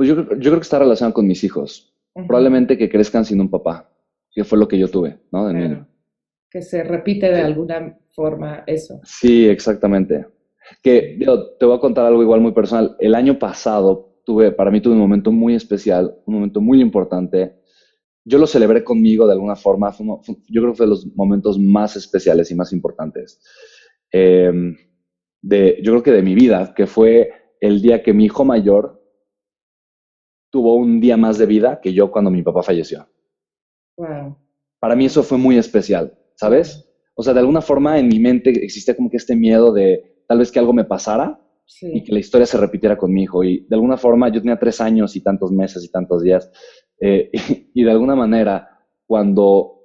pues 0.04 0.28
yo, 0.28 0.36
yo, 0.36 0.52
creo 0.52 0.56
que 0.56 0.64
está 0.64 0.80
relacionado 0.80 1.14
con 1.14 1.28
mis 1.28 1.44
hijos. 1.44 1.94
Uh 2.14 2.22
-huh. 2.22 2.28
Probablemente 2.28 2.78
que 2.78 2.90
crezcan 2.90 3.26
sin 3.26 3.40
un 3.40 3.50
papá, 3.50 3.90
que 4.32 4.44
fue 4.44 4.58
lo 4.58 4.68
que 4.68 4.78
yo 4.78 4.90
tuve, 4.90 5.20
¿no? 5.32 5.48
De 5.48 5.54
claro. 5.54 5.88
Que 6.50 6.62
se 6.62 6.84
repite 6.84 7.32
de 7.32 7.42
alguna 7.42 7.98
forma 8.12 8.64
eso. 8.68 9.00
Sí, 9.04 9.48
exactamente. 9.48 10.28
Que 10.82 11.18
yo, 11.20 11.56
te 11.58 11.66
voy 11.66 11.78
a 11.78 11.80
contar 11.80 12.06
algo 12.06 12.22
igual 12.22 12.42
muy 12.42 12.52
personal. 12.52 12.96
El 13.00 13.16
año 13.16 13.40
pasado 13.40 14.20
tuve, 14.26 14.52
para 14.52 14.72
mí 14.72 14.82
tuve 14.82 14.94
un 14.94 15.00
momento 15.00 15.32
muy 15.32 15.56
especial, 15.56 16.16
un 16.26 16.36
momento 16.36 16.62
muy 16.62 16.82
importante. 16.82 17.56
Yo 18.26 18.38
lo 18.38 18.46
celebré 18.46 18.84
conmigo 18.84 19.26
de 19.26 19.34
alguna 19.34 19.56
forma. 19.56 19.92
Fue, 19.92 20.06
fue, 20.22 20.36
yo 20.48 20.62
creo 20.62 20.74
que 20.74 20.78
fue 20.78 20.86
de 20.86 20.92
los 20.92 21.08
momentos 21.16 21.58
más 21.58 21.96
especiales 21.96 22.52
y 22.52 22.56
más 22.56 22.72
importantes. 22.72 23.42
Eh, 24.12 24.52
de, 25.42 25.80
yo 25.82 25.92
creo 25.94 26.04
que 26.04 26.12
de 26.12 26.22
mi 26.22 26.36
vida, 26.36 26.74
que 26.76 26.88
fue 26.88 27.32
el 27.60 27.82
día 27.82 28.04
que 28.04 28.14
mi 28.14 28.26
hijo 28.26 28.46
mayor 28.46 29.03
tuvo 30.54 30.76
un 30.76 31.02
día 31.02 31.18
más 31.18 31.40
de 31.40 31.48
vida 31.48 31.82
que 31.82 31.94
yo 31.94 32.12
cuando 32.12 32.30
mi 32.30 32.44
papá 32.44 32.62
falleció. 32.62 33.08
Wow. 33.98 34.38
Para 34.80 34.96
mí 34.96 35.06
eso 35.06 35.24
fue 35.24 35.40
muy 35.40 35.58
especial, 35.58 36.14
¿sabes? 36.36 36.88
O 37.16 37.24
sea, 37.24 37.34
de 37.34 37.40
alguna 37.40 37.62
forma 37.62 37.98
en 37.98 38.08
mi 38.08 38.20
mente 38.20 38.52
existía 38.52 38.96
como 38.96 39.10
que 39.10 39.18
este 39.18 39.36
miedo 39.36 39.74
de 39.74 40.22
tal 40.28 40.38
vez 40.38 40.52
que 40.52 40.60
algo 40.60 40.72
me 40.72 40.86
pasara 40.86 41.42
sí. 41.66 41.90
y 41.96 42.04
que 42.04 42.14
la 42.14 42.20
historia 42.20 42.46
se 42.46 42.60
repitiera 42.60 42.96
con 42.96 43.12
mi 43.12 43.24
hijo. 43.24 43.44
Y 43.44 43.66
de 43.68 43.76
alguna 43.76 43.98
forma 43.98 44.30
yo 44.30 44.42
tenía 44.42 44.60
tres 44.60 44.80
años 44.80 45.16
y 45.16 45.22
tantos 45.22 45.52
meses 45.52 45.84
y 45.84 45.90
tantos 45.90 46.22
días. 46.22 46.52
Eh, 47.02 47.32
y, 47.34 47.72
y, 47.82 47.84
de 47.84 47.92
alguna 47.92 48.16
manera, 48.16 48.86
cuando 49.08 49.80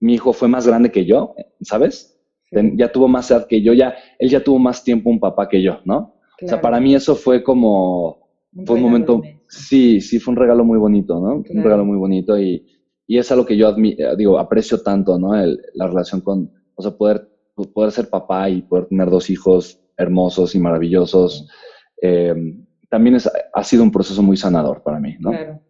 mi 0.00 0.14
hijo 0.14 0.34
fue 0.34 0.48
más 0.48 0.66
grande 0.66 0.92
que 0.92 1.06
yo, 1.06 1.34
¿sabes? 1.62 2.20
Sí. 2.50 2.72
Ya 2.76 2.92
tuvo 2.92 3.08
más 3.08 3.30
edad 3.30 3.46
que 3.46 3.62
yo, 3.62 3.72
ya, 3.72 3.94
él 4.18 4.28
ya 4.28 4.44
tuvo 4.44 4.58
más 4.58 4.84
tiempo 4.84 5.08
un 5.08 5.18
papá 5.18 5.48
que 5.48 5.62
yo, 5.62 5.80
¿no? 5.86 6.20
Claro. 6.36 6.46
O 6.46 6.48
sea, 6.48 6.60
para 6.60 6.78
mí 6.78 6.94
eso 6.94 7.14
fue 7.14 7.42
como 7.42 8.20
un 8.52 8.66
fue 8.66 8.76
un 8.76 8.82
momento, 8.82 9.22
sí, 9.48 10.00
sí, 10.00 10.18
fue 10.18 10.32
un 10.32 10.40
regalo 10.40 10.64
muy 10.64 10.78
bonito, 10.78 11.14
¿no? 11.20 11.42
Claro. 11.42 11.58
Un 11.58 11.64
regalo 11.64 11.84
muy 11.84 11.96
bonito 11.96 12.38
y, 12.38 12.66
y 13.06 13.18
es 13.18 13.30
algo 13.32 13.44
que 13.46 13.56
yo 13.56 13.74
digo, 14.16 14.38
aprecio 14.38 14.82
tanto, 14.82 15.18
¿no? 15.18 15.34
El, 15.34 15.60
la 15.74 15.86
relación 15.86 16.20
con, 16.20 16.52
o 16.74 16.82
sea, 16.82 16.92
poder, 16.92 17.28
poder 17.74 17.92
ser 17.92 18.08
papá 18.08 18.48
y 18.48 18.62
poder 18.62 18.86
tener 18.86 19.10
dos 19.10 19.30
hijos 19.30 19.82
hermosos 19.96 20.54
y 20.54 20.58
maravillosos, 20.58 21.48
eh, 22.00 22.34
también 22.88 23.16
es, 23.16 23.30
ha 23.52 23.64
sido 23.64 23.82
un 23.82 23.92
proceso 23.92 24.22
muy 24.22 24.36
sanador 24.36 24.82
para 24.82 24.98
mí, 24.98 25.16
¿no? 25.20 25.30
Claro. 25.30 25.60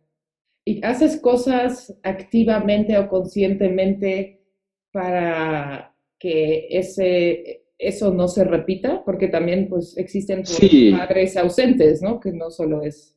¿Y 0.65 0.85
haces 0.85 1.21
cosas 1.21 1.99
activamente 2.03 2.97
o 2.99 3.09
conscientemente 3.09 4.45
para 4.93 5.95
que 6.19 6.67
ese, 6.71 7.65
eso 7.81 8.13
no 8.13 8.29
se 8.29 8.45
repita, 8.45 9.03
porque 9.05 9.29
también 9.29 9.69
pues 9.69 9.97
existen 9.97 10.45
sí. 10.45 10.93
padres 10.97 11.37
ausentes, 11.37 12.03
¿no? 12.03 12.21
Que 12.21 12.31
no 12.31 12.51
solo 12.51 12.83
es 12.83 13.17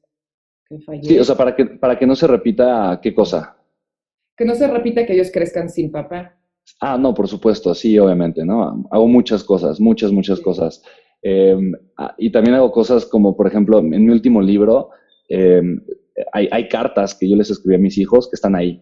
que 0.65 0.80
fallecen. 0.80 1.10
Sí, 1.10 1.19
o 1.19 1.23
sea, 1.23 1.36
para 1.36 1.54
que, 1.54 1.65
para 1.65 1.99
que 1.99 2.08
no 2.08 2.15
se 2.15 2.28
repita, 2.28 2.99
¿qué 3.04 3.13
cosa? 3.13 3.58
Que 4.38 4.45
no 4.45 4.56
se 4.56 4.67
repita 4.67 5.06
que 5.06 5.13
ellos 5.13 5.32
crezcan 5.32 5.69
sin 5.69 5.91
papá. 5.91 6.38
Ah, 6.80 6.97
no, 6.97 7.13
por 7.13 7.28
supuesto, 7.28 7.76
sí, 7.76 7.99
obviamente, 7.99 8.45
¿no? 8.45 8.86
Hago 8.89 9.08
muchas 9.08 9.43
cosas, 9.43 9.82
muchas, 9.82 10.13
muchas 10.13 10.38
sí. 10.38 10.43
cosas. 10.43 10.82
Eh, 11.21 11.58
y 12.17 12.32
también 12.32 12.56
hago 12.56 12.71
cosas 12.71 13.06
como, 13.06 13.36
por 13.36 13.47
ejemplo, 13.47 13.80
en 13.80 13.89
mi 14.06 14.10
último 14.10 14.41
libro, 14.41 14.91
eh, 15.28 15.62
hay, 16.32 16.47
hay, 16.52 16.69
cartas 16.69 17.15
que 17.15 17.30
yo 17.30 17.36
les 17.36 17.49
escribí 17.49 17.76
a 17.76 17.80
mis 17.80 17.97
hijos 17.97 18.30
que 18.30 18.36
están 18.36 18.56
ahí, 18.56 18.82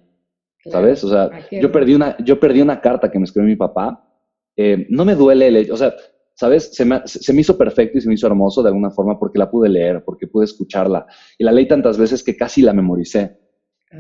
claro. 0.62 0.80
¿sabes? 0.80 1.04
O 1.04 1.10
sea, 1.10 1.30
ah, 1.34 1.40
yo, 1.52 1.72
perdí 1.72 1.96
una, 1.96 2.16
yo 2.24 2.40
perdí 2.40 2.62
una 2.62 2.82
carta 2.82 3.10
que 3.10 3.18
me 3.18 3.26
escribió 3.26 3.50
mi 3.50 3.56
papá 3.56 4.11
eh, 4.56 4.86
no 4.90 5.06
me 5.06 5.16
duele 5.16 5.48
el 5.48 5.56
hecho, 5.58 5.74
o 5.74 5.78
sea, 5.78 5.94
¿sabes? 6.34 6.74
Se 6.74 6.86
me, 6.86 7.02
se 7.06 7.34
me, 7.34 7.42
hizo 7.42 7.58
perfecto 7.58 7.98
y 7.98 8.02
se 8.02 8.08
me 8.08 8.16
hizo 8.16 8.28
hermoso 8.28 8.64
de 8.64 8.70
alguna 8.70 8.92
forma 8.92 9.20
porque 9.20 9.40
la 9.40 9.50
pude 9.50 9.70
leer, 9.70 10.04
porque 10.04 10.28
pude 10.28 10.46
escucharla. 10.46 11.06
Y 11.38 11.44
la 11.44 11.52
leí 11.52 11.68
tantas 11.68 11.98
veces 11.98 12.24
que 12.24 12.36
casi 12.36 12.62
la 12.62 12.74
memoricé. 12.74 13.38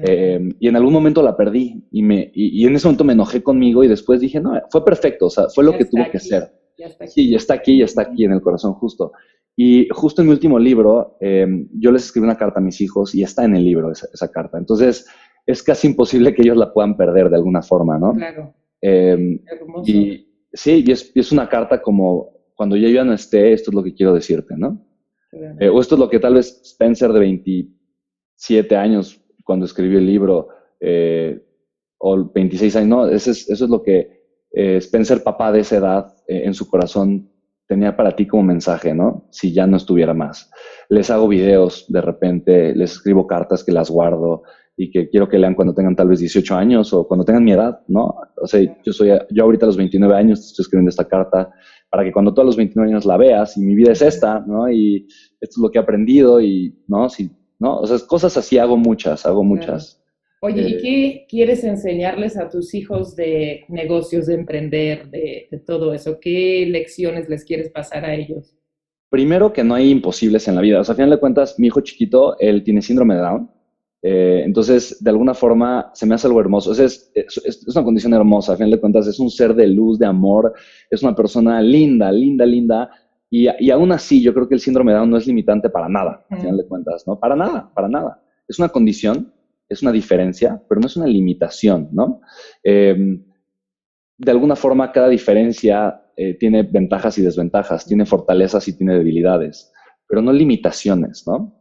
Eh, 0.04 0.39
y 0.60 0.68
en 0.70 0.76
algún 0.78 0.93
momento 0.93 1.22
la 1.22 1.36
perdí 1.36 1.86
y, 1.91 2.02
me, 2.02 2.32
y, 2.34 2.64
y, 2.64 2.66
en 2.66 2.76
ese 2.76 2.88
momento 2.88 3.04
me 3.04 3.12
enojé 3.12 3.43
conmigo 3.43 3.84
y 3.84 3.89
después 3.89 4.22
dije, 4.22 4.39
no, 4.39 4.54
fue 4.70 4.86
perfecto, 4.86 5.26
o 5.26 5.30
sea, 5.30 5.49
fue 5.54 5.66
lo 5.66 5.78
que 5.78 5.84
tuvo 5.84 6.06
que 6.10 6.20
ser. 6.20 6.49
Ya 6.78 6.86
está 6.88 7.04
aquí. 7.04 7.14
Sí, 7.14 7.30
ya 7.30 7.38
está 7.38 7.54
aquí, 7.56 7.80
ya 7.80 7.86
está 7.86 8.02
aquí 8.04 8.24
en 8.24 8.32
el 8.32 8.41
corazón 8.41 8.74
justo. 8.74 9.12
Y 9.56 9.89
justo 9.89 10.22
en 10.22 10.30
mi 10.30 10.34
último 10.34 10.58
libro, 10.58 11.18
eh, 11.20 11.45
yo 11.74 11.91
les 11.91 12.06
escribí 12.06 12.24
una 12.24 12.38
carta 12.38 12.60
a 12.60 12.64
mis 12.64 12.80
hijos 12.80 13.14
y 13.14 13.22
está 13.22 13.43
en 13.43 13.56
el 13.58 13.66
libro 13.66 13.91
esa, 13.91 14.08
esa 14.14 14.32
carta. 14.32 14.58
Entonces, 14.58 15.06
es 15.45 15.62
casi 15.62 15.88
imposible 15.88 16.34
que 16.34 16.41
ellos 16.41 16.58
la 16.58 16.72
puedan 16.72 16.95
perder 16.95 17.30
de 17.30 17.36
alguna 17.36 17.62
forma, 17.62 17.97
¿no? 17.99 18.14
Claro, 18.14 18.54
Eh, 18.82 19.39
hermoso. 19.45 19.91
y 19.91 20.31
sí, 20.54 20.84
y 20.86 20.91
es, 20.91 21.12
y 21.14 21.20
es 21.20 21.32
una 21.32 21.47
carta 21.49 21.82
como, 21.82 22.32
cuando 22.56 22.76
yo 22.76 22.88
ya 22.89 23.04
no 23.04 23.14
esté, 23.14 23.54
esto 23.54 23.72
es 23.72 23.76
lo 23.76 23.84
que 23.84 23.93
quiero 23.93 24.14
decirte, 24.14 24.56
¿no? 24.58 24.86
Eh, 25.60 25.70
o 25.70 25.80
esto 25.80 25.95
es 25.95 25.99
lo 25.99 26.10
que 26.10 26.20
tal 26.20 26.36
vez 26.36 26.62
Spencer 26.64 27.14
de 27.14 27.20
27 27.20 28.76
años, 28.76 29.22
cuando 29.45 29.66
escribió 29.66 29.99
el 29.99 30.06
libro, 30.06 30.49
eh, 30.80 31.41
o 31.97 32.32
26 32.32 32.76
años, 32.76 32.89
no, 32.89 33.08
eso 33.08 33.32
es, 33.32 33.49
eso 33.49 33.66
es 33.66 33.70
lo 33.70 33.82
que 33.82 34.22
eh, 34.52 34.78
Spencer, 34.78 35.24
papá 35.24 35.52
de 35.52 35.62
esa 35.62 35.78
edad, 35.78 36.16
eh, 36.28 36.43
en 36.45 36.54
su 36.54 36.70
corazón 36.70 37.30
tenía 37.68 37.95
para 37.95 38.16
ti 38.16 38.28
como 38.28 38.43
mensaje, 38.43 38.93
¿no? 38.93 39.28
Si 39.32 39.54
ya 39.54 39.66
no 39.66 39.78
estuviera 39.78 40.14
más. 40.14 40.52
Les 40.89 41.10
hago 41.10 41.28
videos 41.30 41.86
de 41.88 42.02
repente, 42.02 42.76
les 42.76 42.91
escribo 42.91 43.28
cartas 43.28 43.64
que 43.64 43.72
las 43.72 43.89
guardo 43.89 44.43
y 44.84 44.90
que 44.90 45.08
quiero 45.10 45.30
que 45.30 45.38
lean 45.38 45.54
cuando 45.54 45.76
tengan 45.76 45.96
tal 45.96 46.08
vez 46.08 46.20
18 46.20 46.56
años 46.56 46.92
o 46.92 47.08
cuando 47.08 47.24
tengan 47.24 47.44
mi 47.44 47.52
edad, 47.52 47.82
¿no? 47.88 48.16
O 48.42 48.48
sea, 48.48 48.60
yo 48.84 48.92
soy, 48.92 49.12
yo 49.30 49.44
ahorita 49.44 49.66
a 49.66 49.68
los 49.68 49.78
29 49.78 50.16
años 50.16 50.40
estoy 50.40 50.64
escribiendo 50.64 50.90
esta 50.90 51.08
carta 51.08 51.54
para 51.88 52.04
que 52.04 52.12
cuando 52.12 52.34
tú 52.34 52.42
a 52.42 52.46
los 52.46 52.58
29 52.58 52.92
años 52.92 53.06
la 53.06 53.16
veas 53.16 53.56
y 53.58 53.62
mi 53.62 53.76
vida 53.76 53.92
es 53.92 54.02
esta, 54.02 54.40
¿no? 54.40 54.72
Y 54.72 55.06
esto 55.40 55.54
es 55.56 55.58
lo 55.62 55.70
que 55.70 55.78
he 55.78 55.82
aprendido 55.82 56.42
y, 56.42 56.76
¿no? 56.88 57.10
Si, 57.10 57.30
¿no? 57.60 57.78
O 57.78 57.86
sea, 57.86 58.00
cosas 58.08 58.36
así 58.38 58.58
hago 58.58 58.76
muchas, 58.76 59.24
hago 59.28 59.44
muchas. 59.44 60.04
Oye, 60.42 60.62
¿y 60.64 60.74
eh, 60.74 60.78
qué 60.82 61.26
quieres 61.30 61.64
enseñarles 61.64 62.36
a 62.36 62.50
tus 62.50 62.74
hijos 62.74 63.16
de 63.16 63.66
negocios, 63.70 64.26
de 64.26 64.34
emprender, 64.34 65.12
de, 65.12 65.48
de 65.52 65.60
todo 65.60 65.94
eso? 65.94 66.18
¿Qué 66.20 66.66
lecciones 66.68 67.30
les 67.30 67.46
quieres 67.46 67.70
pasar 67.70 68.04
a 68.04 68.16
ellos? 68.16 68.58
Primero 69.12 69.54
que 69.54 69.64
no 69.64 69.76
hay 69.76 69.92
imposibles 69.92 70.48
en 70.48 70.56
la 70.56 70.62
vida. 70.62 70.80
O 70.80 70.84
sea, 70.84 70.94
a 70.94 70.96
final 70.96 71.12
de 71.12 71.20
cuentas, 71.20 71.60
mi 71.60 71.68
hijo 71.68 71.82
chiquito, 71.82 72.36
él 72.40 72.64
tiene 72.64 72.82
síndrome 72.82 73.14
de 73.14 73.22
Down. 73.22 73.52
Eh, 74.02 74.41
entonces, 74.45 75.04
de 75.04 75.10
alguna 75.10 75.34
forma, 75.34 75.91
se 75.93 76.06
me 76.06 76.16
hace 76.16 76.28
algo 76.28 76.39
hermoso. 76.39 76.72
Es, 76.72 77.12
es, 77.14 77.38
es 77.45 77.76
una 77.76 77.84
condición 77.84 78.14
hermosa. 78.14 78.54
A 78.54 78.56
final 78.58 78.72
de 78.72 78.80
cuentas, 78.80 79.08
es 79.08 79.20
un 79.20 79.30
ser 79.30 79.54
de 79.54 79.68
luz, 79.68 79.99
de 79.99 80.06
amor. 80.06 80.54
Es 80.89 81.04
una 81.04 81.16
persona 81.16 81.62
linda, 81.62 82.12
linda, 82.12 82.45
linda. 82.45 82.89
Y, 83.30 83.47
y 83.60 83.72
aún 83.72 83.91
así, 83.91 84.22
yo 84.22 84.34
creo 84.34 84.47
que 84.47 84.56
el 84.56 84.60
síndrome 84.60 84.91
de 84.91 84.97
Down 84.97 85.10
no 85.10 85.18
es 85.18 85.26
limitante 85.28 85.70
para 85.70 85.88
nada, 85.88 86.26
a 86.30 86.36
final 86.36 86.58
de 86.58 86.68
cuentas, 86.68 87.08
¿no? 87.08 87.18
Para 87.18 87.36
nada, 87.36 87.72
para 87.74 87.88
nada. 87.88 88.22
Es 88.47 88.60
una 88.60 88.68
condición, 88.70 89.34
es 89.70 89.82
una 89.82 89.93
diferencia, 89.93 90.62
pero 90.68 90.82
no 90.82 90.88
es 90.88 90.97
una 90.97 91.08
limitación, 91.08 91.88
¿no? 91.93 92.20
Eh, 92.62 93.24
de 94.18 94.32
alguna 94.32 94.58
forma, 94.58 94.91
cada 94.91 95.08
diferencia 95.08 96.02
eh, 96.18 96.36
tiene 96.38 96.64
ventajas 96.64 97.18
y 97.18 97.22
desventajas, 97.22 97.86
tiene 97.86 98.06
fortalezas 98.06 98.68
y 98.68 98.78
tiene 98.78 98.97
debilidades, 98.97 99.72
pero 100.08 100.22
no 100.22 100.34
limitaciones, 100.34 101.24
¿no? 101.26 101.61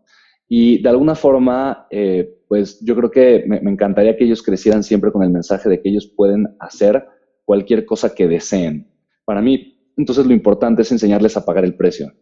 Y 0.53 0.83
de 0.83 0.89
alguna 0.89 1.15
forma, 1.15 1.87
eh, 1.91 2.29
pues 2.49 2.81
yo 2.81 2.97
creo 2.97 3.09
que 3.09 3.45
me, 3.47 3.61
me, 3.61 3.71
encantaría 3.71 4.17
que 4.17 4.25
ellos 4.25 4.43
crecieran 4.43 4.83
siempre 4.83 5.13
con 5.13 5.23
el 5.23 5.31
mensaje 5.31 5.69
de 5.69 5.81
que 5.81 5.89
ellos 5.89 6.09
pueden 6.09 6.57
hacer 6.59 7.07
cualquier 7.45 7.87
cosa 7.87 8.13
que 8.13 8.27
deseen. 8.27 8.91
Para 9.25 9.41
mí, 9.41 9.81
entonces 9.97 10.27
lo 10.27 10.33
importante 10.33 10.83
es 10.83 10.91
enseñarles 10.91 11.37
a 11.37 11.45
pagar 11.45 11.65
el 11.65 11.77
precio. 11.77 12.13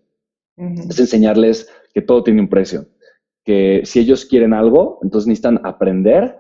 Uh 0.59 0.65
-huh. 0.65 0.91
Es 0.91 1.01
enseñarles 1.01 1.71
que 1.95 2.03
todo 2.03 2.23
tiene 2.23 2.43
un 2.43 2.51
precio. 2.51 2.87
Que 3.45 3.81
si 3.85 4.01
ellos 4.01 4.27
quieren 4.27 4.53
algo, 4.53 4.99
entonces 5.03 5.27
necesitan 5.27 5.61
aprender 5.65 6.37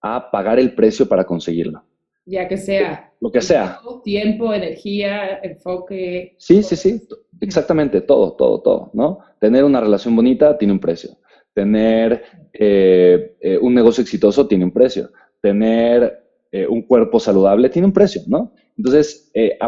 a 0.00 0.32
pagar 0.32 0.58
el 0.58 0.74
precio 0.74 1.08
para 1.08 1.24
conseguirlo. 1.24 1.84
Ya 2.26 2.48
que 2.48 2.56
sea. 2.56 3.12
Lo 3.20 3.30
que 3.30 3.40
sea. 3.40 3.78
Tiempo, 4.02 4.52
energía, 4.52 5.38
enfoque. 5.42 6.34
Sí, 6.38 6.64
sí, 6.64 6.74
sí. 6.74 7.00
Exactamente, 7.40 8.00
todo, 8.00 8.32
todo, 8.32 8.60
todo, 8.60 8.90
¿no? 8.92 9.20
Tener 9.40 9.62
una 9.62 9.80
relación 9.80 10.16
bonita 10.16 10.58
tiene 10.58 10.72
un 10.72 10.80
precio. 10.80 11.10
Tener 11.58 12.22
eh, 12.52 13.36
eh, 13.40 13.58
un 13.60 13.74
negocio 13.74 14.00
exitoso 14.00 14.46
tiene 14.46 14.64
un 14.64 14.70
precio. 14.70 15.10
Tener 15.42 16.24
eh, 16.52 16.68
un 16.68 16.82
cuerpo 16.82 17.18
saludable 17.18 17.68
tiene 17.68 17.86
un 17.86 17.92
precio, 17.92 18.22
¿no? 18.28 18.54
Entonces, 18.76 19.28
es 19.34 19.58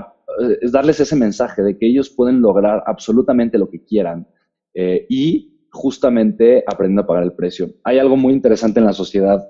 darles 0.71 1.01
ese 1.01 1.17
mensaje 1.17 1.63
de 1.63 1.77
que 1.77 1.89
ellos 1.89 2.11
pueden 2.11 2.41
lograr 2.41 2.85
absolutamente 2.87 3.59
lo 3.59 3.69
que 3.69 3.83
quieran 3.83 4.29
y 4.73 5.67
justamente 5.73 6.63
aprendiendo 6.65 7.03
a 7.03 7.07
pagar 7.09 7.25
el 7.25 7.33
precio. 7.33 7.75
Hay 7.83 7.99
algo 7.99 8.17
muy 8.17 8.33
interesante 8.33 8.79
en 8.79 8.87
la 8.87 8.93
sociedad 8.93 9.45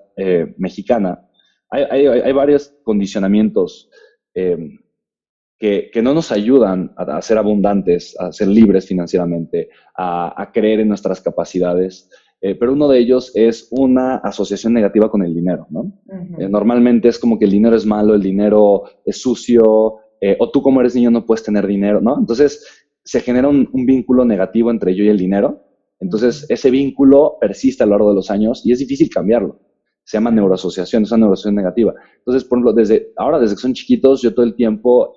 mexicana 0.57 1.29
hay, 1.71 2.33
varios 2.33 2.75
condicionamientos 2.83 3.91
que, 4.33 6.03
no 6.03 6.15
nos 6.15 6.33
ayudan 6.33 6.95
a, 6.97 7.21
ser 7.21 7.37
abundantes, 7.37 8.19
a 8.19 8.33
ser 8.33 8.49
libres 8.49 8.87
financieramente, 8.87 9.69
a 9.95 10.51
creer 10.53 10.81
en 10.81 10.89
nuestras 10.89 11.21
capacidades. 11.21 12.09
Eh, 12.43 12.55
pero 12.55 12.73
uno 12.73 12.89
de 12.89 12.99
ellos 12.99 13.33
es 13.35 13.69
una 13.71 14.17
asociación 14.17 14.73
negativa 14.73 15.11
con 15.11 15.23
el 15.23 15.35
dinero, 15.35 15.67
¿no? 15.69 15.81
Uh 15.81 15.93
-huh. 16.07 16.43
eh, 16.43 16.49
normalmente 16.49 17.09
es 17.09 17.19
como 17.19 17.39
que 17.39 17.45
el 17.45 17.51
dinero 17.51 17.77
es 17.77 17.85
malo, 17.85 18.15
el 18.15 18.23
dinero 18.23 18.85
es 19.05 19.21
sucio, 19.21 19.97
eh, 20.21 20.37
o 20.39 20.51
tú 20.51 20.63
como 20.63 20.81
eres 20.81 20.95
niño 20.95 21.11
no 21.11 21.27
puedes 21.27 21.43
tener 21.45 21.67
dinero, 21.67 22.01
¿no? 22.01 22.19
Entonces 22.19 22.65
se 23.05 23.21
genera 23.21 23.49
un, 23.49 23.69
un 23.73 23.85
vínculo 23.85 24.25
negativo 24.25 24.71
entre 24.71 24.95
yo 24.95 25.05
y 25.05 25.09
el 25.09 25.19
dinero. 25.19 25.67
Entonces 25.99 26.43
uh 26.43 26.47
-huh. 26.47 26.55
ese 26.55 26.71
vínculo 26.71 27.37
persiste 27.39 27.83
a 27.83 27.87
lo 27.87 27.93
largo 27.93 28.09
de 28.11 28.15
los 28.17 28.31
años 28.31 28.65
y 28.65 28.73
es 28.73 28.79
difícil 28.79 29.11
cambiarlo 29.11 29.61
se 30.03 30.17
llama 30.17 30.33
neuroasociación, 30.33 31.05
es 31.05 31.13
una 31.13 31.19
neuroasociación 31.19 31.55
negativa. 31.55 31.95
Entonces, 32.19 32.43
por 32.43 32.59
ejemplo, 32.59 32.73
desde 32.73 33.13
ahora, 33.17 33.39
desde 33.39 33.55
que 33.55 33.61
son 33.61 33.75
chiquitos, 33.75 34.23
yo 34.23 34.35
todo 34.35 34.45
el 34.45 34.57
tiempo, 34.57 35.15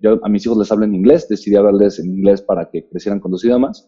yo 0.00 0.18
a 0.24 0.28
mis 0.30 0.46
hijos 0.46 0.56
les 0.56 0.72
hablo 0.72 0.86
en 0.86 0.94
inglés, 0.94 1.28
decidí 1.28 1.56
hablarles 1.56 1.98
en 1.98 2.06
inglés 2.06 2.40
para 2.40 2.70
que 2.70 2.88
crecieran 2.88 3.20
con 3.20 3.32
dos 3.32 3.44
idiomas, 3.44 3.86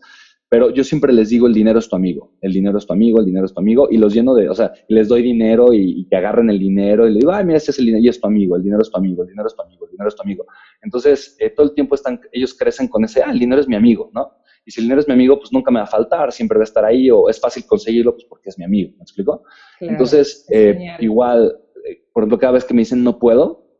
pero 0.53 0.69
yo 0.69 0.85
siempre 0.85 1.15
les 1.15 1.31
digo, 1.31 1.47
el 1.47 1.55
dinero 1.55 1.79
es 1.79 1.89
tu 1.89 1.97
amigo, 1.97 2.35
el 2.43 2.53
dinero 2.53 2.77
es 2.77 2.87
tu 2.87 2.93
amigo, 2.93 3.21
el 3.21 3.25
dinero 3.25 3.47
es 3.47 3.55
tu 3.55 3.61
amigo, 3.61 3.89
y 3.91 3.97
los 3.97 4.13
lleno 4.13 4.35
de, 4.35 4.51
o 4.51 4.55
sea, 4.55 4.71
les 4.89 5.09
doy 5.09 5.23
dinero 5.23 5.73
y, 5.73 6.01
y 6.01 6.05
que 6.05 6.17
agarren 6.17 6.51
el 6.51 6.59
dinero, 6.59 7.09
y 7.09 7.13
le 7.15 7.21
digo, 7.21 7.33
ay, 7.33 7.47
mira, 7.47 7.57
este 7.57 7.71
es 7.71 7.79
el 7.79 7.87
dinero, 7.87 8.05
y 8.05 8.09
es 8.09 8.21
tu 8.21 8.27
amigo, 8.27 8.55
el 8.57 8.63
dinero 8.63 8.83
es 8.83 8.91
tu 8.91 8.99
amigo, 8.99 9.23
el 9.23 9.31
dinero 9.31 9.49
es 9.49 9.57
tu 9.57 9.63
amigo, 9.63 9.87
el 9.87 9.93
dinero 9.93 10.09
es 10.11 10.15
tu 10.15 10.23
amigo. 10.23 10.45
Entonces, 10.83 11.37
eh, 11.39 11.49
todo 11.49 11.69
el 11.69 11.75
tiempo 11.75 11.95
están, 11.95 12.21
ellos 12.33 12.53
crecen 12.53 12.89
con 12.89 13.03
ese, 13.03 13.23
ah, 13.23 13.31
el 13.33 13.39
dinero 13.39 13.63
es 13.63 13.67
mi 13.67 13.77
amigo, 13.77 14.11
¿no? 14.13 14.31
Y 14.67 14.73
si 14.73 14.81
el 14.81 14.85
dinero 14.85 15.01
es 15.01 15.09
mi 15.09 15.15
amigo, 15.15 15.39
pues 15.39 15.55
nunca 15.55 15.71
me 15.71 15.79
va 15.79 15.85
a 15.85 15.89
faltar, 15.89 16.31
siempre 16.33 16.59
va 16.59 16.65
a 16.65 16.69
estar 16.69 16.85
ahí, 16.85 17.11
o 17.11 17.31
es 17.31 17.41
fácil 17.41 17.65
conseguirlo, 17.65 18.13
pues 18.13 18.27
porque 18.29 18.51
es 18.51 18.59
mi 18.59 18.67
amigo, 18.67 18.93
¿me 18.99 19.05
explico? 19.05 19.45
Claro, 19.79 19.93
Entonces, 19.93 20.47
eh, 20.51 20.77
igual, 21.01 21.57
eh, 21.89 22.05
por 22.13 22.25
ejemplo, 22.25 22.39
cada 22.39 22.53
vez 22.53 22.67
que 22.67 22.75
me 22.75 22.83
dicen 22.83 23.03
no 23.03 23.19
puedo, 23.19 23.71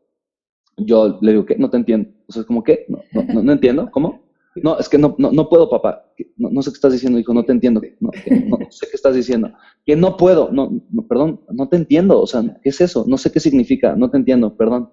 yo 0.77 1.19
le 1.21 1.33
digo, 1.33 1.45
¿qué? 1.45 1.55
No 1.55 1.69
te 1.69 1.77
entiendo. 1.77 2.09
O 2.27 2.31
sea, 2.31 2.43
como, 2.45 2.63
¿qué? 2.63 2.87
No, 2.89 3.03
no, 3.11 3.21
no, 3.31 3.43
no 3.43 3.51
entiendo, 3.51 3.91
¿cómo? 3.91 4.22
No, 4.55 4.77
es 4.77 4.87
que 4.87 4.97
no, 4.97 5.15
no, 5.17 5.31
no 5.31 5.49
puedo, 5.49 5.69
papá. 5.69 6.05
No, 6.37 6.49
no, 6.51 6.61
sé 6.61 6.69
qué 6.69 6.75
estás 6.75 6.93
diciendo, 6.93 7.17
hijo, 7.17 7.33
no 7.33 7.43
te 7.43 7.51
entiendo. 7.51 7.81
No, 7.99 8.11
no, 8.47 8.57
sé 8.69 8.87
qué 8.87 8.95
estás 8.95 9.15
diciendo. 9.15 9.51
Que 9.85 9.95
no 9.95 10.15
puedo. 10.15 10.51
No, 10.51 10.71
perdón, 11.09 11.41
no 11.51 11.67
te 11.69 11.77
entiendo. 11.77 12.21
O 12.21 12.27
sea, 12.27 12.43
¿qué 12.61 12.69
es 12.69 12.81
eso? 12.81 13.05
No 13.07 13.17
sé 13.17 13.31
qué 13.31 13.39
significa. 13.39 13.95
No 13.95 14.11
te 14.11 14.17
entiendo, 14.17 14.55
perdón. 14.55 14.91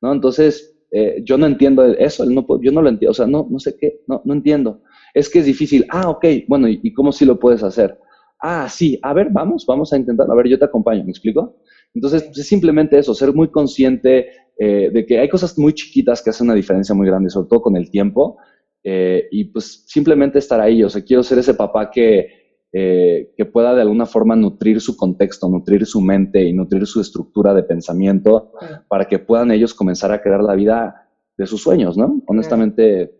¿No? 0.00 0.12
Entonces, 0.12 0.76
eh, 0.90 1.22
yo 1.24 1.36
no 1.36 1.46
entiendo 1.46 1.84
eso. 1.84 2.24
No, 2.24 2.46
yo 2.62 2.72
no 2.72 2.80
lo 2.80 2.88
entiendo. 2.88 3.10
O 3.10 3.14
sea, 3.14 3.26
no, 3.26 3.46
no 3.50 3.58
sé 3.58 3.76
qué. 3.78 4.00
No, 4.06 4.22
no 4.24 4.32
entiendo. 4.32 4.82
Es 5.12 5.28
que 5.28 5.40
es 5.40 5.46
difícil. 5.46 5.84
Ah, 5.90 6.08
ok. 6.08 6.24
Bueno, 6.48 6.68
¿y, 6.68 6.92
cómo 6.94 7.12
sí 7.12 7.26
lo 7.26 7.38
puedes 7.38 7.62
hacer? 7.62 7.98
Ah, 8.40 8.68
sí. 8.70 8.98
A 9.02 9.12
ver, 9.12 9.28
vamos, 9.30 9.66
vamos 9.66 9.92
a 9.92 9.98
intentar. 9.98 10.30
A 10.30 10.34
ver, 10.34 10.48
yo 10.48 10.58
te 10.58 10.64
acompaño. 10.64 11.04
¿Me 11.04 11.10
explico? 11.10 11.56
Entonces, 11.92 12.30
es 12.34 12.48
simplemente 12.48 12.98
eso, 12.98 13.14
ser 13.14 13.34
muy 13.34 13.48
consciente 13.50 14.28
eh, 14.58 14.90
de 14.92 15.06
que 15.06 15.18
hay 15.18 15.28
cosas 15.28 15.58
muy 15.58 15.74
chiquitas 15.74 16.22
que 16.22 16.30
hacen 16.30 16.46
una 16.46 16.54
diferencia 16.54 16.94
muy 16.94 17.06
grande, 17.06 17.30
sobre 17.30 17.48
todo 17.48 17.62
con 17.62 17.76
el 17.76 17.90
tiempo, 17.90 18.36
eh, 18.84 19.28
y 19.30 19.44
pues 19.44 19.84
simplemente 19.86 20.38
estar 20.38 20.60
ahí. 20.60 20.84
O 20.84 20.90
sea, 20.90 21.02
quiero 21.02 21.22
ser 21.22 21.38
ese 21.38 21.54
papá 21.54 21.90
que, 21.90 22.28
eh, 22.70 23.32
que 23.34 23.46
pueda 23.46 23.74
de 23.74 23.80
alguna 23.80 24.04
forma 24.04 24.36
nutrir 24.36 24.80
su 24.80 24.94
contexto, 24.94 25.48
nutrir 25.48 25.86
su 25.86 26.02
mente 26.02 26.44
y 26.44 26.52
nutrir 26.52 26.86
su 26.86 27.00
estructura 27.00 27.54
de 27.54 27.62
pensamiento 27.62 28.52
sí. 28.60 28.66
para 28.86 29.06
que 29.06 29.18
puedan 29.18 29.50
ellos 29.50 29.72
comenzar 29.72 30.12
a 30.12 30.20
crear 30.20 30.42
la 30.42 30.54
vida 30.54 31.08
de 31.36 31.46
sus 31.46 31.62
sueños, 31.62 31.96
¿no? 31.96 32.22
Honestamente. 32.26 33.12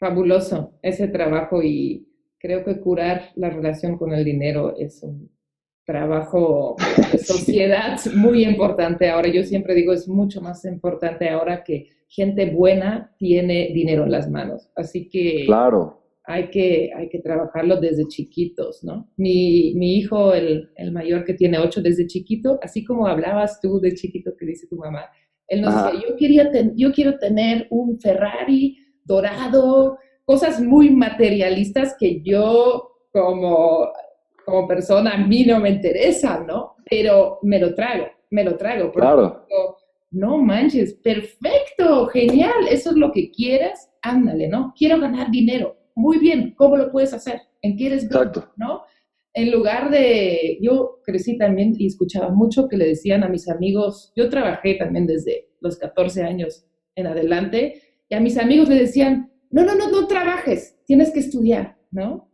Fabuloso 0.00 0.78
ese 0.80 1.08
trabajo 1.08 1.62
y 1.62 2.08
creo 2.38 2.64
que 2.64 2.80
curar 2.80 3.30
la 3.36 3.50
relación 3.50 3.98
con 3.98 4.12
el 4.12 4.24
dinero 4.24 4.74
es 4.76 5.02
un 5.02 5.30
trabajo 5.84 6.76
de 7.12 7.18
sociedad 7.18 7.98
sí. 7.98 8.10
muy 8.14 8.44
importante 8.44 9.10
ahora. 9.10 9.28
Yo 9.28 9.42
siempre 9.42 9.74
digo, 9.74 9.92
es 9.92 10.08
mucho 10.08 10.40
más 10.40 10.64
importante 10.64 11.28
ahora 11.28 11.62
que 11.62 11.88
gente 12.08 12.50
buena 12.50 13.14
tiene 13.18 13.70
dinero 13.72 14.04
en 14.04 14.10
las 14.12 14.30
manos. 14.30 14.70
Así 14.76 15.08
que 15.08 15.44
claro. 15.46 16.02
hay, 16.24 16.50
que, 16.50 16.90
hay 16.96 17.08
que 17.08 17.20
trabajarlo 17.20 17.80
desde 17.80 18.06
chiquitos, 18.08 18.82
¿no? 18.82 19.10
Mi, 19.16 19.74
mi 19.74 19.96
hijo, 19.96 20.34
el, 20.34 20.70
el, 20.76 20.92
mayor 20.92 21.24
que 21.24 21.34
tiene 21.34 21.58
ocho 21.58 21.80
desde 21.82 22.06
chiquito, 22.06 22.58
así 22.62 22.84
como 22.84 23.06
hablabas 23.06 23.60
tú 23.60 23.80
de 23.80 23.94
chiquito 23.94 24.32
que 24.38 24.46
dice 24.46 24.66
tu 24.66 24.76
mamá, 24.76 25.04
él 25.46 25.62
nos 25.62 25.74
Ajá. 25.74 25.92
decía, 25.92 26.08
yo, 26.08 26.16
quería 26.16 26.50
ten, 26.50 26.74
yo 26.76 26.92
quiero 26.92 27.18
tener 27.18 27.66
un 27.70 27.98
Ferrari 28.00 28.76
dorado, 29.04 29.98
cosas 30.24 30.60
muy 30.60 30.90
materialistas 30.90 31.96
que 31.98 32.20
yo 32.22 32.90
como 33.12 33.88
como 34.48 34.66
persona 34.66 35.14
a 35.14 35.18
mí 35.18 35.44
no 35.44 35.60
me 35.60 35.70
interesa, 35.70 36.42
¿no? 36.46 36.76
Pero 36.88 37.38
me 37.42 37.58
lo 37.58 37.74
trago, 37.74 38.06
me 38.30 38.44
lo 38.44 38.56
trago. 38.56 38.90
Claro. 38.92 39.44
No 40.10 40.38
manches, 40.38 40.94
perfecto, 40.94 42.06
genial, 42.06 42.66
eso 42.70 42.90
es 42.90 42.96
lo 42.96 43.12
que 43.12 43.30
quieres, 43.30 43.90
ándale, 44.02 44.48
¿no? 44.48 44.72
Quiero 44.76 44.98
ganar 45.00 45.30
dinero, 45.30 45.76
muy 45.94 46.18
bien, 46.18 46.54
¿cómo 46.56 46.76
lo 46.76 46.90
puedes 46.90 47.12
hacer? 47.12 47.40
¿En 47.60 47.76
qué 47.76 47.88
eres 47.88 48.04
Exacto. 48.04 48.52
¿no? 48.56 48.82
En 49.34 49.50
lugar 49.50 49.90
de, 49.90 50.58
yo 50.62 51.00
crecí 51.04 51.36
también 51.36 51.74
y 51.76 51.86
escuchaba 51.86 52.30
mucho 52.30 52.68
que 52.68 52.76
le 52.76 52.86
decían 52.86 53.22
a 53.22 53.28
mis 53.28 53.48
amigos, 53.48 54.12
yo 54.16 54.28
trabajé 54.28 54.74
también 54.74 55.06
desde 55.06 55.48
los 55.60 55.76
14 55.76 56.22
años 56.22 56.66
en 56.94 57.06
adelante, 57.06 57.82
y 58.08 58.14
a 58.14 58.20
mis 58.20 58.38
amigos 58.38 58.68
le 58.68 58.76
decían, 58.76 59.30
no, 59.50 59.64
no, 59.64 59.74
no, 59.74 59.90
no 59.90 60.06
trabajes, 60.06 60.78
tienes 60.86 61.10
que 61.10 61.20
estudiar, 61.20 61.76
¿no? 61.90 62.30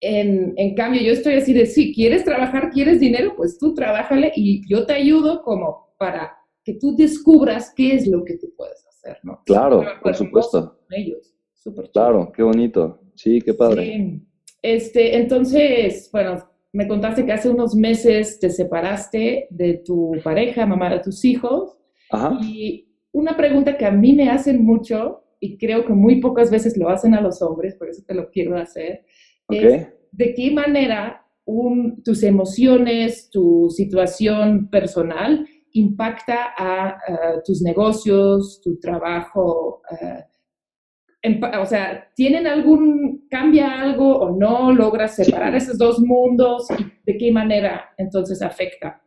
En, 0.00 0.52
en, 0.56 0.74
cambio, 0.74 1.00
yo 1.00 1.12
estoy 1.12 1.34
así 1.34 1.54
de, 1.54 1.66
sí, 1.66 1.94
quieres 1.94 2.24
trabajar, 2.24 2.70
quieres 2.70 3.00
dinero, 3.00 3.34
pues 3.36 3.58
tú 3.58 3.74
trabájale 3.74 4.32
y 4.36 4.68
yo 4.68 4.84
te 4.84 4.92
ayudo 4.92 5.42
como 5.42 5.94
para 5.98 6.36
que 6.64 6.74
tú 6.74 6.96
descubras 6.96 7.72
qué 7.76 7.94
es 7.94 8.06
lo 8.06 8.24
que 8.24 8.36
tú 8.38 8.48
puedes 8.56 8.84
hacer, 8.86 9.18
¿no? 9.22 9.40
Claro, 9.44 9.82
por 10.02 10.14
supuesto. 10.14 10.78
Ellos, 10.90 11.34
súper 11.54 11.90
Claro, 11.90 12.32
qué 12.34 12.42
bonito. 12.42 13.00
Sí, 13.14 13.40
qué 13.40 13.54
padre. 13.54 13.84
Sí. 13.84 14.22
Este, 14.62 15.16
entonces, 15.18 16.08
bueno, 16.12 16.38
me 16.72 16.88
contaste 16.88 17.24
que 17.24 17.32
hace 17.32 17.48
unos 17.50 17.74
meses 17.74 18.38
te 18.40 18.50
separaste 18.50 19.46
de 19.50 19.74
tu 19.84 20.12
pareja, 20.24 20.66
mamá 20.66 20.90
de 20.90 21.00
tus 21.00 21.24
hijos. 21.24 21.78
Ajá. 22.10 22.38
Y 22.42 22.88
una 23.12 23.36
pregunta 23.36 23.76
que 23.76 23.84
a 23.86 23.90
mí 23.92 24.14
me 24.14 24.30
hacen 24.30 24.64
mucho, 24.64 25.20
y 25.38 25.58
creo 25.58 25.84
que 25.84 25.92
muy 25.92 26.20
pocas 26.20 26.50
veces 26.50 26.76
lo 26.76 26.88
hacen 26.88 27.14
a 27.14 27.20
los 27.20 27.42
hombres, 27.42 27.74
por 27.76 27.88
eso 27.90 28.02
te 28.06 28.14
lo 28.14 28.30
quiero 28.30 28.56
hacer, 28.56 29.04
Ok. 29.46 29.56
es 29.56 29.88
de 30.12 30.34
qué 30.34 30.50
manera 30.50 31.20
un- 31.44 32.02
tus 32.02 32.22
emociones, 32.22 33.28
tu 33.30 33.68
situación 33.70 34.68
personal 34.70 35.46
impacta 35.74 36.54
a, 36.56 36.88
a 36.88 37.42
tus 37.44 37.62
negocios, 37.62 38.60
tu 38.62 38.78
trabajo. 38.78 39.82
eh, 39.90 40.24
en 41.22 41.42
o 41.42 41.66
sea, 41.66 42.06
¿tienen 42.14 42.46
algún, 42.46 43.26
cambia 43.30 43.80
algo 43.80 44.18
o 44.18 44.38
no? 44.38 44.72
¿Logras 44.72 45.16
separar 45.16 45.54
esos 45.54 45.78
dos 45.78 45.98
mundos? 45.98 46.68
¿Y 46.78 46.84
de 47.10 47.16
qué 47.16 47.32
manera 47.32 47.90
entonces 47.96 48.42
afecta? 48.42 49.00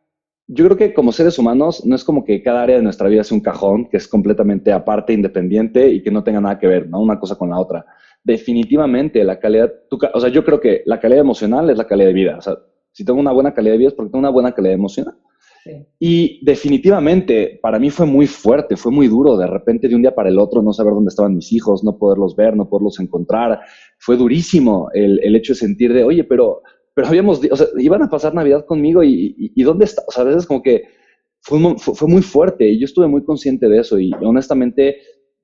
Yo 0.47 0.65
creo 0.65 0.77
que 0.77 0.93
como 0.95 1.11
seres 1.11 1.37
humanos 1.37 1.85
no 1.85 1.95
es 1.95 2.03
como 2.03 2.25
que 2.25 2.41
cada 2.41 2.63
área 2.63 2.77
de 2.77 2.81
nuestra 2.81 3.07
vida 3.07 3.23
sea 3.23 3.35
un 3.35 3.43
cajón 3.43 3.87
que 3.89 3.97
es 3.97 4.07
completamente 4.07 4.71
aparte, 4.71 5.13
independiente 5.13 5.89
y 5.89 6.01
que 6.01 6.09
no 6.09 6.23
tenga 6.23 6.41
nada 6.41 6.57
que 6.57 6.65
ver, 6.65 6.89
¿no? 6.89 7.01
Una 7.01 7.19
cosa 7.19 7.37
con 7.37 7.51
la 7.51 7.59
otra. 7.59 7.85
Definitivamente 8.23 9.23
la 9.23 9.39
calidad, 9.39 9.71
tu 9.87 9.99
o 10.13 10.19
sea, 10.19 10.29
yo 10.29 10.43
creo 10.43 10.59
que 10.59 10.81
la 10.85 10.99
calidad 10.99 11.21
emocional 11.21 11.69
es 11.69 11.77
la 11.77 11.85
calidad 11.85 12.07
de 12.07 12.13
vida. 12.13 12.37
O 12.37 12.41
sea, 12.41 12.55
si 12.93 13.05
tengo 13.05 13.19
una 13.19 13.31
buena 13.31 13.53
calidad 13.53 13.73
de 13.73 13.77
vida 13.77 13.89
es 13.89 13.93
porque 13.93 14.09
tengo 14.09 14.21
una 14.21 14.31
buena 14.31 14.53
calidad 14.53 14.73
emocional. 14.73 15.15
Y 15.99 16.43
definitivamente 16.45 17.59
para 17.61 17.79
mí 17.79 17.89
fue 17.89 18.05
muy 18.05 18.27
fuerte, 18.27 18.75
fue 18.75 18.91
muy 18.91 19.07
duro. 19.07 19.37
De 19.37 19.47
repente, 19.47 19.87
de 19.87 19.95
un 19.95 20.01
día 20.01 20.15
para 20.15 20.29
el 20.29 20.39
otro, 20.39 20.61
no 20.61 20.73
saber 20.73 20.93
dónde 20.93 21.09
estaban 21.09 21.35
mis 21.35 21.51
hijos, 21.51 21.83
no 21.83 21.97
poderlos 21.97 22.35
ver, 22.35 22.55
no 22.55 22.69
poderlos 22.69 22.99
encontrar. 22.99 23.59
Fue 23.99 24.17
durísimo 24.17 24.89
el, 24.93 25.19
el 25.23 25.35
hecho 25.35 25.53
de 25.53 25.59
sentir 25.59 25.93
de, 25.93 26.03
oye, 26.03 26.23
pero, 26.23 26.61
pero 26.93 27.07
habíamos, 27.07 27.41
o 27.49 27.55
sea, 27.55 27.67
iban 27.77 28.03
a 28.03 28.09
pasar 28.09 28.33
Navidad 28.33 28.65
conmigo 28.65 29.03
y, 29.03 29.35
y, 29.37 29.63
¿dónde 29.63 29.85
está? 29.85 30.03
O 30.07 30.11
sea, 30.11 30.23
a 30.23 30.27
veces 30.27 30.45
como 30.45 30.61
que 30.61 30.83
fue 31.41 31.59
muy 32.09 32.21
fuerte 32.21 32.69
y 32.69 32.79
yo 32.79 32.85
estuve 32.85 33.07
muy 33.07 33.23
consciente 33.23 33.69
de 33.69 33.79
eso 33.79 33.97
y 33.99 34.11
honestamente 34.21 34.97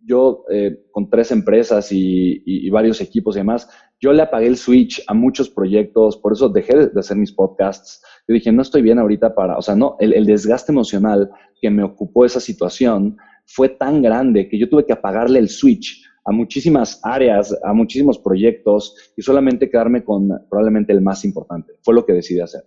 yo 0.06 0.44
eh, 0.52 0.84
con 0.92 1.10
tres 1.10 1.32
empresas 1.32 1.92
y, 1.92 2.42
y- 2.46 2.68
y 2.68 2.70
varios 2.70 3.02
equipos 3.02 3.36
y 3.36 3.40
demás, 3.40 3.68
yo 4.00 4.12
le 4.14 4.22
apagué 4.22 4.48
el 4.48 4.58
switch 4.58 5.02
a 5.08 5.14
muchos 5.14 5.50
proyectos, 5.50 6.18
por 6.18 6.34
eso 6.34 6.50
dejé 6.50 6.76
de, 6.78 6.88
de 6.88 7.00
hacer 7.00 7.16
mis 7.18 7.32
podcasts. 7.32 8.02
Yo 8.28 8.34
dije, 8.34 8.52
no 8.52 8.62
estoy 8.62 8.82
bien 8.82 9.00
ahorita 9.00 9.34
para, 9.34 9.58
o 9.58 9.62
sea, 9.62 9.76
no, 9.76 9.96
el, 10.00 10.14
el 10.14 10.26
desgaste 10.26 10.72
emocional 10.72 11.30
que 11.62 11.70
me 11.70 11.84
ocupó 11.84 12.26
esa 12.26 12.40
situación 12.40 13.18
fue 13.46 13.70
tan 13.70 14.02
grande 14.02 14.48
que 14.50 14.58
yo 14.60 14.70
tuve 14.70 14.86
que 14.86 14.94
apagarle 14.94 15.40
el 15.40 15.50
switch 15.50 16.04
a 16.26 16.32
muchísimas 16.32 17.00
áreas, 17.04 17.54
a 17.64 17.74
muchísimos 17.74 18.18
proyectos 18.18 18.96
y 19.18 19.22
solamente 19.22 19.70
quedarme 19.70 20.04
con 20.04 20.30
probablemente 20.50 20.94
el 20.94 21.02
más 21.02 21.26
importante. 21.26 21.74
Fue 21.82 21.94
lo 21.94 22.06
que 22.06 22.14
decidí 22.14 22.40
hacer. 22.40 22.64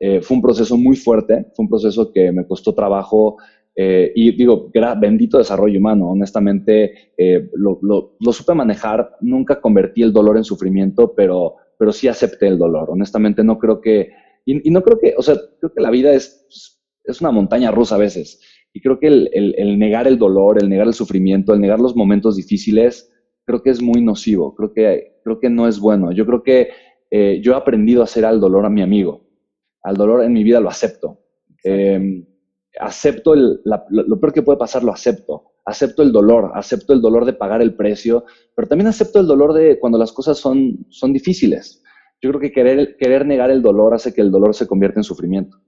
Eh, 0.00 0.20
fue 0.20 0.36
un 0.36 0.42
proceso 0.42 0.76
muy 0.76 0.96
fuerte, 0.96 1.46
fue 1.54 1.64
un 1.64 1.68
proceso 1.68 2.10
que 2.12 2.32
me 2.32 2.46
costó 2.46 2.74
trabajo 2.74 3.36
eh, 3.80 4.12
y 4.16 4.32
digo, 4.36 4.70
bendito 5.00 5.38
desarrollo 5.38 5.78
humano, 5.78 6.10
honestamente 6.10 7.12
eh, 7.16 7.48
lo, 7.54 7.78
lo- 7.82 8.16
lo 8.18 8.32
supe 8.32 8.54
manejar, 8.54 9.12
nunca 9.20 9.60
convertí 9.60 10.02
el 10.02 10.12
dolor 10.12 10.36
en 10.36 10.44
sufrimiento, 10.44 11.14
pero, 11.14 11.54
pero 11.78 11.92
sí 11.92 12.08
acepté 12.08 12.48
el 12.48 12.58
dolor, 12.58 12.90
honestamente 12.90 13.44
no 13.44 13.58
creo 13.58 13.80
que, 13.80 14.10
y, 14.44 14.68
y 14.68 14.70
no 14.72 14.82
creo 14.82 14.98
que, 14.98 15.14
o 15.16 15.22
sea, 15.22 15.36
creo 15.60 15.72
que 15.72 15.80
la 15.82 15.90
vida 15.90 16.12
es, 16.12 16.80
es 17.04 17.20
una 17.20 17.30
montaña 17.30 17.70
rusa 17.70 17.94
a 17.94 17.98
veces, 17.98 18.40
y 18.72 18.80
creo 18.80 18.98
que 18.98 19.06
el, 19.06 19.30
el- 19.32 19.54
el 19.56 19.78
negar 19.78 20.08
el 20.08 20.18
dolor, 20.18 20.60
el 20.60 20.68
negar 20.68 20.88
el 20.88 20.94
sufrimiento, 20.94 21.54
el 21.54 21.60
negar 21.60 21.78
los 21.80 21.94
momentos 21.96 22.36
difíciles, 22.36 23.12
creo 23.44 23.62
que 23.62 23.70
es 23.70 23.80
muy 23.80 24.02
nocivo, 24.02 24.54
creo 24.56 24.72
que, 24.72 25.20
creo 25.24 25.38
que 25.40 25.50
no 25.50 25.68
es 25.68 25.78
bueno, 25.78 26.12
yo 26.12 26.26
creo 26.26 26.42
que 26.42 26.68
eh, 27.10 27.40
yo 27.42 27.52
he 27.52 27.56
aprendido 27.56 28.02
a 28.02 28.04
hacer 28.04 28.24
al 28.24 28.40
dolor 28.40 28.66
a 28.66 28.70
mi 28.70 28.82
amigo, 28.82 29.24
al 29.82 29.96
dolor 29.96 30.24
en 30.24 30.32
mi 30.32 30.44
vida 30.44 30.60
lo 30.60 30.68
acepto. 30.68 31.20
Eh, 31.64 32.24
acepto 32.80 33.34
el, 33.34 33.60
la- 33.64 33.84
lo, 33.90 34.20
peor 34.20 34.32
que 34.32 34.42
puede 34.42 34.58
pasar, 34.58 34.84
lo 34.84 34.92
acepto. 34.92 35.52
Acepto 35.64 36.02
el 36.02 36.12
dolor, 36.12 36.52
acepto 36.54 36.92
el 36.92 37.00
dolor 37.02 37.24
de 37.24 37.34
pagar 37.34 37.60
el 37.62 37.74
precio, 37.74 38.24
pero 38.54 38.68
también 38.68 38.88
acepto 38.88 39.20
el 39.20 39.26
dolor 39.26 39.52
de 39.52 39.78
cuando 39.78 39.98
las 39.98 40.12
cosas 40.12 40.38
son, 40.38 40.86
son 40.88 41.12
difíciles. 41.12 41.82
Yo 42.22 42.30
creo 42.30 42.40
que 42.40 42.52
querer, 42.52 42.96
querer 42.98 43.26
negar 43.26 43.50
el 43.50 43.62
dolor 43.62 43.94
hace 43.94 44.12
que 44.14 44.20
el 44.22 44.30
dolor 44.30 44.54
se 44.54 44.66
convierta 44.66 45.00
en 45.00 45.04
sufrimiento. 45.04 45.58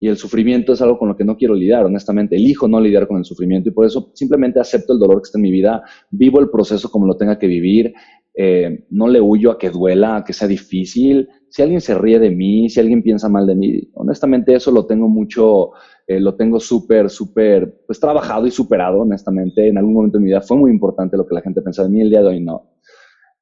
Y 0.00 0.06
el 0.08 0.16
sufrimiento 0.16 0.72
es 0.72 0.80
algo 0.80 0.96
con 0.98 1.08
lo 1.08 1.16
que 1.16 1.24
no 1.24 1.36
quiero 1.36 1.54
lidiar, 1.54 1.84
honestamente. 1.84 2.36
Elijo 2.36 2.68
no 2.68 2.80
lidiar 2.80 3.08
con 3.08 3.18
el 3.18 3.24
sufrimiento 3.24 3.68
y 3.68 3.72
por 3.72 3.84
eso 3.84 4.12
simplemente 4.14 4.60
acepto 4.60 4.92
el 4.92 4.98
dolor 5.00 5.20
que 5.20 5.26
está 5.26 5.38
en 5.38 5.42
mi 5.42 5.50
vida, 5.50 5.82
vivo 6.10 6.38
el 6.40 6.50
proceso 6.50 6.88
como 6.90 7.06
lo 7.06 7.16
tenga 7.16 7.36
que 7.38 7.48
vivir, 7.48 7.92
eh, 8.34 8.86
no 8.90 9.08
le 9.08 9.20
huyo 9.20 9.50
a 9.50 9.58
que 9.58 9.70
duela, 9.70 10.18
a 10.18 10.24
que 10.24 10.32
sea 10.32 10.46
difícil. 10.46 11.28
Si 11.48 11.62
alguien 11.62 11.80
se 11.80 11.96
ríe 11.96 12.20
de 12.20 12.30
mí, 12.30 12.68
si 12.70 12.78
alguien 12.78 13.02
piensa 13.02 13.28
mal 13.28 13.46
de 13.46 13.56
mí, 13.56 13.90
honestamente 13.94 14.54
eso 14.54 14.70
lo 14.70 14.86
tengo 14.86 15.08
mucho, 15.08 15.70
eh, 16.08 16.18
lo 16.18 16.34
tengo 16.36 16.58
súper, 16.58 17.10
súper, 17.10 17.82
pues 17.86 18.00
trabajado 18.00 18.46
y 18.46 18.50
superado, 18.50 19.00
honestamente. 19.00 19.68
En 19.68 19.76
algún 19.76 19.92
momento 19.92 20.16
de 20.16 20.24
mi 20.24 20.30
vida 20.30 20.40
fue 20.40 20.56
muy 20.56 20.70
importante 20.70 21.18
lo 21.18 21.26
que 21.26 21.34
la 21.34 21.42
gente 21.42 21.60
pensaba 21.60 21.86
de 21.86 21.94
mí, 21.94 22.00
el 22.00 22.08
día 22.08 22.22
de 22.22 22.28
hoy 22.28 22.40
no. 22.40 22.72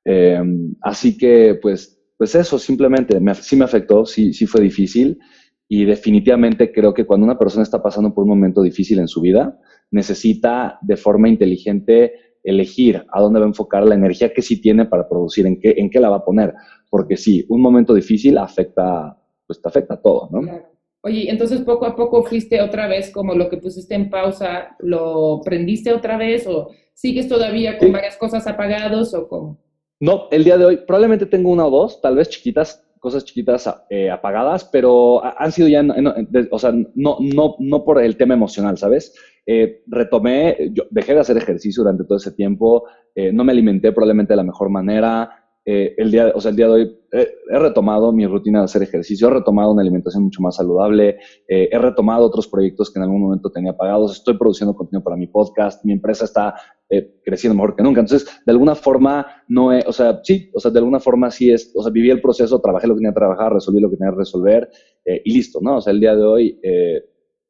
Eh, 0.04 0.42
así 0.82 1.16
que, 1.16 1.60
pues, 1.62 1.96
pues 2.18 2.34
eso, 2.34 2.58
simplemente, 2.58 3.20
me, 3.20 3.34
sí 3.36 3.54
me 3.54 3.64
afectó, 3.64 4.04
sí, 4.04 4.32
sí 4.32 4.46
fue 4.46 4.60
difícil 4.60 5.16
y 5.68 5.84
definitivamente 5.84 6.72
creo 6.72 6.92
que 6.92 7.06
cuando 7.06 7.24
una 7.24 7.38
persona 7.38 7.62
está 7.62 7.80
pasando 7.80 8.12
por 8.12 8.24
un 8.24 8.30
momento 8.30 8.62
difícil 8.62 8.98
en 8.98 9.06
su 9.06 9.20
vida, 9.20 9.60
necesita 9.92 10.80
de 10.82 10.96
forma 10.96 11.28
inteligente 11.28 12.14
elegir 12.42 13.04
a 13.12 13.20
dónde 13.20 13.38
va 13.38 13.46
a 13.46 13.48
enfocar 13.48 13.86
la 13.86 13.94
energía 13.94 14.32
que 14.32 14.42
sí 14.42 14.60
tiene 14.60 14.86
para 14.86 15.08
producir, 15.08 15.46
en 15.46 15.60
qué, 15.60 15.74
en 15.76 15.88
qué 15.88 16.00
la 16.00 16.08
va 16.08 16.16
a 16.16 16.24
poner. 16.24 16.52
Porque 16.90 17.16
sí, 17.16 17.46
un 17.48 17.60
momento 17.60 17.94
difícil 17.94 18.38
afecta, 18.38 19.16
pues 19.46 19.60
afecta 19.64 19.94
a 19.94 20.02
todo, 20.02 20.28
¿no? 20.32 20.75
Oye, 21.06 21.30
entonces 21.30 21.60
poco 21.60 21.86
a 21.86 21.94
poco 21.94 22.24
fuiste 22.24 22.60
otra 22.60 22.88
vez 22.88 23.12
como 23.12 23.32
lo 23.36 23.48
que 23.48 23.58
pusiste 23.58 23.94
en 23.94 24.10
pausa, 24.10 24.76
¿lo 24.80 25.40
prendiste 25.44 25.92
otra 25.92 26.16
vez 26.18 26.48
o 26.48 26.70
sigues 26.94 27.28
todavía 27.28 27.78
con 27.78 27.86
Sí. 27.88 27.92
varias 27.92 28.16
cosas 28.16 28.44
apagados 28.48 29.14
o 29.14 29.28
cómo? 29.28 29.56
No, 30.00 30.24
el 30.32 30.42
día 30.42 30.58
de 30.58 30.64
hoy 30.64 30.76
probablemente 30.84 31.24
tengo 31.26 31.50
una 31.50 31.64
o 31.64 31.70
dos, 31.70 32.00
tal 32.00 32.16
vez 32.16 32.28
chiquitas, 32.28 32.84
cosas 32.98 33.24
chiquitas 33.24 33.72
eh, 33.88 34.10
apagadas, 34.10 34.64
pero 34.64 35.24
ha- 35.24 35.36
han 35.38 35.52
sido 35.52 35.68
ya, 35.68 35.80
de- 35.84 36.48
o 36.50 36.58
sea, 36.58 36.72
no, 36.72 37.18
no, 37.20 37.54
no 37.60 37.84
por 37.84 38.02
el 38.02 38.16
tema 38.16 38.34
emocional, 38.34 38.76
¿sabes? 38.76 39.14
Eh, 39.46 39.84
retomé, 39.86 40.56
yo 40.72 40.82
dejé 40.90 41.14
de 41.14 41.20
hacer 41.20 41.36
ejercicio 41.36 41.84
durante 41.84 42.02
todo 42.02 42.18
ese 42.18 42.32
tiempo, 42.32 42.82
eh, 43.14 43.30
no 43.32 43.44
me 43.44 43.52
alimenté 43.52 43.92
probablemente 43.92 44.32
de 44.32 44.38
la 44.38 44.42
mejor 44.42 44.70
manera. 44.70 45.30
Eh, 45.68 45.94
el, 45.96 46.12
día, 46.12 46.30
o 46.32 46.40
sea, 46.40 46.52
el 46.52 46.56
día 46.56 46.66
de 46.66 46.72
hoy 46.72 46.96
eh, 47.10 47.28
he 47.50 47.58
retomado 47.58 48.12
mi 48.12 48.24
rutina 48.24 48.60
de 48.60 48.66
hacer 48.66 48.84
ejercicio, 48.84 49.26
he 49.26 49.32
retomado 49.32 49.72
una 49.72 49.82
alimentación 49.82 50.22
mucho 50.22 50.40
más 50.40 50.54
saludable, 50.54 51.18
eh, 51.48 51.68
he 51.72 51.78
retomado 51.78 52.24
otros 52.24 52.46
proyectos 52.46 52.92
que 52.92 53.00
en 53.00 53.02
algún 53.02 53.20
momento 53.20 53.50
tenía 53.50 53.72
apagados, 53.72 54.12
estoy 54.12 54.38
produciendo 54.38 54.76
contenido 54.76 55.02
para 55.02 55.16
mi 55.16 55.26
podcast, 55.26 55.84
mi 55.84 55.92
empresa 55.92 56.24
está 56.24 56.54
creciendo 57.24 57.56
mejor 57.56 57.74
que 57.74 57.82
nunca. 57.82 57.98
Entonces, 57.98 58.28
de 58.46 58.52
alguna 58.52 58.76
forma, 58.76 59.26
no 59.48 59.72
es, 59.72 59.84
o 59.88 59.92
sea, 59.92 60.20
sí, 60.22 60.52
o 60.54 60.60
sea, 60.60 60.70
de 60.70 60.78
alguna 60.78 61.00
forma 61.00 61.32
sí 61.32 61.50
es, 61.50 61.72
o 61.74 61.82
sea, 61.82 61.90
viví 61.90 62.10
el 62.10 62.20
proceso, 62.20 62.60
trabajé 62.60 62.86
lo 62.86 62.94
que 62.94 62.98
tenía 62.98 63.10
que 63.10 63.18
trabajar, 63.18 63.52
resolví 63.52 63.80
lo 63.80 63.90
que 63.90 63.96
tenía 63.96 64.12
que 64.12 64.18
resolver 64.18 64.70
y 65.04 65.32
listo, 65.32 65.58
¿no? 65.60 65.78
O 65.78 65.80
sea, 65.80 65.92
el 65.92 65.98
día 65.98 66.14
de 66.14 66.22
hoy, 66.22 66.60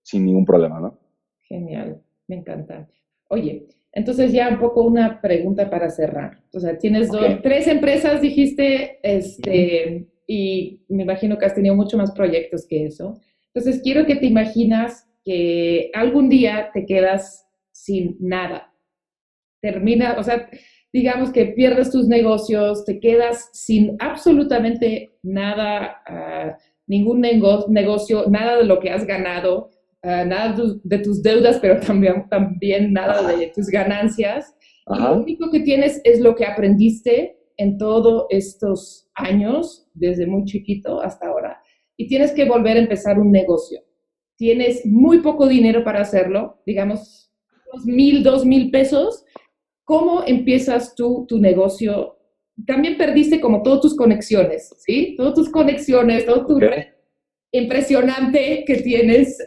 sin 0.03 0.25
ningún 0.25 0.47
problema, 0.47 0.81
¿no? 0.81 0.99
Genial, 1.43 2.01
me 2.29 2.37
encanta. 2.37 2.89
Oye, 3.29 3.69
entonces 3.97 4.33
ya 4.33 4.49
un 4.49 4.59
poco 4.61 4.83
una 4.83 5.21
pregunta 5.21 5.69
para 5.69 5.89
cerrar. 5.91 6.39
O 6.53 6.61
sea, 6.61 6.79
tienes 6.79 7.09
dos- 7.11 7.43
tres 7.43 7.67
empresas, 7.67 8.21
dijiste, 8.21 8.99
este, 9.03 10.07
y 10.27 10.83
me 10.89 11.03
imagino 11.03 11.37
que 11.39 11.47
has 11.47 11.55
tenido 11.55 11.75
mucho 11.75 11.97
más 11.97 12.13
proyectos 12.13 12.67
que 12.69 12.85
eso. 12.87 13.19
Entonces, 13.53 13.81
quiero 13.83 14.07
que 14.07 14.17
te 14.17 14.27
imaginas 14.27 15.09
que 15.25 15.91
algún 15.95 16.29
día 16.29 16.71
te 16.75 16.85
quedas 16.87 17.47
sin 17.73 18.17
nada. 18.21 18.73
Termina, 19.61 20.17
o 20.19 20.23
sea, 20.23 20.49
digamos 20.93 21.33
que 21.33 21.47
pierdes 21.47 21.91
tus 21.91 22.07
negocios, 22.07 22.85
te 22.85 23.01
quedas 23.01 23.49
sin 23.53 23.97
absolutamente 23.99 25.13
nada, 25.23 26.03
ah, 26.07 26.57
ningún 26.87 27.21
nego- 27.21 27.67
negocio, 27.69 28.27
nada 28.29 28.59
de 28.59 28.65
lo 28.65 28.79
que 28.79 28.91
has 28.91 29.07
ganado 29.07 29.71
nada 30.03 30.51
de 30.51 30.57
tus, 30.57 30.83
de 30.83 30.99
tus 30.99 31.23
deudas, 31.23 31.59
pero 31.61 31.81
también, 31.81 32.29
también 32.29 32.93
nada 32.93 33.37
de 33.37 33.53
tus 33.55 33.67
ganancias. 33.69 34.55
Y 34.89 34.99
lo 35.01 35.15
único 35.17 35.51
que 35.51 35.61
tienes 35.61 36.01
es 36.05 36.21
lo 36.21 36.35
que 36.35 36.45
aprendiste 36.45 37.39
en 37.57 37.79
todos 37.79 38.27
estos 38.31 39.09
años, 39.15 39.89
desde 39.95 40.27
muy 40.27 40.45
chiquito 40.45 41.01
hasta 41.01 41.27
ahora. 41.27 41.61
Y 41.97 42.07
tienes 42.07 42.33
que 42.33 42.45
volver 42.45 42.77
a 42.77 42.81
empezar 42.81 43.19
un 43.19 43.33
negocio. 43.33 43.81
Tienes 44.37 44.85
muy 44.85 45.21
poco 45.21 45.49
dinero 45.49 45.83
para 45.83 46.03
hacerlo, 46.03 46.61
digamos, 46.67 47.33
dos 47.73 47.87
mil, 47.87 48.23
dos 48.23 48.45
mil 48.45 48.71
pesos. 48.71 49.25
¿Cómo 49.85 50.23
empiezas 50.25 50.95
tú 50.95 51.25
tu 51.27 51.39
negocio? 51.39 52.19
También 52.67 52.97
perdiste 52.99 53.41
como 53.41 53.63
todas 53.63 53.81
tus 53.81 53.97
conexiones, 53.97 54.75
¿sí? 54.79 55.15
Todas 55.17 55.35
tus 55.35 55.49
conexiones, 55.49 56.27
todo 56.27 56.47
tu 56.47 56.59
red 56.61 56.96
impresionante 57.57 58.65
que 58.67 58.77
tienes, 58.77 59.39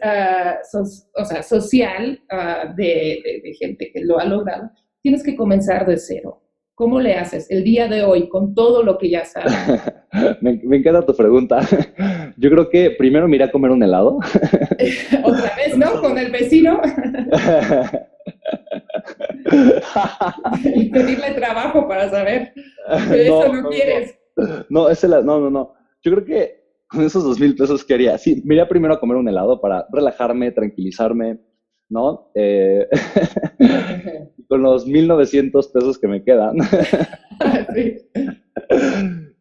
sos- 0.71 1.07
o 1.15 1.25
sea, 1.25 1.41
social 1.43 2.21
ah, 2.29 2.73
de, 2.75 3.21
de- 3.23 3.41
de 3.43 3.53
gente 3.59 3.91
que 3.93 4.01
lo 4.03 4.19
ha 4.19 4.25
logrado. 4.25 4.69
Tienes 5.01 5.23
que 5.23 5.35
comenzar 5.35 5.85
de 5.85 5.97
cero. 5.97 6.43
¿Cómo 6.75 6.99
le 7.01 7.15
haces 7.15 7.49
el 7.51 7.63
día 7.65 7.87
de 7.89 8.03
hoy 8.03 8.29
con 8.29 8.53
todo 8.55 8.83
lo 8.83 8.97
que 8.97 9.09
ya 9.09 9.25
sabes? 9.25 9.53
me, 10.41 10.59
me 10.63 10.77
encanta 10.77 11.05
tu 11.05 11.13
pregunta. 11.15 11.59
Yo 12.37 12.49
creo 12.49 12.69
que 12.69 12.91
primero 12.91 13.27
me 13.27 13.35
iré 13.35 13.43
a 13.45 13.51
comer 13.51 13.71
un 13.71 13.83
helado. 13.83 14.17
Otra 15.23 15.55
vez, 15.57 15.77
¿no? 15.77 15.99
Con 16.01 16.17
el 16.17 16.31
vecino 16.31 16.79
y 20.63 20.89
pedirle 20.89 21.31
trabajo 21.31 21.87
para 21.87 22.09
saber 22.09 22.53
que 23.09 23.23
eso 23.27 23.53
no, 23.53 23.69
quieres. 23.69 24.15
No, 24.69 24.89
ese 24.89 25.07
la- 25.07 25.21
no, 25.21 25.39
no, 25.39 25.49
no. 25.49 25.73
Yo 26.01 26.11
creo 26.13 26.23
que 26.25 26.58
con 26.89 27.03
esos 27.03 27.23
dos 27.23 27.39
mil 27.39 27.55
pesos 27.55 27.83
que 27.85 27.93
haría, 27.93 28.17
sí, 28.17 28.41
me 28.45 28.55
iría 28.55 28.67
primero 28.67 28.93
a 28.95 28.99
comer 28.99 29.17
un 29.17 29.27
helado 29.29 29.61
para 29.61 29.85
relajarme, 29.91 30.51
tranquilizarme, 30.51 31.39
¿no? 31.89 32.31
Eh, 32.35 32.87
con 34.47 34.61
los 34.63 34.87
1900 34.87 35.67
pesos 35.69 35.97
que 35.99 36.07
me 36.07 36.23
quedan. 36.23 36.55
Sí. 37.73 37.95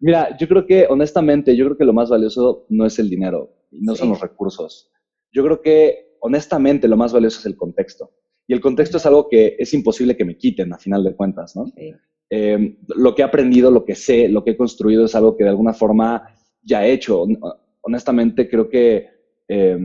Mira, 0.01 0.37
yo 0.39 0.47
creo 0.47 0.65
que, 0.67 0.87
honestamente, 0.89 1.57
yo 1.57 1.65
creo 1.65 1.77
que 1.77 1.85
lo 1.85 1.93
más 1.93 2.09
valioso 2.11 2.65
no 2.69 2.87
es 2.87 2.99
el 3.01 3.11
dinero, 3.11 3.53
no 3.73 3.97
son 3.97 4.07
Sí. 4.07 4.11
los 4.13 4.21
recursos. 4.21 4.93
Yo 5.33 5.43
creo 5.43 5.61
que, 5.61 6.15
honestamente, 6.21 6.87
lo 6.87 6.97
más 6.97 7.13
valioso 7.13 7.41
es 7.41 7.47
el 7.47 7.57
contexto. 7.57 8.13
Y 8.47 8.55
el 8.55 8.61
contexto 8.61 8.99
es 8.99 9.07
algo 9.07 9.29
que 9.29 9.57
es 9.59 9.75
imposible 9.75 10.17
que 10.17 10.25
me 10.25 10.37
quiten, 10.37 10.73
a 10.73 10.79
final 10.79 11.03
de 11.03 11.17
cuentas, 11.17 11.57
¿no? 11.57 11.67
Sí. 11.77 11.93
eh, 12.31 12.77
lo 12.95 13.15
que 13.15 13.23
he 13.23 13.25
aprendido, 13.25 13.71
lo 13.73 13.85
que 13.85 13.95
sé, 13.97 14.29
lo 14.29 14.45
que 14.45 14.53
he 14.53 14.57
construido 14.57 15.07
es 15.07 15.15
algo 15.17 15.37
que 15.37 15.45
de 15.45 15.51
alguna 15.51 15.73
forma 15.73 16.23
ya 16.63 16.85
he 16.87 16.93
hecho. 16.93 17.23
Hon- 17.23 17.39
Honestamente, 17.81 18.49
creo 18.49 18.69
que, 18.69 19.09
eh, 19.49 19.79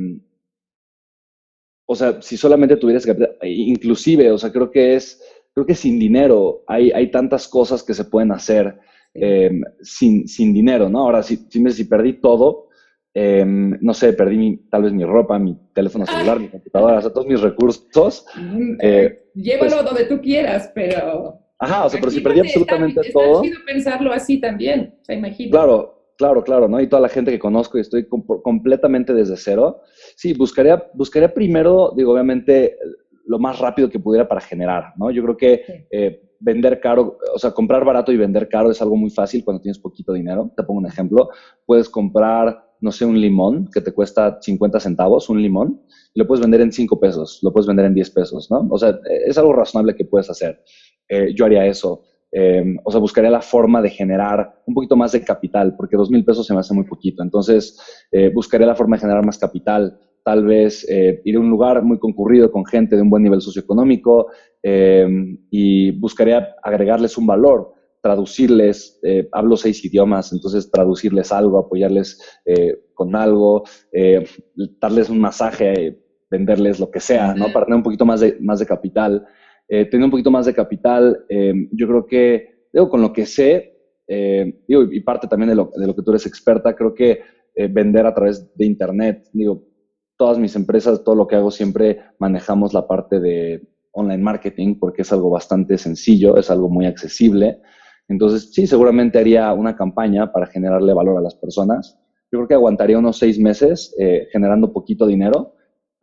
o 1.85 1.95
sea, 1.95 2.21
si 2.21 2.37
solamente 2.37 2.77
tuvieras 2.77 3.05
que, 3.05 3.15
inclusive, 3.47 4.31
o 4.31 4.37
sea, 4.37 4.51
creo 4.51 4.71
que 4.71 4.95
es, 4.95 5.21
creo 5.53 5.65
que 5.65 5.75
sin 5.75 5.99
dinero 5.99 6.63
hay, 6.67 6.91
hay 6.91 7.11
tantas 7.11 7.47
cosas 7.47 7.83
que 7.83 7.93
se 7.93 8.05
pueden 8.05 8.31
hacer 8.31 8.77
eh, 9.13 9.51
sin, 9.81 10.27
sin 10.27 10.53
dinero, 10.53 10.89
¿no? 10.89 10.99
Ahora, 10.99 11.21
si, 11.23 11.37
si, 11.49 11.83
perdí 11.85 12.13
todo, 12.13 12.69
eh, 13.13 13.45
no 13.45 13.93
sé, 13.93 14.13
perdí 14.13 14.37
mi- 14.37 14.57
tal 14.69 14.83
vez 14.83 14.93
mi 14.93 15.03
ropa, 15.05 15.37
mi 15.37 15.55
teléfono 15.73 16.05
celular, 16.05 16.39
mi 16.39 16.49
computadora, 16.49 16.97
o 16.97 17.01
sea, 17.01 17.13
todos 17.13 17.27
mis 17.27 17.39
recursos. 17.41 18.25
Mm, 18.35 18.77
Eh, 18.81 19.19
Llévalo 19.35 19.69
pues- 19.71 19.85
donde 19.85 20.05
tú 20.05 20.19
quieras, 20.21 20.71
pero... 20.73 21.39
Ajá, 21.59 21.85
o 21.85 21.89
sea, 21.89 21.99
pero 21.99 22.11
si 22.11 22.19
perdí 22.21 22.39
absolutamente 22.41 23.01
está, 23.01 23.13
todo. 23.13 23.31
Está 23.35 23.41
chido 23.43 23.59
pensarlo 23.65 24.11
así 24.11 24.39
también, 24.39 24.95
o 25.01 25.05
sea, 25.05 25.15
imagínate. 25.15 25.51
Claro, 25.51 26.02
claro, 26.17 26.43
claro, 26.43 26.67
¿no? 26.67 26.79
Y 26.81 26.87
toda 26.87 27.01
la 27.01 27.09
gente 27.09 27.31
que 27.31 27.39
conozco 27.39 27.77
y 27.77 27.81
estoy 27.81 28.07
com- 28.07 28.25
completamente 28.41 29.13
desde 29.13 29.37
cero. 29.37 29.81
Sí, 30.15 30.33
buscaría, 30.33 30.83
buscaría 30.93 31.33
primero, 31.33 31.93
digo, 31.95 32.13
obviamente, 32.13 32.77
lo 33.25 33.39
más 33.39 33.59
rápido 33.59 33.89
que 33.89 33.99
pudiera 33.99 34.27
para 34.27 34.41
generar, 34.41 34.93
¿no? 34.97 35.09
Yo 35.11 35.23
creo 35.23 35.37
que 35.37 35.63
Sí. 35.65 35.73
eh, 35.91 36.21
vender 36.39 36.79
caro, 36.81 37.17
o 37.33 37.39
sea, 37.39 37.51
comprar 37.51 37.85
barato 37.85 38.11
y 38.11 38.17
vender 38.17 38.49
caro 38.49 38.69
es 38.69 38.81
algo 38.81 38.97
muy 38.97 39.09
fácil 39.09 39.43
cuando 39.45 39.61
tienes 39.61 39.79
poquito 39.79 40.11
dinero. 40.11 40.51
Te 40.57 40.63
pongo 40.63 40.79
un 40.81 40.85
ejemplo. 40.87 41.29
Puedes 41.65 41.87
comprar, 41.87 42.65
no 42.81 42.91
sé, 42.91 43.05
un 43.05 43.19
limón 43.19 43.69
que 43.73 43.79
te 43.79 43.93
cuesta 43.93 44.39
50 44.41 44.79
centavos, 44.81 45.29
un 45.29 45.41
limón, 45.41 45.81
y 46.13 46.19
lo 46.19 46.27
puedes 46.27 46.41
vender 46.41 46.59
en 46.59 46.73
5 46.73 46.99
pesos, 46.99 47.39
lo 47.43 47.53
puedes 47.53 47.65
vender 47.65 47.85
en 47.85 47.93
10 47.93 48.09
pesos, 48.11 48.51
¿no? 48.51 48.67
O 48.69 48.77
sea, 48.77 48.99
es 49.25 49.37
algo 49.37 49.53
razonable 49.53 49.95
que 49.95 50.03
puedes 50.05 50.29
hacer. 50.29 50.61
Eh, 51.07 51.33
yo 51.33 51.45
haría 51.45 51.65
eso. 51.65 52.03
Eh, 52.35 52.75
o 52.83 52.91
sea, 52.91 52.99
buscaría 52.99 53.29
la 53.29 53.41
forma 53.41 53.81
de 53.81 53.91
generar 53.91 54.61
un 54.65 54.73
poquito 54.73 54.95
más 54.95 55.11
de 55.11 55.23
capital, 55.23 55.75
porque 55.75 55.95
dos 55.95 56.09
mil 56.09 56.25
pesos 56.25 56.47
se 56.47 56.53
me 56.53 56.59
hace 56.59 56.73
muy 56.73 56.85
poquito. 56.85 57.21
Entonces, 57.21 57.79
eh, 58.11 58.31
buscaría 58.33 58.65
la 58.65 58.75
forma 58.75 58.95
de 58.95 59.01
generar 59.01 59.25
más 59.25 59.37
capital. 59.37 59.99
Tal 60.23 60.45
vez 60.45 60.85
eh, 60.89 61.21
ir 61.25 61.35
a 61.35 61.39
un 61.39 61.49
lugar 61.49 61.83
muy 61.83 61.99
concurrido 61.99 62.51
con 62.51 62.65
gente 62.65 62.95
de 62.95 63.01
un 63.01 63.09
buen 63.09 63.23
nivel 63.23 63.41
socioeconómico 63.41 64.27
eh, 64.63 65.05
y 65.51 65.91
buscaría 65.99 66.55
agregarles 66.63 67.17
un 67.17 67.27
valor, 67.27 67.73
traducirles, 68.01 68.99
eh, 69.03 69.29
hablo 69.31 69.55
seis 69.55 69.83
idiomas, 69.85 70.33
entonces 70.33 70.71
traducirles 70.71 71.31
algo, 71.31 71.57
apoyarles 71.57 72.19
eh, 72.45 72.77
con 72.93 73.15
algo, 73.15 73.63
eh, 73.91 74.25
darles 74.81 75.09
un 75.09 75.19
masaje, 75.19 75.99
venderles 76.29 76.79
lo 76.79 76.89
que 76.89 76.99
sea, 76.99 77.33
¿no? 77.33 77.51
Para 77.53 77.65
tener 77.65 77.77
un 77.77 77.83
poquito 77.83 78.05
más 78.05 78.19
de, 78.19 78.37
más 78.41 78.59
de 78.59 78.65
capital. 78.65 79.25
Eh, 79.75 79.89
un 79.93 80.11
poquito 80.11 80.29
más 80.29 80.45
de 80.45 80.53
capital, 80.53 81.25
eh, 81.27 81.51
yo 81.71 81.87
creo 81.87 82.05
que, 82.05 82.67
digo, 82.71 82.89
con 82.89 83.01
lo 83.01 83.11
que 83.11 83.25
sé, 83.25 83.75
eh, 84.07 84.63
digo, 84.67 84.83
y 84.83 84.99
parte 84.99 85.27
también 85.27 85.49
de 85.49 85.55
lo, 85.55 85.71
de 85.75 85.87
lo 85.87 85.95
que 85.95 86.03
tú 86.03 86.11
eres 86.11 86.27
experta, 86.27 86.75
creo 86.75 86.93
que 86.93 87.21
eh, 87.55 87.67
vender 87.69 88.05
a 88.05 88.13
través 88.13 88.55
de 88.55 88.67
Internet, 88.67 89.29
digo, 89.33 89.63
todas 90.15 90.37
mis 90.37 90.55
empresas, 90.55 91.03
todo 91.03 91.15
lo 91.15 91.25
que 91.25 91.37
hago 91.37 91.49
siempre 91.49 92.01
manejamos 92.19 92.71
la 92.71 92.87
parte 92.87 93.19
de 93.19 93.67
online 93.93 94.21
marketing 94.21 94.77
porque 94.77 95.01
es 95.01 95.11
algo 95.11 95.31
bastante 95.31 95.79
sencillo, 95.79 96.37
es 96.37 96.51
algo 96.51 96.69
muy 96.69 96.85
accesible. 96.85 97.59
Entonces, 98.07 98.53
sí, 98.53 98.67
seguramente 98.67 99.17
haría 99.17 99.51
una 99.53 99.75
campaña 99.75 100.31
para 100.31 100.45
generarle 100.45 100.93
valor 100.93 101.17
a 101.17 101.21
las 101.21 101.33
personas. 101.33 101.99
Yo 102.31 102.37
creo 102.37 102.47
que 102.47 102.53
aguantaría 102.53 102.99
unos 102.99 103.17
seis 103.17 103.39
meses 103.39 103.95
generando 104.31 104.71
poquito 104.71 105.07
dinero 105.07 105.52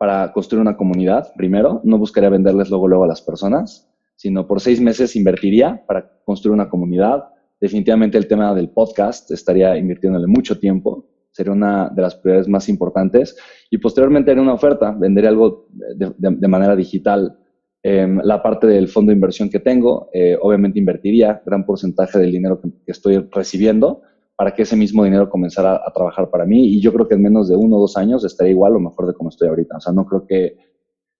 para 0.01 0.31
construir 0.31 0.61
una 0.61 0.75
comunidad, 0.75 1.31
primero. 1.37 1.79
No 1.83 1.99
buscaría 1.99 2.27
venderles 2.27 2.71
luego, 2.71 2.87
luego 2.87 3.03
a 3.03 3.07
las 3.07 3.21
personas, 3.21 3.87
sino 4.15 4.47
por 4.47 4.59
seis 4.59 4.81
meses 4.81 5.15
invertiría 5.15 5.83
para 5.85 6.11
construir 6.25 6.55
una 6.55 6.71
comunidad. 6.71 7.25
Definitivamente 7.59 8.17
el 8.17 8.27
tema 8.27 8.55
del 8.55 8.71
podcast 8.71 9.29
estaría 9.29 9.77
invirtiéndole 9.77 10.25
mucho 10.25 10.57
tiempo. 10.57 11.05
Sería 11.29 11.53
una 11.53 11.87
de 11.89 12.01
las 12.01 12.15
prioridades 12.15 12.47
más 12.47 12.67
importantes. 12.67 13.37
Y 13.69 13.77
posteriormente 13.77 14.31
haría 14.31 14.41
una 14.41 14.55
oferta, 14.55 14.89
vendería 14.89 15.29
algo 15.29 15.67
de, 15.95 16.47
manera 16.47 16.75
digital. 16.75 17.37
Eh, 17.83 18.07
la 18.23 18.41
parte 18.41 18.65
del 18.65 18.87
fondo 18.87 19.11
de 19.11 19.17
inversión 19.17 19.51
que 19.51 19.59
tengo, 19.59 20.09
eh, 20.15 20.35
obviamente 20.41 20.79
invertiría 20.79 21.43
gran 21.45 21.63
porcentaje 21.63 22.17
del 22.17 22.31
dinero 22.31 22.59
que, 22.59 22.71
estoy 22.87 23.19
recibiendo 23.31 24.01
para 24.41 24.55
que 24.55 24.63
ese 24.63 24.75
mismo 24.75 25.03
dinero 25.03 25.29
comenzara 25.29 25.73
a, 25.73 25.83
a, 25.87 25.93
trabajar 25.93 26.27
para 26.31 26.47
mí. 26.47 26.65
Y 26.65 26.81
yo 26.81 26.91
creo 26.91 27.07
que 27.07 27.13
en 27.13 27.21
menos 27.21 27.47
de 27.47 27.55
uno 27.55 27.77
o 27.77 27.81
dos 27.81 27.95
años 27.95 28.25
estaría 28.25 28.53
igual 28.53 28.75
o 28.75 28.79
mejor 28.79 29.05
de 29.05 29.13
como 29.13 29.29
estoy 29.29 29.49
ahorita. 29.49 29.77
O 29.77 29.79
sea, 29.79 29.93
no 29.93 30.03
creo 30.03 30.25
que, 30.25 30.57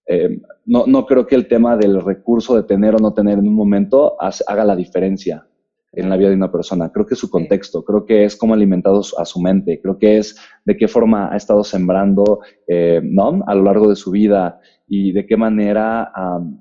eh, 0.08 0.42
no, 0.66 0.88
no 0.88 1.06
creo 1.06 1.28
que 1.28 1.36
el 1.36 1.48
tema 1.48 1.78
del 1.78 2.02
recurso 2.02 2.56
de 2.56 2.64
tener 2.64 2.96
o 2.96 2.98
no 2.98 3.14
tener 3.14 3.38
en 3.38 3.48
un 3.48 3.54
momento 3.54 4.18
haga 4.20 4.66
la 4.66 4.76
diferencia 4.76 5.48
en 5.92 6.10
la 6.10 6.18
vida 6.18 6.30
de 6.30 6.36
una 6.36 6.52
persona. 6.52 6.92
Creo 6.92 7.06
que 7.06 7.14
es 7.14 7.20
su 7.20 7.30
contexto, 7.30 7.86
creo 7.86 8.08
que 8.08 8.26
es 8.26 8.36
cómo 8.36 8.54
ha 8.54 8.58
alimentado 8.58 9.04
a 9.16 9.26
su 9.26 9.40
mente, 9.40 9.80
creo 9.80 10.00
que 10.00 10.18
es 10.18 10.36
de 10.66 10.76
qué 10.76 10.88
forma 10.88 11.32
ha 11.32 11.38
estado 11.38 11.64
sembrando 11.64 12.40
eh, 12.66 13.02
¿no? 13.04 13.44
a 13.46 13.54
lo 13.54 13.62
largo 13.62 13.88
de 13.88 13.98
su 13.98 14.10
vida 14.10 14.60
y 14.88 15.12
de 15.12 15.28
qué 15.28 15.38
manera 15.38 16.12
um, 16.18 16.60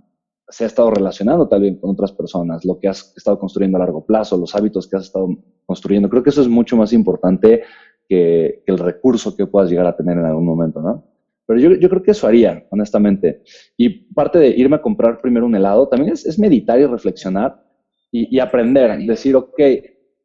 se 0.50 0.64
ha 0.64 0.66
estado 0.66 0.90
relacionando 0.90 1.48
también 1.48 1.76
con 1.76 1.90
otras 1.90 2.12
personas, 2.12 2.64
lo 2.64 2.78
que 2.78 2.88
has 2.88 3.14
estado 3.16 3.38
construyendo 3.38 3.78
a 3.78 3.80
largo 3.80 4.04
plazo, 4.04 4.36
los 4.36 4.54
hábitos 4.54 4.88
que 4.88 4.96
has 4.96 5.04
estado 5.04 5.28
construyendo. 5.70 6.08
Creo 6.08 6.24
que 6.24 6.30
eso 6.30 6.42
es 6.42 6.48
mucho 6.48 6.76
más 6.76 6.92
importante 6.92 7.62
que, 8.08 8.62
que 8.66 8.72
el 8.72 8.78
recurso 8.78 9.36
que 9.36 9.46
puedas 9.46 9.70
llegar 9.70 9.86
a 9.86 9.96
tener 9.96 10.18
en 10.18 10.24
algún 10.24 10.44
momento, 10.44 10.82
¿no? 10.82 11.04
Pero 11.46 11.60
yo, 11.60 11.74
yo, 11.74 11.88
creo 11.88 12.02
que 12.02 12.10
eso 12.10 12.26
haría, 12.26 12.64
honestamente. 12.70 13.42
Y 13.76 13.88
parte 14.12 14.38
de 14.38 14.48
irme 14.48 14.76
a 14.76 14.82
comprar 14.82 15.20
primero 15.20 15.46
un 15.46 15.54
helado 15.54 15.88
también 15.88 16.12
es, 16.12 16.26
es 16.26 16.38
meditar 16.38 16.80
y 16.80 16.86
reflexionar 16.86 17.64
y, 18.10 18.36
y, 18.36 18.40
aprender, 18.40 18.98
decir, 19.06 19.36
ok, 19.36 19.60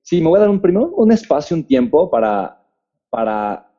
sí, 0.02 0.22
me 0.22 0.30
voy 0.30 0.38
a 0.38 0.42
dar 0.42 0.50
un 0.50 0.62
primero 0.62 0.94
un 0.96 1.12
espacio, 1.12 1.56
un 1.56 1.66
tiempo 1.66 2.10
para, 2.10 2.60
para 3.10 3.72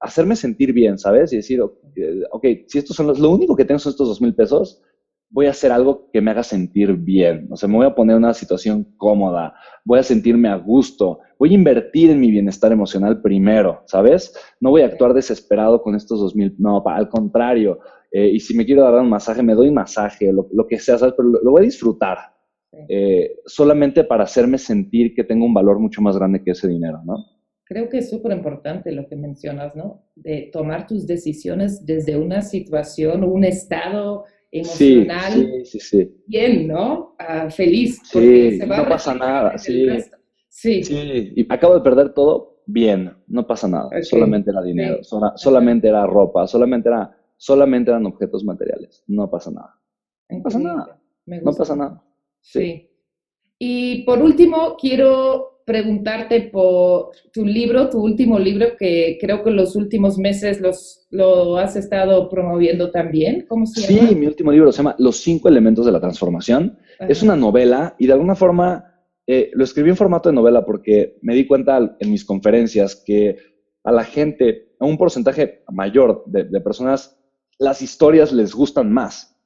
hacerme 0.00 0.36
sentir 0.36 0.72
bien, 0.72 0.98
¿sabes? 0.98 1.32
Y 1.32 1.36
decir, 1.36 1.60
ok, 1.60 2.46
si 2.66 2.78
estos 2.78 2.96
son 2.96 3.08
los, 3.08 3.18
lo 3.18 3.30
único 3.30 3.56
que 3.56 3.64
tengo 3.64 3.78
son 3.78 3.90
estos 3.90 4.08
dos 4.08 4.20
mil 4.20 4.34
pesos, 4.34 4.82
voy 5.30 5.46
a 5.46 5.50
hacer 5.50 5.72
algo 5.72 6.10
que 6.12 6.20
me 6.20 6.30
haga 6.30 6.42
sentir 6.42 6.94
bien. 6.94 7.48
O 7.50 7.56
sea, 7.56 7.68
me 7.68 7.76
voy 7.76 7.86
a 7.86 7.94
poner 7.94 8.16
en 8.16 8.24
una 8.24 8.34
situación 8.34 8.94
cómoda, 8.96 9.54
voy 9.84 9.98
a 9.98 10.02
sentirme 10.02 10.48
a 10.48 10.56
gusto, 10.56 11.20
voy 11.38 11.50
a 11.50 11.54
invertir 11.54 12.10
en 12.10 12.20
mi 12.20 12.30
bienestar 12.30 12.72
emocional 12.72 13.20
primero, 13.20 13.82
¿sabes? 13.86 14.34
No 14.60 14.70
voy 14.70 14.82
a 14.82 14.86
actuar 14.86 15.14
desesperado 15.14 15.82
con 15.82 15.94
estos 15.94 16.20
dos 16.20 16.34
mil, 16.34 16.54
no, 16.58 16.82
al 16.86 17.08
contrario. 17.08 17.78
Eh, 18.10 18.28
y 18.28 18.40
si 18.40 18.56
me 18.56 18.64
quiero 18.64 18.82
dar 18.82 18.94
un 18.94 19.10
masaje, 19.10 19.42
me 19.42 19.54
doy 19.54 19.68
un 19.68 19.74
masaje, 19.74 20.32
lo, 20.32 20.48
lo 20.52 20.66
que 20.66 20.78
sea, 20.78 20.98
¿sabes? 20.98 21.14
Pero 21.16 21.28
lo, 21.28 21.40
lo 21.42 21.50
voy 21.50 21.62
a 21.62 21.64
disfrutar. 21.64 22.18
Eh, 22.88 23.36
solamente 23.46 24.04
para 24.04 24.24
hacerme 24.24 24.58
sentir 24.58 25.14
que 25.14 25.24
tengo 25.24 25.46
un 25.46 25.54
valor 25.54 25.80
mucho 25.80 26.02
más 26.02 26.16
grande 26.16 26.42
que 26.44 26.50
ese 26.50 26.68
dinero, 26.68 27.00
¿no? 27.04 27.16
creo 27.68 27.90
que 27.90 27.98
es 27.98 28.08
súper 28.08 28.32
importante 28.32 28.92
lo 28.92 29.06
que 29.06 29.14
mencionas, 29.14 29.76
¿no? 29.76 30.02
De 30.16 30.48
tomar 30.52 30.86
tus 30.86 31.06
decisiones 31.06 31.84
desde 31.84 32.16
una 32.16 32.40
situación, 32.40 33.24
un 33.24 33.44
estado 33.44 34.24
emocional 34.50 35.32
sí, 35.32 35.64
sí, 35.64 35.80
sí, 35.80 36.22
bien, 36.26 36.68
¿no? 36.68 37.14
Ah, 37.18 37.50
feliz. 37.50 38.00
Sí, 38.04 38.58
no 38.66 38.88
pasa 38.88 39.14
nada, 39.14 39.58
sí. 39.58 39.86
sí. 40.48 40.82
Sí, 40.82 41.32
y 41.36 41.52
acabo 41.52 41.74
de 41.74 41.80
perder 41.80 42.14
todo, 42.14 42.62
bien, 42.66 43.16
no 43.26 43.46
pasa 43.46 43.68
nada, 43.68 43.90
solamente 44.02 44.50
era 44.50 44.62
dinero, 44.62 44.98
solamente 45.36 45.88
era 45.88 46.06
ropa, 46.06 46.46
solamente, 46.46 46.88
era, 46.88 47.16
solamente 47.36 47.90
eran 47.90 48.06
objetos 48.06 48.44
materiales, 48.44 49.04
no 49.06 49.30
pasa 49.30 49.50
nada. 49.50 49.74
No 50.30 50.42
pasa 50.42 50.58
nada, 50.58 51.00
no 51.26 51.52
pasa 51.52 51.76
nada. 51.76 52.04
sí. 52.40 52.84
Y 53.60 54.04
por 54.04 54.22
último, 54.22 54.76
quiero 54.80 55.57
preguntarte 55.68 56.48
por 56.50 57.10
tu 57.30 57.44
libro, 57.44 57.90
tu 57.90 58.02
último 58.02 58.38
libro, 58.38 58.68
que 58.78 59.18
creo 59.20 59.44
que 59.44 59.50
en 59.50 59.56
los 59.56 59.76
últimos 59.76 60.16
meses 60.16 60.62
los, 60.62 61.06
lo 61.10 61.58
has 61.58 61.76
estado 61.76 62.30
promoviendo 62.30 62.90
también. 62.90 63.44
¿Cómo 63.46 63.66
se 63.66 63.82
llama? 63.82 64.08
Sí, 64.08 64.14
mi 64.14 64.26
último 64.26 64.50
libro 64.50 64.72
se 64.72 64.78
llama 64.78 64.96
Los 64.98 65.18
cinco 65.18 65.46
elementos 65.50 65.84
de 65.84 65.92
la 65.92 66.00
transformación. 66.00 66.78
Es 66.98 67.22
una 67.22 67.36
novela 67.36 67.94
y 67.98 68.06
de 68.06 68.14
alguna 68.14 68.34
forma 68.34 68.82
eh, 69.26 69.50
lo 69.52 69.62
escribí 69.62 69.90
en 69.90 69.96
formato 69.96 70.30
de 70.30 70.34
novela 70.34 70.64
porque 70.64 71.18
me 71.20 71.34
di 71.34 71.46
cuenta 71.46 71.96
en 72.00 72.10
mis 72.10 72.24
conferencias 72.24 72.96
que 73.04 73.36
a 73.84 73.92
la 73.92 74.04
gente, 74.04 74.72
a 74.80 74.86
un 74.86 74.96
porcentaje 74.96 75.64
mayor 75.70 76.24
de, 76.24 76.44
de 76.44 76.60
personas, 76.62 77.20
las 77.58 77.82
historias 77.82 78.32
les 78.32 78.54
gustan 78.54 78.90
más. 78.90 79.38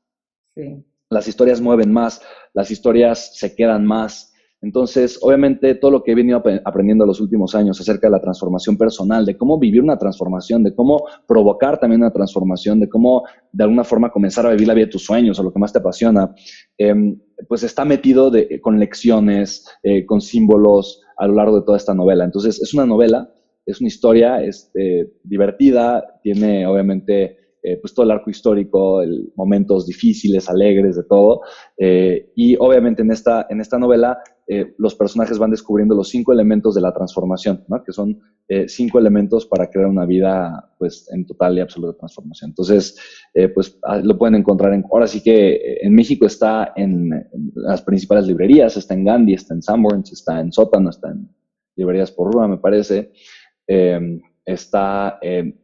Sí. 0.54 0.84
Las 1.10 1.26
historias 1.26 1.60
mueven 1.60 1.92
más, 1.92 2.22
las 2.54 2.70
historias 2.70 3.36
se 3.36 3.56
quedan 3.56 3.84
más 3.84 4.32
entonces, 4.62 5.18
obviamente, 5.20 5.74
todo 5.74 5.90
lo 5.90 6.04
que 6.04 6.12
he 6.12 6.14
venido 6.14 6.40
aprendiendo 6.64 7.04
los 7.04 7.20
últimos 7.20 7.52
años 7.56 7.80
acerca 7.80 8.06
de 8.06 8.12
la 8.12 8.20
transformación 8.20 8.78
personal, 8.78 9.26
de 9.26 9.36
cómo 9.36 9.58
vivir 9.58 9.82
una 9.82 9.98
transformación, 9.98 10.62
de 10.62 10.72
cómo 10.72 11.04
provocar 11.26 11.80
también 11.80 12.00
una 12.00 12.12
transformación, 12.12 12.78
de 12.78 12.88
cómo 12.88 13.24
de 13.50 13.64
alguna 13.64 13.82
forma 13.82 14.12
comenzar 14.12 14.46
a 14.46 14.50
vivir 14.50 14.68
la 14.68 14.74
vida 14.74 14.86
de 14.86 14.92
tus 14.92 15.04
sueños 15.04 15.38
o 15.40 15.42
lo 15.42 15.52
que 15.52 15.58
más 15.58 15.72
te 15.72 15.80
apasiona, 15.80 16.32
em, 16.78 17.18
pues 17.48 17.64
está 17.64 17.84
metido 17.84 18.30
con 18.60 18.78
lecciones, 18.78 19.66
eh, 19.82 20.06
con 20.06 20.20
símbolos 20.20 21.02
a 21.16 21.26
lo 21.26 21.34
largo 21.34 21.58
de 21.58 21.66
toda 21.66 21.76
esta 21.76 21.92
novela. 21.92 22.24
Entonces, 22.24 22.62
es 22.62 22.72
una 22.72 22.86
novela, 22.86 23.32
es 23.66 23.80
una 23.80 23.88
historia 23.88 24.44
este, 24.44 25.12
divertida, 25.24 26.20
tiene 26.22 26.68
obviamente 26.68 27.36
eh, 27.64 27.78
pues 27.80 27.94
todo 27.94 28.04
el 28.04 28.10
arco 28.10 28.28
histórico, 28.28 29.02
momentos 29.36 29.86
difíciles, 29.86 30.48
alegres, 30.48 30.96
de 30.96 31.04
todo. 31.04 31.42
Eh, 31.78 32.32
y 32.34 32.56
obviamente 32.58 33.02
en 33.02 33.12
esta, 33.12 33.46
en 33.48 33.60
esta 33.60 33.78
novela 33.78 34.18
eh, 34.48 34.74
los 34.78 34.96
personajes 34.96 35.38
van 35.38 35.52
descubriendo 35.52 35.94
los 35.94 36.08
cinco 36.08 36.32
elementos 36.32 36.74
de 36.74 36.80
la 36.80 36.92
transformación, 36.92 37.64
¿no? 37.68 37.82
que 37.84 37.92
son 37.92 38.18
cinco 38.66 38.98
elementos 38.98 39.46
para 39.46 39.70
crear 39.70 39.86
una 39.86 40.04
vida 40.04 40.74
pues 40.76 41.08
en 41.10 41.24
total 41.24 41.56
y 41.56 41.60
absoluta 41.60 41.96
transformación. 41.96 42.50
Entonces, 42.50 42.98
pues 43.54 43.78
ah, 43.84 43.96
lo 43.96 44.18
pueden 44.18 44.34
encontrar 44.34 44.74
en, 44.74 44.84
ahora 44.92 45.06
sí 45.06 45.22
que 45.22 45.78
en 45.80 45.94
México 45.94 46.26
está 46.26 46.74
en, 46.76 47.08
las 47.54 47.80
principales 47.80 48.26
librerías, 48.26 48.76
está 48.76 48.92
en 48.92 49.04
Gandhi, 49.04 49.32
está 49.32 49.54
en 49.54 49.62
Sanborns, 49.62 50.12
está 50.12 50.38
en 50.38 50.52
Sótano, 50.52 50.90
está 50.90 51.12
en 51.12 51.30
librerías 51.76 52.10
por 52.10 52.30
Rúa, 52.30 52.46
me 52.46 52.58
parece. 52.58 53.12
está, 54.44 55.18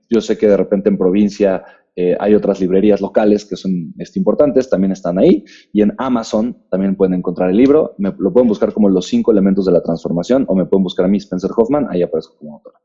yo 0.09 0.21
sé 0.23 0.39
que 0.39 0.49
de 0.49 0.57
repente 0.57 0.89
en 0.89 0.97
provincia 0.97 1.63
eh, 2.01 2.17
hay 2.21 2.33
otras 2.33 2.61
librerías 2.61 3.01
locales 3.01 3.45
que 3.45 3.57
son 3.57 3.93
este, 3.99 4.21
importantes, 4.21 4.71
también 4.71 4.93
están 4.93 5.19
ahí. 5.19 5.45
Y 5.73 5.83
en 5.83 5.93
Amazon 5.99 6.57
también 6.71 6.95
pueden 6.95 7.15
encontrar 7.15 7.51
el 7.51 7.57
libro. 7.57 7.97
Me, 7.99 8.15
lo 8.17 8.33
pueden 8.33 8.47
buscar 8.47 8.73
como 8.73 8.89
Los 8.89 9.09
cinco 9.09 9.33
elementos 9.33 9.67
de 9.67 9.73
la 9.73 9.83
transformación 9.83 10.45
o 10.47 10.55
me 10.55 10.65
pueden 10.65 10.85
buscar 10.85 11.07
a 11.07 11.09
mí, 11.09 11.19
Spencer 11.19 11.51
Hoffman, 11.57 11.89
ahí 11.91 12.03
aparezco 12.03 12.37
como 12.37 12.55
autora. 12.55 12.79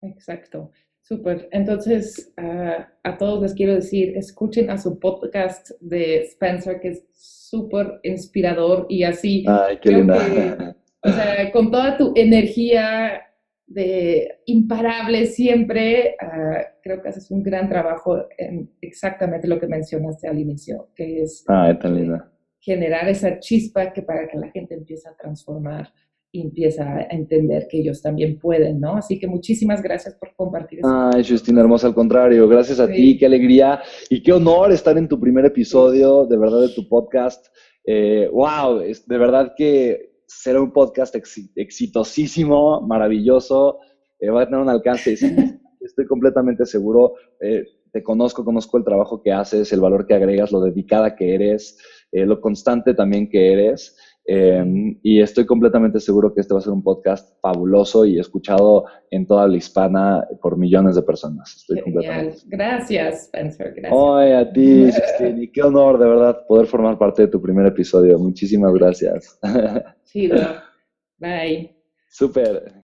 Exacto. 0.00 0.70
Súper. 1.02 1.46
Entonces, 1.52 2.32
a 2.38 3.18
todos 3.18 3.42
les 3.42 3.52
quiero 3.52 3.74
decir, 3.74 4.16
escuchen 4.16 4.70
a 4.70 4.78
su 4.78 4.98
podcast 4.98 5.72
de 5.80 6.22
Spencer, 6.22 6.80
que 6.80 6.88
es 6.88 7.04
súper 7.12 8.00
inspirador 8.02 8.86
y 8.88 9.02
así. 9.02 9.44
Ay, 9.46 9.78
qué 9.82 9.90
linda. 9.90 10.74
o 11.02 11.08
sea, 11.10 11.52
con 11.52 11.70
toda 11.70 11.98
tu 11.98 12.14
energía 12.16 13.20
de 13.66 14.40
imparable 14.46 15.26
siempre, 15.26 16.16
ah, 16.20 16.60
creo 16.82 17.00
que 17.02 17.08
haces 17.08 17.30
un 17.30 17.42
gran 17.42 17.68
trabajo 17.68 18.26
en 18.36 18.70
exactamente 18.80 19.48
lo 19.48 19.58
que 19.58 19.66
mencionaste 19.66 20.28
al 20.28 20.38
inicio, 20.38 20.90
que 20.94 21.22
es 21.22 21.44
generar 22.60 23.08
esa 23.08 23.38
chispa 23.38 23.92
que 23.92 24.02
para 24.02 24.26
que 24.26 24.38
la 24.38 24.50
gente 24.50 24.74
empiece 24.74 25.08
a 25.08 25.16
transformar 25.16 25.92
y 26.32 26.40
empieza 26.40 26.82
a 26.82 27.02
entender 27.10 27.68
que 27.70 27.78
ellos 27.78 28.02
también 28.02 28.40
pueden, 28.40 28.80
¿no? 28.80 28.96
Así 28.96 29.20
que 29.20 29.28
muchísimas 29.28 29.80
gracias 29.80 30.16
por 30.16 30.34
compartir 30.34 30.80
eso. 30.80 30.88
Ay, 31.14 31.22
Justina, 31.24 31.60
hermosa, 31.60 31.86
al 31.86 31.94
contrario, 31.94 32.48
gracias 32.48 32.80
a 32.80 32.88
ti, 32.88 33.16
qué 33.16 33.26
alegría 33.26 33.80
y 34.10 34.20
qué 34.20 34.32
honor 34.32 34.72
estar 34.72 34.98
en 34.98 35.06
tu 35.06 35.20
primer 35.20 35.44
episodio, 35.44 36.26
de 36.26 36.36
verdad, 36.36 36.62
de 36.62 36.70
tu 36.70 36.88
podcast. 36.88 37.46
Eh, 37.86 38.28
wow, 38.32 38.80
de 38.80 39.18
verdad 39.18 39.52
que 39.56 40.13
será 40.40 40.60
un 40.60 40.72
podcast 40.72 41.14
exitosísimo, 41.56 42.80
maravilloso, 42.80 43.78
eh, 44.18 44.30
va 44.30 44.42
a 44.42 44.44
tener 44.46 44.60
un 44.60 44.68
alcance, 44.68 45.12
estoy 45.80 46.06
completamente 46.06 46.66
seguro, 46.66 47.14
eh, 47.40 47.64
te 47.92 48.02
conozco, 48.02 48.44
conozco 48.44 48.76
el 48.78 48.84
trabajo 48.84 49.22
que 49.22 49.32
haces, 49.32 49.72
el 49.72 49.80
valor 49.80 50.06
que 50.06 50.14
agregas, 50.14 50.50
lo 50.50 50.60
dedicada 50.60 51.14
que 51.14 51.34
eres, 51.34 51.78
eh, 52.10 52.26
lo 52.26 52.40
constante 52.40 52.94
también 52.94 53.30
que 53.30 53.52
eres. 53.52 53.96
Em, 54.26 54.98
y 55.02 55.20
estoy 55.20 55.44
completamente 55.44 56.00
seguro 56.00 56.32
que 56.32 56.40
este 56.40 56.54
va 56.54 56.60
a 56.60 56.62
ser 56.62 56.72
un 56.72 56.82
podcast 56.82 57.38
fabuloso 57.42 58.06
y 58.06 58.18
escuchado 58.18 58.86
en 59.10 59.26
toda 59.26 59.46
la 59.46 59.56
hispana 59.56 60.26
por 60.40 60.56
millones 60.56 60.96
de 60.96 61.02
personas. 61.02 61.54
Estoy 61.56 61.82
completamente 61.82 62.38
Gracias, 62.46 63.24
Spencer. 63.24 63.74
Gracias. 63.76 63.92
Ay, 63.92 64.32
a 64.32 64.50
ti, 64.50 64.88
y 65.42 65.52
qué 65.52 65.62
honor, 65.62 65.98
de 65.98 66.06
verdad, 66.06 66.46
poder 66.48 66.66
formar 66.66 66.96
parte 66.96 67.22
de 67.22 67.28
tu 67.28 67.40
primer 67.40 67.66
episodio. 67.66 68.18
Muchísimas 68.18 68.72
gracias. 68.72 69.38
Chido. 70.04 70.38
Bye. 71.18 71.76
Súper. 72.08 72.82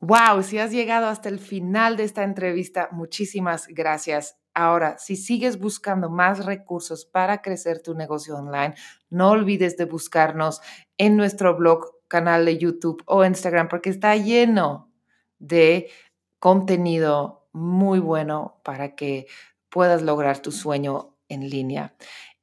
Wow, 0.00 0.42
si 0.42 0.58
has 0.58 0.72
llegado 0.72 1.06
hasta 1.06 1.30
el 1.30 1.38
final 1.38 1.96
de 1.96 2.04
esta 2.04 2.22
entrevista, 2.24 2.90
muchísimas 2.92 3.66
gracias. 3.68 4.36
Ahora, 4.54 4.98
si 4.98 5.16
sigues 5.16 5.58
buscando 5.58 6.08
más 6.08 6.46
recursos 6.46 7.04
para 7.04 7.42
crecer 7.42 7.82
tu 7.82 7.94
negocio 7.94 8.36
online, 8.36 8.74
no 9.10 9.30
olvides 9.30 9.76
de 9.76 9.84
buscarnos 9.84 10.60
en 10.96 11.16
nuestro 11.16 11.56
blog, 11.56 11.94
canal 12.06 12.44
de 12.44 12.58
YouTube 12.58 13.02
o 13.06 13.24
Instagram, 13.24 13.68
porque 13.68 13.90
está 13.90 14.14
lleno 14.14 14.92
de 15.40 15.90
contenido 16.38 17.48
muy 17.52 17.98
bueno 17.98 18.60
para 18.62 18.94
que 18.94 19.26
puedas 19.68 20.02
lograr 20.02 20.38
tu 20.38 20.52
sueño 20.52 21.16
en 21.28 21.48
línea. 21.50 21.96